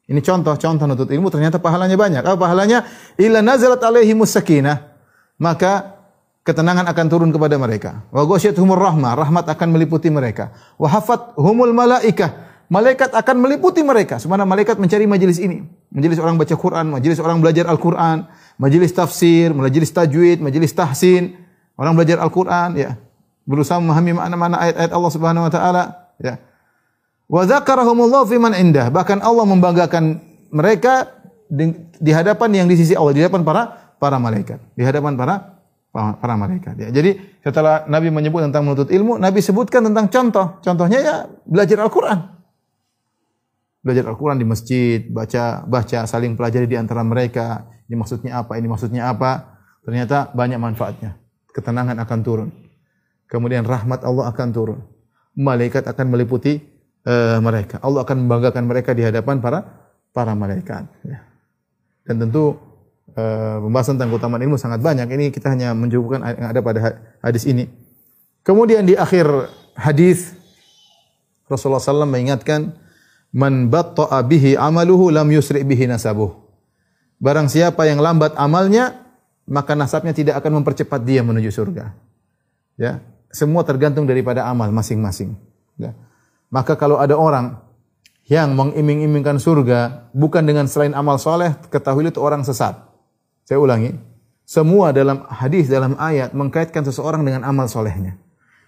Ini 0.07 0.19
contoh-contoh 0.21 0.85
menuntut 0.85 1.09
ilmu 1.09 1.27
ternyata 1.33 1.57
pahalanya 1.57 1.97
banyak. 1.97 2.21
Apa 2.21 2.37
pahalanya? 2.37 2.85
Illa 3.17 3.41
nazalat 3.41 3.81
alaihimus 3.81 4.31
sakinah. 4.37 4.93
Maka 5.41 5.96
ketenangan 6.47 6.87
akan 6.87 7.05
turun 7.11 7.29
kepada 7.35 7.59
mereka. 7.59 8.07
Wa 8.07 8.23
ghasyiyatuhumur 8.23 8.79
rahmah, 8.79 9.19
rahmat 9.19 9.51
akan 9.51 9.67
meliputi 9.75 10.07
mereka. 10.07 10.55
Wa 10.79 10.87
humul 11.35 11.75
malaikah, 11.75 12.63
malaikat 12.71 13.11
akan 13.11 13.35
meliputi 13.43 13.83
mereka. 13.83 14.15
Semana 14.15 14.47
malaikat 14.47 14.79
mencari 14.79 15.03
majelis 15.03 15.43
ini. 15.43 15.67
Majelis 15.91 16.15
orang 16.23 16.39
baca 16.39 16.55
Quran, 16.55 16.87
majelis 16.87 17.19
orang 17.19 17.43
belajar 17.43 17.67
Al-Quran, 17.67 18.31
majelis 18.55 18.95
tafsir, 18.95 19.51
majelis 19.51 19.91
tajwid, 19.91 20.39
majelis 20.39 20.71
tahsin, 20.71 21.35
orang 21.75 21.99
belajar 21.99 22.23
Al-Quran, 22.23 22.79
ya. 22.79 22.95
Berusaha 23.43 23.83
memahami 23.83 24.15
mana-mana 24.15 24.55
ayat-ayat 24.63 24.91
Allah 24.95 25.11
Subhanahu 25.11 25.43
wa 25.47 25.51
taala, 25.51 25.83
ya. 26.23 26.39
Wa 27.27 27.43
dzakarahumullah 27.43 28.23
fi 28.23 28.39
man 28.39 28.55
indah. 28.55 28.87
Bahkan 28.87 29.19
Allah 29.19 29.43
membanggakan 29.43 30.23
mereka 30.47 31.11
di, 31.51 31.75
di 31.99 32.11
hadapan 32.15 32.63
yang 32.63 32.67
di 32.71 32.79
sisi 32.79 32.95
Allah, 32.95 33.11
di 33.11 33.19
hadapan 33.19 33.43
para 33.43 33.91
para 33.99 34.15
malaikat, 34.15 34.63
di 34.79 34.87
hadapan 34.87 35.19
para 35.19 35.56
para 35.97 36.35
malaikat. 36.37 36.77
Ya. 36.77 36.89
Jadi 36.93 37.17
setelah 37.41 37.89
Nabi 37.89 38.13
menyebut 38.13 38.45
tentang 38.45 38.63
menuntut 38.63 38.93
ilmu, 38.93 39.17
Nabi 39.17 39.41
sebutkan 39.41 39.81
tentang 39.81 40.05
contoh. 40.07 40.61
Contohnya 40.61 40.99
ya 41.01 41.15
belajar 41.43 41.81
Al-Quran. 41.81 42.37
Belajar 43.81 44.05
Al-Quran 44.05 44.37
di 44.37 44.45
masjid, 44.45 44.99
baca 45.09 45.65
baca 45.65 46.05
saling 46.05 46.37
pelajari 46.37 46.69
di 46.69 46.77
antara 46.77 47.01
mereka. 47.01 47.65
Ini 47.89 47.95
maksudnya 47.97 48.43
apa? 48.43 48.59
Ini 48.59 48.67
maksudnya 48.69 49.09
apa? 49.09 49.57
Ternyata 49.81 50.35
banyak 50.35 50.59
manfaatnya. 50.59 51.17
Ketenangan 51.55 51.97
akan 52.03 52.19
turun. 52.21 52.49
Kemudian 53.25 53.65
rahmat 53.65 54.05
Allah 54.05 54.29
akan 54.29 54.47
turun. 54.53 54.79
Malaikat 55.33 55.87
akan 55.87 56.13
meliputi 56.13 56.61
uh, 57.07 57.39
mereka. 57.41 57.79
Allah 57.81 58.03
akan 58.03 58.27
membanggakan 58.27 58.63
mereka 58.67 58.91
di 58.93 59.07
hadapan 59.07 59.39
para 59.39 59.63
para 60.11 60.35
malaikat. 60.35 60.85
Ya. 61.07 61.23
Dan 62.05 62.27
tentu 62.27 62.66
uh, 63.17 63.57
pembahasan 63.65 63.97
tentang 63.97 64.13
keutamaan 64.13 64.45
ilmu 64.45 64.61
sangat 64.61 64.79
banyak. 64.79 65.09
Ini 65.09 65.33
kita 65.33 65.49
hanya 65.49 65.73
menyebutkan 65.73 66.21
yang 66.21 66.49
ada 66.53 66.61
pada 66.61 66.79
hadis 67.25 67.43
ini. 67.49 67.65
Kemudian 68.45 68.85
di 68.85 68.95
akhir 68.95 69.27
hadis 69.75 70.37
Rasulullah 71.49 71.83
SAW 71.83 72.07
mengingatkan, 72.07 72.75
Man 73.35 73.67
batta'a 73.67 74.23
bihi 74.23 74.55
amaluhu 74.55 75.11
lam 75.11 75.27
yusri 75.31 75.63
bihi 75.67 75.83
nasabuh. 75.83 76.31
Barang 77.19 77.51
siapa 77.51 77.83
yang 77.83 77.99
lambat 77.99 78.37
amalnya, 78.39 79.03
maka 79.49 79.75
nasabnya 79.75 80.15
tidak 80.15 80.39
akan 80.39 80.63
mempercepat 80.63 81.03
dia 81.03 81.23
menuju 81.25 81.51
surga. 81.51 81.91
Ya, 82.79 83.03
semua 83.33 83.67
tergantung 83.67 84.07
daripada 84.07 84.47
amal 84.47 84.71
masing-masing. 84.71 85.35
Ya. 85.75 85.91
Maka 86.47 86.79
kalau 86.79 87.03
ada 87.03 87.19
orang 87.19 87.59
yang 88.27 88.55
mengiming-imingkan 88.55 89.39
surga 89.39 90.11
bukan 90.15 90.43
dengan 90.47 90.67
selain 90.67 90.95
amal 90.95 91.19
soleh, 91.19 91.55
ketahui 91.67 92.07
itu 92.07 92.19
orang 92.23 92.43
sesat. 92.47 92.86
Saya 93.47 93.63
ulangi, 93.63 93.95
semua 94.43 94.91
dalam 94.91 95.23
hadis 95.31 95.71
dalam 95.71 95.95
ayat 95.95 96.35
mengkaitkan 96.35 96.83
seseorang 96.83 97.23
dengan 97.23 97.47
amal 97.47 97.71
solehnya. 97.71 98.19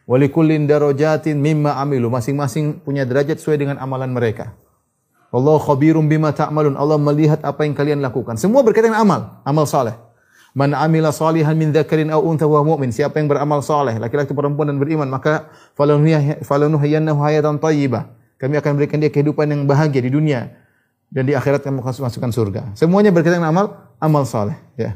Walikullin 0.07 0.71
darajatin 0.71 1.35
mimma 1.35 1.75
amilu. 1.83 2.07
Masing-masing 2.07 2.79
punya 2.79 3.03
derajat 3.03 3.43
sesuai 3.43 3.59
dengan 3.59 3.75
amalan 3.75 4.07
mereka. 4.15 4.55
Allah 5.35 5.59
khabirum 5.59 6.07
bima 6.07 6.31
ta'malun. 6.31 6.79
Allah 6.79 6.95
melihat 6.95 7.43
apa 7.43 7.67
yang 7.67 7.75
kalian 7.75 7.99
lakukan. 7.99 8.39
Semua 8.39 8.63
berkaitan 8.63 8.95
dengan 8.95 9.03
amal, 9.03 9.21
amal 9.43 9.67
saleh. 9.67 9.99
Man 10.55 10.71
amila 10.71 11.11
salihan 11.11 11.59
min 11.59 11.75
dzakarin 11.75 12.07
aw 12.15 12.23
untha 12.23 12.47
wa 12.47 12.63
mu'min. 12.63 12.95
Siapa 12.95 13.19
yang 13.19 13.27
beramal 13.27 13.59
saleh, 13.59 13.99
laki-laki 13.99 14.31
perempuan 14.31 14.71
dan 14.71 14.79
beriman, 14.79 15.11
maka 15.11 15.51
falanuhyiyannahu 15.75 17.19
hayatan 17.19 17.59
thayyibah. 17.59 18.15
Kami 18.39 18.55
akan 18.55 18.71
berikan 18.79 19.03
dia 19.03 19.11
kehidupan 19.11 19.51
yang 19.51 19.67
bahagia 19.67 19.99
di 19.99 20.07
dunia 20.07 20.58
dan 21.09 21.25
di 21.25 21.33
akhirat 21.33 21.65
akan 21.65 21.81
masukkan 21.81 22.31
surga. 22.31 22.61
Semuanya 22.77 23.09
berkaitan 23.09 23.41
dengan 23.41 23.53
amal 23.53 23.65
amal 23.97 24.23
saleh, 24.29 24.57
ya. 24.77 24.93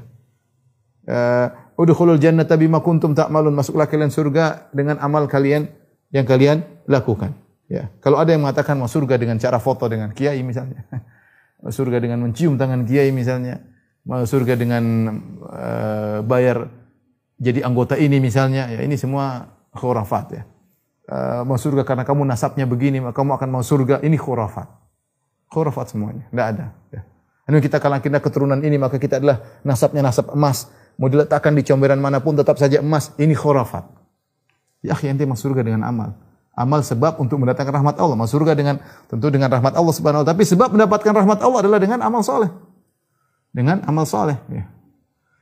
Uh, 1.04 1.52
udkhulul 1.76 2.22
jannata 2.22 2.56
bima 2.56 2.80
kuntum 2.80 3.18
ta'malun. 3.18 3.52
Masuklah 3.52 3.90
kalian 3.90 4.14
surga 4.14 4.70
dengan 4.72 5.02
amal 5.02 5.26
kalian 5.26 5.68
yang 6.14 6.24
kalian 6.24 6.64
lakukan. 6.86 7.34
Ya. 7.68 7.90
Kalau 8.00 8.22
ada 8.22 8.30
yang 8.30 8.46
mengatakan 8.46 8.78
mau 8.78 8.88
surga 8.88 9.18
dengan 9.18 9.42
cara 9.42 9.58
foto 9.58 9.90
dengan 9.90 10.14
kiai 10.14 10.40
misalnya. 10.46 10.86
Surga 11.64 12.04
dengan 12.04 12.20
mencium 12.20 12.60
tangan 12.60 12.84
kiai 12.84 13.16
misalnya. 13.16 13.64
Mau 14.04 14.28
surga 14.28 14.60
dengan 14.60 14.84
uh, 15.48 16.20
bayar 16.20 16.68
jadi 17.40 17.64
anggota 17.64 17.96
ini 17.96 18.20
misalnya. 18.20 18.68
Ya 18.68 18.84
ini 18.84 19.00
semua 19.00 19.48
khurafat 19.72 20.26
ya. 20.36 20.44
Uh, 21.08 21.48
mau 21.48 21.56
surga 21.56 21.88
karena 21.88 22.04
kamu 22.04 22.28
nasabnya 22.28 22.68
begini, 22.68 23.00
kamu 23.00 23.40
akan 23.40 23.48
mau 23.48 23.64
surga. 23.64 24.04
Ini 24.04 24.20
khurafat. 24.20 24.83
Khurafat 25.54 25.94
semuanya. 25.94 26.26
Tidak 26.34 26.46
ada. 26.58 26.66
Ya. 26.90 27.06
Anu 27.46 27.62
kita 27.62 27.78
kalau 27.78 28.02
kita 28.02 28.18
keturunan 28.18 28.58
ini 28.66 28.82
maka 28.82 28.98
kita 28.98 29.22
adalah 29.22 29.62
nasabnya 29.62 30.02
nasab 30.02 30.34
emas 30.34 30.72
mau 30.98 31.10
diletakkan 31.10 31.54
di 31.54 31.62
comberan 31.66 32.00
mana 32.00 32.22
pun 32.22 32.34
tetap 32.38 32.58
saja 32.58 32.82
emas. 32.82 33.14
Ini 33.18 33.34
khurafat. 33.34 33.86
Ya, 34.84 34.98
ente 35.00 35.24
masuk 35.24 35.54
surga 35.54 35.64
dengan 35.64 35.88
amal. 35.88 36.18
Amal 36.54 36.86
sebab 36.86 37.18
untuk 37.18 37.42
mendatangkan 37.42 37.82
rahmat 37.82 37.96
Allah. 37.98 38.18
Masuk 38.20 38.44
surga 38.44 38.54
dengan 38.54 38.76
tentu 39.08 39.32
dengan 39.34 39.50
rahmat 39.50 39.74
Allah 39.74 39.94
Subhanahu 39.96 40.22
wa. 40.22 40.28
Tapi 40.28 40.44
sebab 40.44 40.70
mendapatkan 40.76 41.14
rahmat 41.14 41.40
Allah 41.42 41.60
adalah 41.66 41.80
dengan 41.80 42.04
amal 42.04 42.22
soleh. 42.22 42.52
Dengan 43.54 43.82
amal 43.88 44.06
soleh. 44.06 44.38
Ya. 44.52 44.70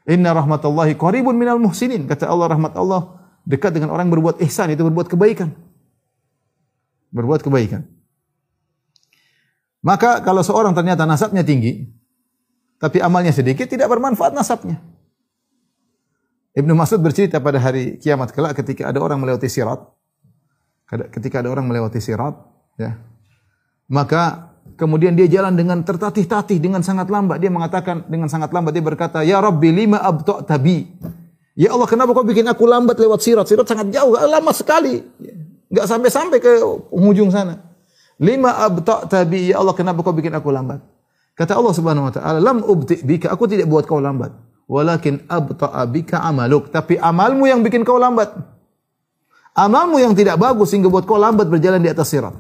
Inna 0.08 0.32
rahmatallahi 0.32 0.96
qaribun 0.96 1.36
minal 1.36 1.60
muhsinin. 1.60 2.06
Kata 2.06 2.30
Allah 2.30 2.54
rahmat 2.54 2.74
Allah 2.78 3.18
dekat 3.44 3.76
dengan 3.76 3.92
orang 3.92 4.08
yang 4.08 4.16
berbuat 4.20 4.40
ihsan 4.46 4.72
itu 4.72 4.86
berbuat 4.88 5.10
kebaikan. 5.12 5.52
Berbuat 7.12 7.44
kebaikan. 7.44 7.84
Maka 9.82 10.22
kalau 10.22 10.46
seorang 10.46 10.78
ternyata 10.78 11.10
nasabnya 11.10 11.42
tinggi, 11.42 11.90
tapi 12.78 13.02
amalnya 13.02 13.34
sedikit, 13.34 13.66
tidak 13.66 13.90
bermanfaat 13.90 14.34
nasabnya. 14.34 14.78
Ibnu 16.54 16.74
Mas'ud 16.78 17.02
bercerita 17.02 17.42
pada 17.42 17.58
hari 17.58 17.98
kiamat 17.98 18.36
kelak 18.36 18.60
ketika 18.62 18.90
ada 18.90 19.00
orang 19.02 19.18
melewati 19.18 19.50
sirat. 19.50 19.82
Ketika 20.92 21.40
ada 21.40 21.48
orang 21.48 21.66
melewati 21.72 22.04
sirat, 22.04 22.36
ya. 22.76 23.00
Maka 23.88 24.52
kemudian 24.76 25.16
dia 25.16 25.32
jalan 25.32 25.56
dengan 25.56 25.80
tertatih-tatih 25.82 26.60
dengan 26.60 26.84
sangat 26.84 27.08
lambat. 27.08 27.40
Dia 27.40 27.48
mengatakan 27.48 28.04
dengan 28.12 28.28
sangat 28.28 28.52
lambat 28.52 28.76
dia 28.76 28.84
berkata, 28.84 29.24
"Ya 29.24 29.40
Rabbi 29.40 29.72
lima 29.72 30.04
abta' 30.04 30.44
tabi." 30.44 30.92
Ya 31.56 31.72
Allah, 31.72 31.88
kenapa 31.88 32.12
kau 32.12 32.28
bikin 32.28 32.44
aku 32.48 32.68
lambat 32.68 33.00
lewat 33.00 33.24
sirat? 33.24 33.48
Sirat 33.48 33.68
sangat 33.72 33.88
jauh, 33.92 34.12
lama 34.16 34.52
sekali. 34.52 35.00
Enggak 35.72 35.88
sampai-sampai 35.88 36.38
ke 36.44 36.52
ujung 36.92 37.32
sana. 37.32 37.71
Lima 38.22 38.54
abta' 38.62 39.10
tabi, 39.10 39.50
ya 39.50 39.58
Allah, 39.58 39.74
kenapa 39.74 40.06
kau 40.06 40.14
bikin 40.14 40.32
aku 40.38 40.54
lambat? 40.54 40.78
Kata 41.34 41.58
Allah 41.58 41.74
Subhanahu 41.74 42.06
wa 42.06 42.14
taala, 42.14 42.38
"Lam 42.38 42.62
ubti 42.62 43.02
bika, 43.02 43.34
aku 43.34 43.50
tidak 43.50 43.66
buat 43.66 43.90
kau 43.90 43.98
lambat." 43.98 44.30
walakin 44.72 45.28
abta'a 45.28 45.84
bika 45.92 46.24
amaluk. 46.24 46.72
Tapi 46.72 46.96
amalmu 46.96 47.44
yang 47.52 47.60
bikin 47.60 47.84
kau 47.84 48.00
lambat. 48.00 48.32
Amalmu 49.52 50.00
yang 50.00 50.16
tidak 50.16 50.40
bagus 50.40 50.72
sehingga 50.72 50.88
buat 50.88 51.04
kau 51.04 51.20
lambat 51.20 51.52
berjalan 51.52 51.84
di 51.84 51.92
atas 51.92 52.08
sirat. 52.08 52.32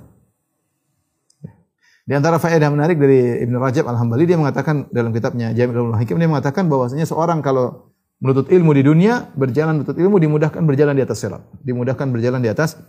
Di 2.07 2.17
antara 2.17 2.39
faedah 2.39 2.71
menarik 2.71 2.97
dari 2.97 3.43
Ibn 3.45 3.55
Rajab 3.59 3.85
Al-Hambali 3.91 4.23
dia 4.25 4.39
mengatakan 4.39 4.89
dalam 4.89 5.11
kitabnya 5.11 5.51
Jami'ul 5.51 5.95
Hakim 5.95 6.17
dia 6.17 6.27
mengatakan 6.31 6.65
bahwasanya 6.71 7.05
seorang 7.05 7.43
kalau 7.43 7.93
menuntut 8.23 8.49
ilmu 8.49 8.73
di 8.73 8.83
dunia 8.83 9.31
berjalan 9.37 9.79
menuntut 9.79 9.99
ilmu 9.99 10.17
dimudahkan 10.17 10.63
berjalan 10.65 10.97
di 10.97 11.03
atas 11.03 11.19
sirat, 11.21 11.43
dimudahkan 11.61 12.07
berjalan 12.09 12.41
di 12.41 12.49
atas 12.49 12.79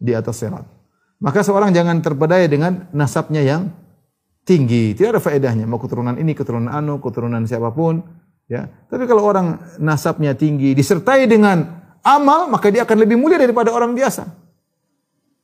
di 0.00 0.12
atas 0.12 0.42
sirat. 0.42 0.64
Maka 1.18 1.42
seorang 1.42 1.74
jangan 1.74 1.98
terpedaya 1.98 2.46
dengan 2.46 2.86
nasabnya 2.94 3.42
yang 3.42 3.74
tinggi. 4.46 4.94
Tidak 4.94 5.18
ada 5.18 5.22
faedahnya 5.22 5.66
mau 5.66 5.82
keturunan 5.82 6.14
ini, 6.14 6.32
keturunan 6.34 6.70
anu, 6.70 7.02
keturunan 7.02 7.42
siapa 7.44 7.74
pun 7.74 8.00
Ya, 8.48 8.64
tapi 8.88 9.04
kalau 9.04 9.28
orang 9.28 9.60
nasabnya 9.76 10.32
tinggi 10.32 10.72
disertai 10.72 11.28
dengan 11.28 11.84
amal, 12.00 12.48
maka 12.48 12.72
dia 12.72 12.88
akan 12.88 13.04
lebih 13.04 13.20
mulia 13.20 13.36
daripada 13.36 13.68
orang 13.76 13.92
biasa. 13.92 14.24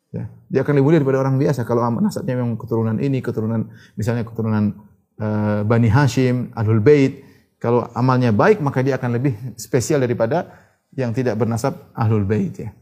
Ya, 0.08 0.32
dia 0.48 0.64
akan 0.64 0.80
lebih 0.80 0.88
mulia 0.88 0.98
daripada 1.04 1.20
orang 1.20 1.36
biasa 1.36 1.68
kalau 1.68 1.84
amal 1.84 2.00
nasabnya 2.00 2.40
memang 2.40 2.56
keturunan 2.56 2.96
ini, 2.96 3.20
keturunan 3.20 3.68
misalnya 4.00 4.24
keturunan 4.24 4.72
uh, 5.20 5.60
Bani 5.68 5.92
Hashim, 5.92 6.48
Ahlul 6.56 6.80
Bait. 6.80 7.20
Kalau 7.60 7.84
amalnya 7.92 8.32
baik, 8.32 8.64
maka 8.64 8.80
dia 8.80 8.96
akan 8.96 9.20
lebih 9.20 9.36
spesial 9.60 10.00
daripada 10.00 10.48
yang 10.96 11.12
tidak 11.12 11.36
bernasab 11.36 11.92
Ahlul 11.92 12.24
Bait 12.24 12.56
ya. 12.56 12.72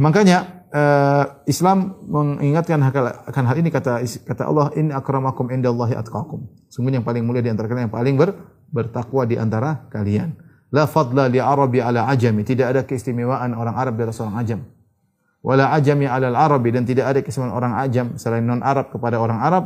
Makanya 0.00 0.63
uh, 0.74 1.24
Islam 1.46 2.02
mengingatkan 2.04 2.82
akan 2.82 3.44
hal 3.46 3.56
ini 3.56 3.70
kata 3.70 4.02
kata 4.26 4.42
Allah 4.50 4.74
in 4.74 4.90
akramakum 4.90 5.48
indallahi 5.48 5.94
atqakum. 5.94 6.50
Sungguh 6.68 6.90
yang 6.90 7.06
paling 7.06 7.22
mulia 7.22 7.40
di 7.40 7.54
antara 7.54 7.70
kalian 7.70 7.86
yang 7.88 7.94
paling 7.94 8.18
ber 8.18 8.34
bertakwa 8.74 9.22
di 9.22 9.38
antara 9.38 9.86
kalian. 9.94 10.34
La 10.74 10.90
fadla 10.90 11.30
li 11.30 11.38
Arabi 11.38 11.78
ala 11.78 12.10
ajami. 12.10 12.42
Tidak 12.42 12.66
ada 12.66 12.82
keistimewaan 12.82 13.54
orang 13.54 13.78
Arab 13.78 13.94
atas 14.02 14.18
orang 14.18 14.42
ajam. 14.42 14.60
Wala 15.38 15.70
ajami 15.70 16.10
ala 16.10 16.34
al-Arabi. 16.34 16.74
Dan 16.74 16.82
tidak 16.82 17.14
ada 17.14 17.22
keistimewaan 17.22 17.54
orang 17.54 17.72
ajam 17.78 18.18
selain 18.18 18.42
non-Arab 18.42 18.90
kepada 18.90 19.22
orang 19.22 19.38
Arab. 19.38 19.64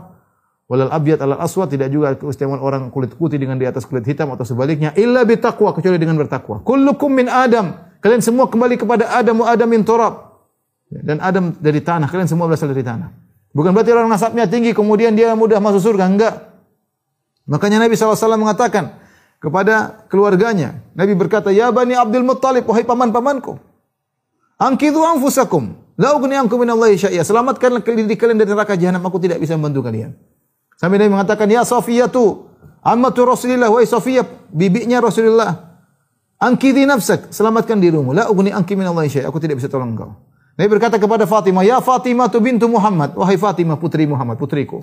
Walal 0.69 0.93
abyad 0.93 1.25
ala 1.25 1.41
aswad. 1.41 1.73
Tidak 1.73 1.89
juga 1.89 2.13
keistimewaan 2.21 2.61
orang 2.61 2.83
kulit 2.93 3.17
putih 3.17 3.41
dengan 3.41 3.57
di 3.57 3.65
atas 3.65 3.89
kulit 3.89 4.05
hitam 4.05 4.29
atau 4.37 4.45
sebaliknya. 4.45 4.93
Illa 5.01 5.25
bitaqwa. 5.25 5.73
Kecuali 5.73 5.97
dengan 5.97 6.21
bertakwa. 6.21 6.61
Kullukum 6.61 7.09
min 7.09 7.33
Adam. 7.33 7.73
Kalian 8.05 8.21
semua 8.21 8.45
kembali 8.53 8.77
kepada 8.77 9.09
Adam 9.09 9.41
wa 9.41 9.49
Adam 9.49 9.65
min 9.73 9.81
turab. 9.89 10.28
Dan 10.89 11.21
Adam 11.21 11.53
dari 11.61 11.85
tanah. 11.85 12.09
Kalian 12.09 12.29
semua 12.29 12.49
berasal 12.49 12.73
dari 12.73 12.85
tanah. 12.85 13.13
Bukan 13.53 13.73
berarti 13.73 13.93
orang 13.93 14.09
nasabnya 14.09 14.49
tinggi 14.49 14.73
kemudian 14.73 15.13
dia 15.13 15.33
mudah 15.37 15.61
masuk 15.61 15.93
surga. 15.93 16.05
Enggak. 16.09 16.35
Makanya 17.49 17.81
Nabi 17.81 17.97
SAW 17.97 18.37
mengatakan 18.37 18.97
kepada 19.41 20.05
keluarganya. 20.13 20.85
Nabi 20.93 21.17
berkata, 21.17 21.49
Ya 21.49 21.73
Bani 21.73 21.97
Abdul 21.97 22.25
Muttalib, 22.25 22.69
wahai 22.69 22.85
paman-pamanku. 22.85 23.57
Angkidhu 24.61 25.01
anfusakum. 25.01 25.77
La 25.99 26.15
ankum 26.15 26.63
minallahi 26.63 26.95
syai'ya. 26.95 27.27
Selamatkanlah 27.27 27.83
diri 27.83 28.15
kalian 28.15 28.39
dari 28.39 28.55
neraka 28.55 28.79
jahanam. 28.79 29.03
Aku 29.03 29.19
tidak 29.19 29.43
bisa 29.43 29.59
membantu 29.59 29.83
kalian. 29.91 30.15
Sampai 30.79 31.03
Nabi 31.03 31.11
mengatakan, 31.11 31.51
Ya 31.51 31.67
Safiyatu, 31.67 32.47
ammatu 32.87 33.27
Rasulillah, 33.27 33.67
wahai 33.67 33.89
Safiyah, 33.89 34.23
bibinya 34.55 35.03
Rasulullah. 35.03 35.83
Angkidhi 36.39 36.87
nafsak, 36.87 37.35
selamatkan 37.35 37.83
dirimu. 37.83 38.15
La 38.15 38.31
ugni 38.31 38.55
minallahi 38.55 39.11
syai'ya. 39.11 39.27
Aku 39.27 39.43
tidak 39.43 39.59
bisa 39.59 39.67
tolong 39.67 39.99
engkau. 39.99 40.28
Nabi 40.59 40.69
berkata 40.75 40.99
kepada 40.99 41.23
Fatimah, 41.23 41.63
Ya 41.63 41.79
Fatimah 41.79 42.27
tu 42.27 42.43
bintu 42.43 42.67
Muhammad. 42.67 43.15
Wahai 43.15 43.39
Fatimah, 43.39 43.79
putri 43.79 44.11
Muhammad, 44.11 44.35
putriku. 44.43 44.83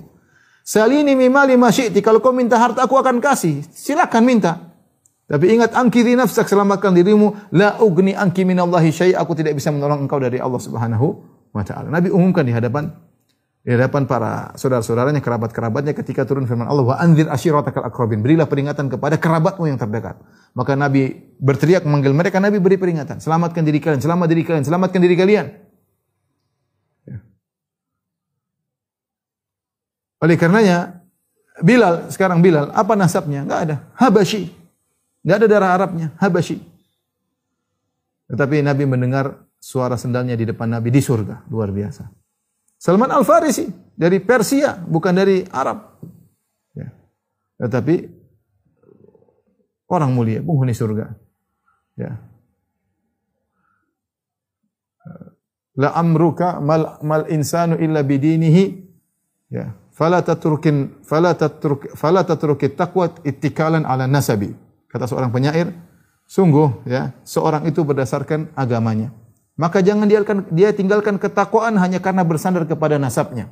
Salini 0.63 1.13
mimali 1.19 1.59
syi'ti. 1.59 1.99
Kalau 1.99 2.23
kau 2.23 2.31
minta 2.31 2.55
harta 2.55 2.87
aku 2.87 2.95
akan 2.95 3.19
kasih. 3.19 3.59
Silakan 3.75 4.23
minta. 4.23 4.73
Tapi 5.27 5.51
ingat 5.51 5.75
angkiri 5.75 6.15
nafsak 6.15 6.47
selamatkan 6.47 6.95
dirimu. 6.95 7.51
La 7.51 7.75
ugni 7.83 8.15
angki 8.15 8.47
minallahi 8.47 8.89
syai' 8.89 9.13
Aku 9.19 9.35
tidak 9.35 9.59
bisa 9.59 9.69
menolong 9.69 10.07
engkau 10.07 10.17
dari 10.17 10.39
Allah 10.39 10.57
Subhanahu 10.63 11.07
wa 11.51 11.61
taala. 11.67 11.91
Nabi 11.91 12.07
umumkan 12.07 12.47
di 12.47 12.55
hadapan 12.55 12.89
di 13.65 13.73
hadapan 13.73 14.05
para 14.05 14.53
saudara-saudaranya, 14.53 15.25
kerabat-kerabatnya 15.25 15.97
ketika 15.97 16.21
turun 16.21 16.45
firman 16.45 16.69
Allah, 16.69 16.85
"Wa 16.85 17.01
anzir 17.01 17.25
ashiratakal 17.25 17.81
aqrabin." 17.81 18.21
Berilah 18.21 18.45
peringatan 18.45 18.93
kepada 18.93 19.17
kerabatmu 19.17 19.65
yang 19.65 19.81
terdekat. 19.81 20.21
Maka 20.53 20.77
Nabi 20.77 21.33
berteriak 21.41 21.81
memanggil 21.81 22.13
mereka, 22.13 22.37
Nabi 22.37 22.61
beri 22.61 22.77
peringatan, 22.77 23.17
"Selamatkan 23.17 23.65
diri 23.65 23.81
kalian, 23.81 24.05
selamat 24.05 24.27
diri 24.29 24.45
kalian, 24.45 24.61
selamatkan 24.69 25.01
diri 25.01 25.17
kalian." 25.17 25.64
Oleh 30.25 30.41
karenanya, 30.41 31.05
Bilal, 31.61 32.09
sekarang 32.09 32.41
Bilal, 32.41 32.73
apa 32.73 32.97
nasabnya? 32.97 33.45
Enggak 33.45 33.61
ada. 33.69 33.75
Habasyi. 33.93 34.49
Enggak 35.21 35.37
ada 35.37 35.47
darah 35.47 35.71
Arabnya, 35.77 36.07
Habasyi. 36.17 36.57
Tetapi 38.25 38.65
Nabi 38.65 38.89
mendengar 38.89 39.45
suara 39.61 40.01
sendalnya 40.01 40.33
di 40.33 40.49
depan 40.49 40.65
Nabi 40.65 40.89
di 40.89 40.97
surga, 40.97 41.45
luar 41.45 41.69
biasa. 41.69 42.09
Salman 42.73 43.13
Al-Farisi 43.13 43.69
dari 43.93 44.17
Persia, 44.17 44.73
bukan 44.73 45.13
dari 45.13 45.45
Arab. 45.53 46.01
Ya. 46.73 46.89
Tetapi 47.61 47.95
orang 49.93 50.09
mulia, 50.09 50.41
penghuni 50.41 50.73
surga. 50.73 51.05
Ya. 52.01 52.17
La 55.77 55.93
amruka 55.93 56.57
mal, 56.57 56.97
mal 57.05 57.29
insanu 57.29 57.77
illa 57.77 58.01
bidinihi. 58.01 58.65
Ya. 59.53 59.84
Fala 59.95 60.19
tatrukin 60.19 60.91
fala 61.07 61.31
tatruk 61.39 61.87
fala 61.95 62.27
tatrukit 62.27 62.75
taqwa 62.75 63.15
ittikalan 63.23 63.87
ala 63.87 64.11
nasabi. 64.11 64.51
Kata 64.91 65.07
seorang 65.07 65.31
penyair, 65.31 65.71
sungguh 66.27 66.83
ya, 66.83 67.15
seorang 67.23 67.63
itu 67.63 67.79
berdasarkan 67.87 68.51
agamanya. 68.59 69.15
Maka 69.55 69.79
jangan 69.79 70.03
dia, 70.51 70.75
tinggalkan 70.75 71.15
ketakwaan 71.15 71.79
hanya 71.79 72.03
karena 72.03 72.27
bersandar 72.27 72.67
kepada 72.67 72.99
nasabnya. 72.99 73.47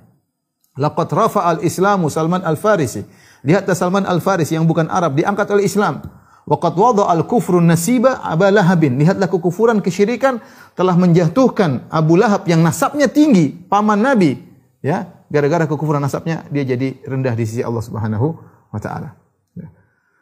Laqad 0.76 1.08
rafa'al 1.16 1.64
Islamu 1.64 2.12
Salman 2.12 2.44
Al-Farisi. 2.44 3.08
Lihat 3.48 3.72
Salman 3.72 4.04
Al-Farisi 4.04 4.60
yang 4.60 4.68
bukan 4.68 4.92
Arab 4.92 5.16
diangkat 5.16 5.48
oleh 5.48 5.64
Islam. 5.64 6.04
Waqad 6.44 6.76
al 7.08 7.24
kufrun 7.24 7.64
nasiba 7.64 8.20
Aba 8.20 8.52
Lahabin. 8.52 9.00
Lihatlah 9.00 9.32
kekufuran 9.32 9.80
kesyirikan 9.80 10.44
telah 10.76 11.00
menjatuhkan 11.00 11.88
Abu 11.88 12.20
Lahab 12.20 12.44
yang 12.52 12.60
nasabnya 12.60 13.08
tinggi, 13.08 13.56
paman 13.72 14.04
Nabi, 14.04 14.44
ya. 14.84 15.08
Gara-gara 15.34 15.66
kekufuran 15.66 15.98
nasabnya 15.98 16.46
dia 16.54 16.62
jadi 16.62 17.02
rendah 17.10 17.34
di 17.34 17.50
sisi 17.50 17.66
Allah 17.66 17.82
Subhanahu 17.82 18.38
wa 18.70 18.78
taala. 18.78 19.18
Ya. 19.58 19.74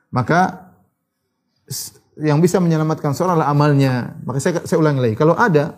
Maka 0.07 0.71
yang 2.15 2.39
bisa 2.39 2.63
menyelamatkan 2.63 3.11
seorang 3.11 3.35
adalah 3.35 3.51
amalnya. 3.51 4.15
Maka 4.23 4.39
saya, 4.39 4.63
saya 4.63 4.79
ulangi 4.79 5.03
lagi, 5.03 5.15
kalau 5.19 5.35
ada 5.35 5.75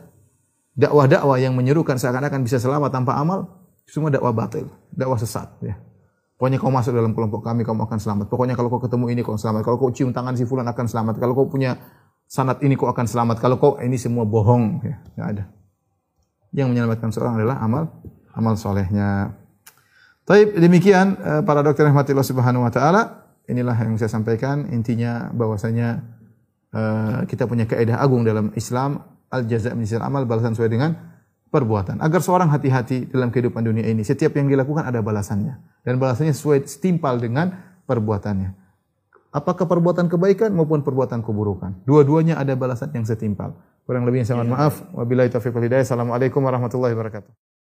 dakwah-dakwah 0.78 1.42
yang 1.42 1.58
menyerukan 1.58 1.98
seakan-akan 1.98 2.46
bisa 2.46 2.62
selamat 2.62 2.94
tanpa 2.94 3.18
amal, 3.18 3.50
semua 3.90 4.14
dakwah 4.14 4.34
batil, 4.34 4.70
dakwah 4.94 5.18
sesat. 5.18 5.50
Ya. 5.66 5.82
Pokoknya 6.38 6.60
kau 6.60 6.74
masuk 6.74 6.92
dalam 6.92 7.14
kelompok 7.14 7.46
kami, 7.46 7.64
kamu 7.64 7.88
akan 7.88 8.00
selamat. 8.02 8.26
Pokoknya 8.28 8.58
kalau 8.58 8.68
kau 8.68 8.82
ketemu 8.82 9.06
ini, 9.16 9.22
kau 9.22 9.38
selamat. 9.38 9.62
Kalau 9.64 9.78
kau 9.80 9.94
cium 9.94 10.12
tangan 10.12 10.36
si 10.36 10.44
fulan 10.44 10.68
akan 10.68 10.86
selamat. 10.90 11.16
Kalau 11.22 11.34
kau 11.38 11.48
punya 11.48 11.78
sanat 12.26 12.60
ini, 12.66 12.74
kau 12.74 12.90
akan 12.90 13.06
selamat. 13.06 13.38
Kalau 13.40 13.62
kau 13.62 13.80
ini 13.80 13.96
semua 13.96 14.26
bohong, 14.26 14.82
ya, 14.84 14.96
nggak 15.16 15.28
ada. 15.38 15.44
Yang 16.52 16.68
menyelamatkan 16.74 17.10
seorang 17.16 17.40
adalah 17.40 17.62
amal, 17.62 17.88
amal 18.34 18.58
solehnya. 18.60 19.38
Tapi 20.28 20.58
demikian 20.58 21.16
eh, 21.18 21.42
para 21.46 21.62
dokter 21.62 21.88
rahmatillah 21.88 22.26
subhanahu 22.26 22.66
wa 22.66 22.74
taala. 22.74 23.02
Inilah 23.48 23.76
yang 23.76 24.00
saya 24.00 24.12
sampaikan. 24.12 24.72
Intinya 24.72 25.30
bahwasanya 25.36 26.14
Eh, 26.74 27.20
kita 27.30 27.46
punya 27.46 27.70
kaidah 27.70 28.02
agung 28.02 28.26
dalam 28.26 28.50
Islam 28.58 28.98
al 29.30 29.46
jaza 29.46 29.78
min 29.78 29.86
amal 30.02 30.26
balasan 30.26 30.58
sesuai 30.58 30.74
dengan 30.74 30.98
perbuatan. 31.54 32.02
Agar 32.02 32.26
seorang 32.26 32.50
hati-hati 32.50 33.14
dalam 33.14 33.30
kehidupan 33.30 33.62
dunia 33.62 33.86
ini. 33.86 34.02
Setiap 34.02 34.34
yang 34.34 34.50
dilakukan 34.50 34.82
ada 34.82 35.06
balasannya 35.06 35.86
dan 35.86 36.02
balasannya 36.02 36.34
sesuai 36.34 36.66
setimpal 36.66 37.22
dengan 37.22 37.78
perbuatannya. 37.86 38.58
Apakah 39.38 39.70
perbuatan 39.70 40.10
kebaikan 40.10 40.50
maupun 40.50 40.82
perbuatan 40.82 41.22
keburukan. 41.22 41.86
Dua-duanya 41.86 42.42
ada 42.42 42.58
balasan 42.58 42.90
yang 42.98 43.06
setimpal. 43.06 43.54
Kurang 43.86 44.10
lebihnya 44.10 44.34
saya 44.34 44.42
mohon 44.42 44.58
maaf. 44.58 44.82
Wabillahi 44.98 45.30
taufiq 45.30 45.54
wal 45.54 45.70
hidayah. 45.70 45.86
Assalamualaikum 45.86 46.42
warahmatullahi 46.42 46.98
wabarakatuh. 46.98 47.53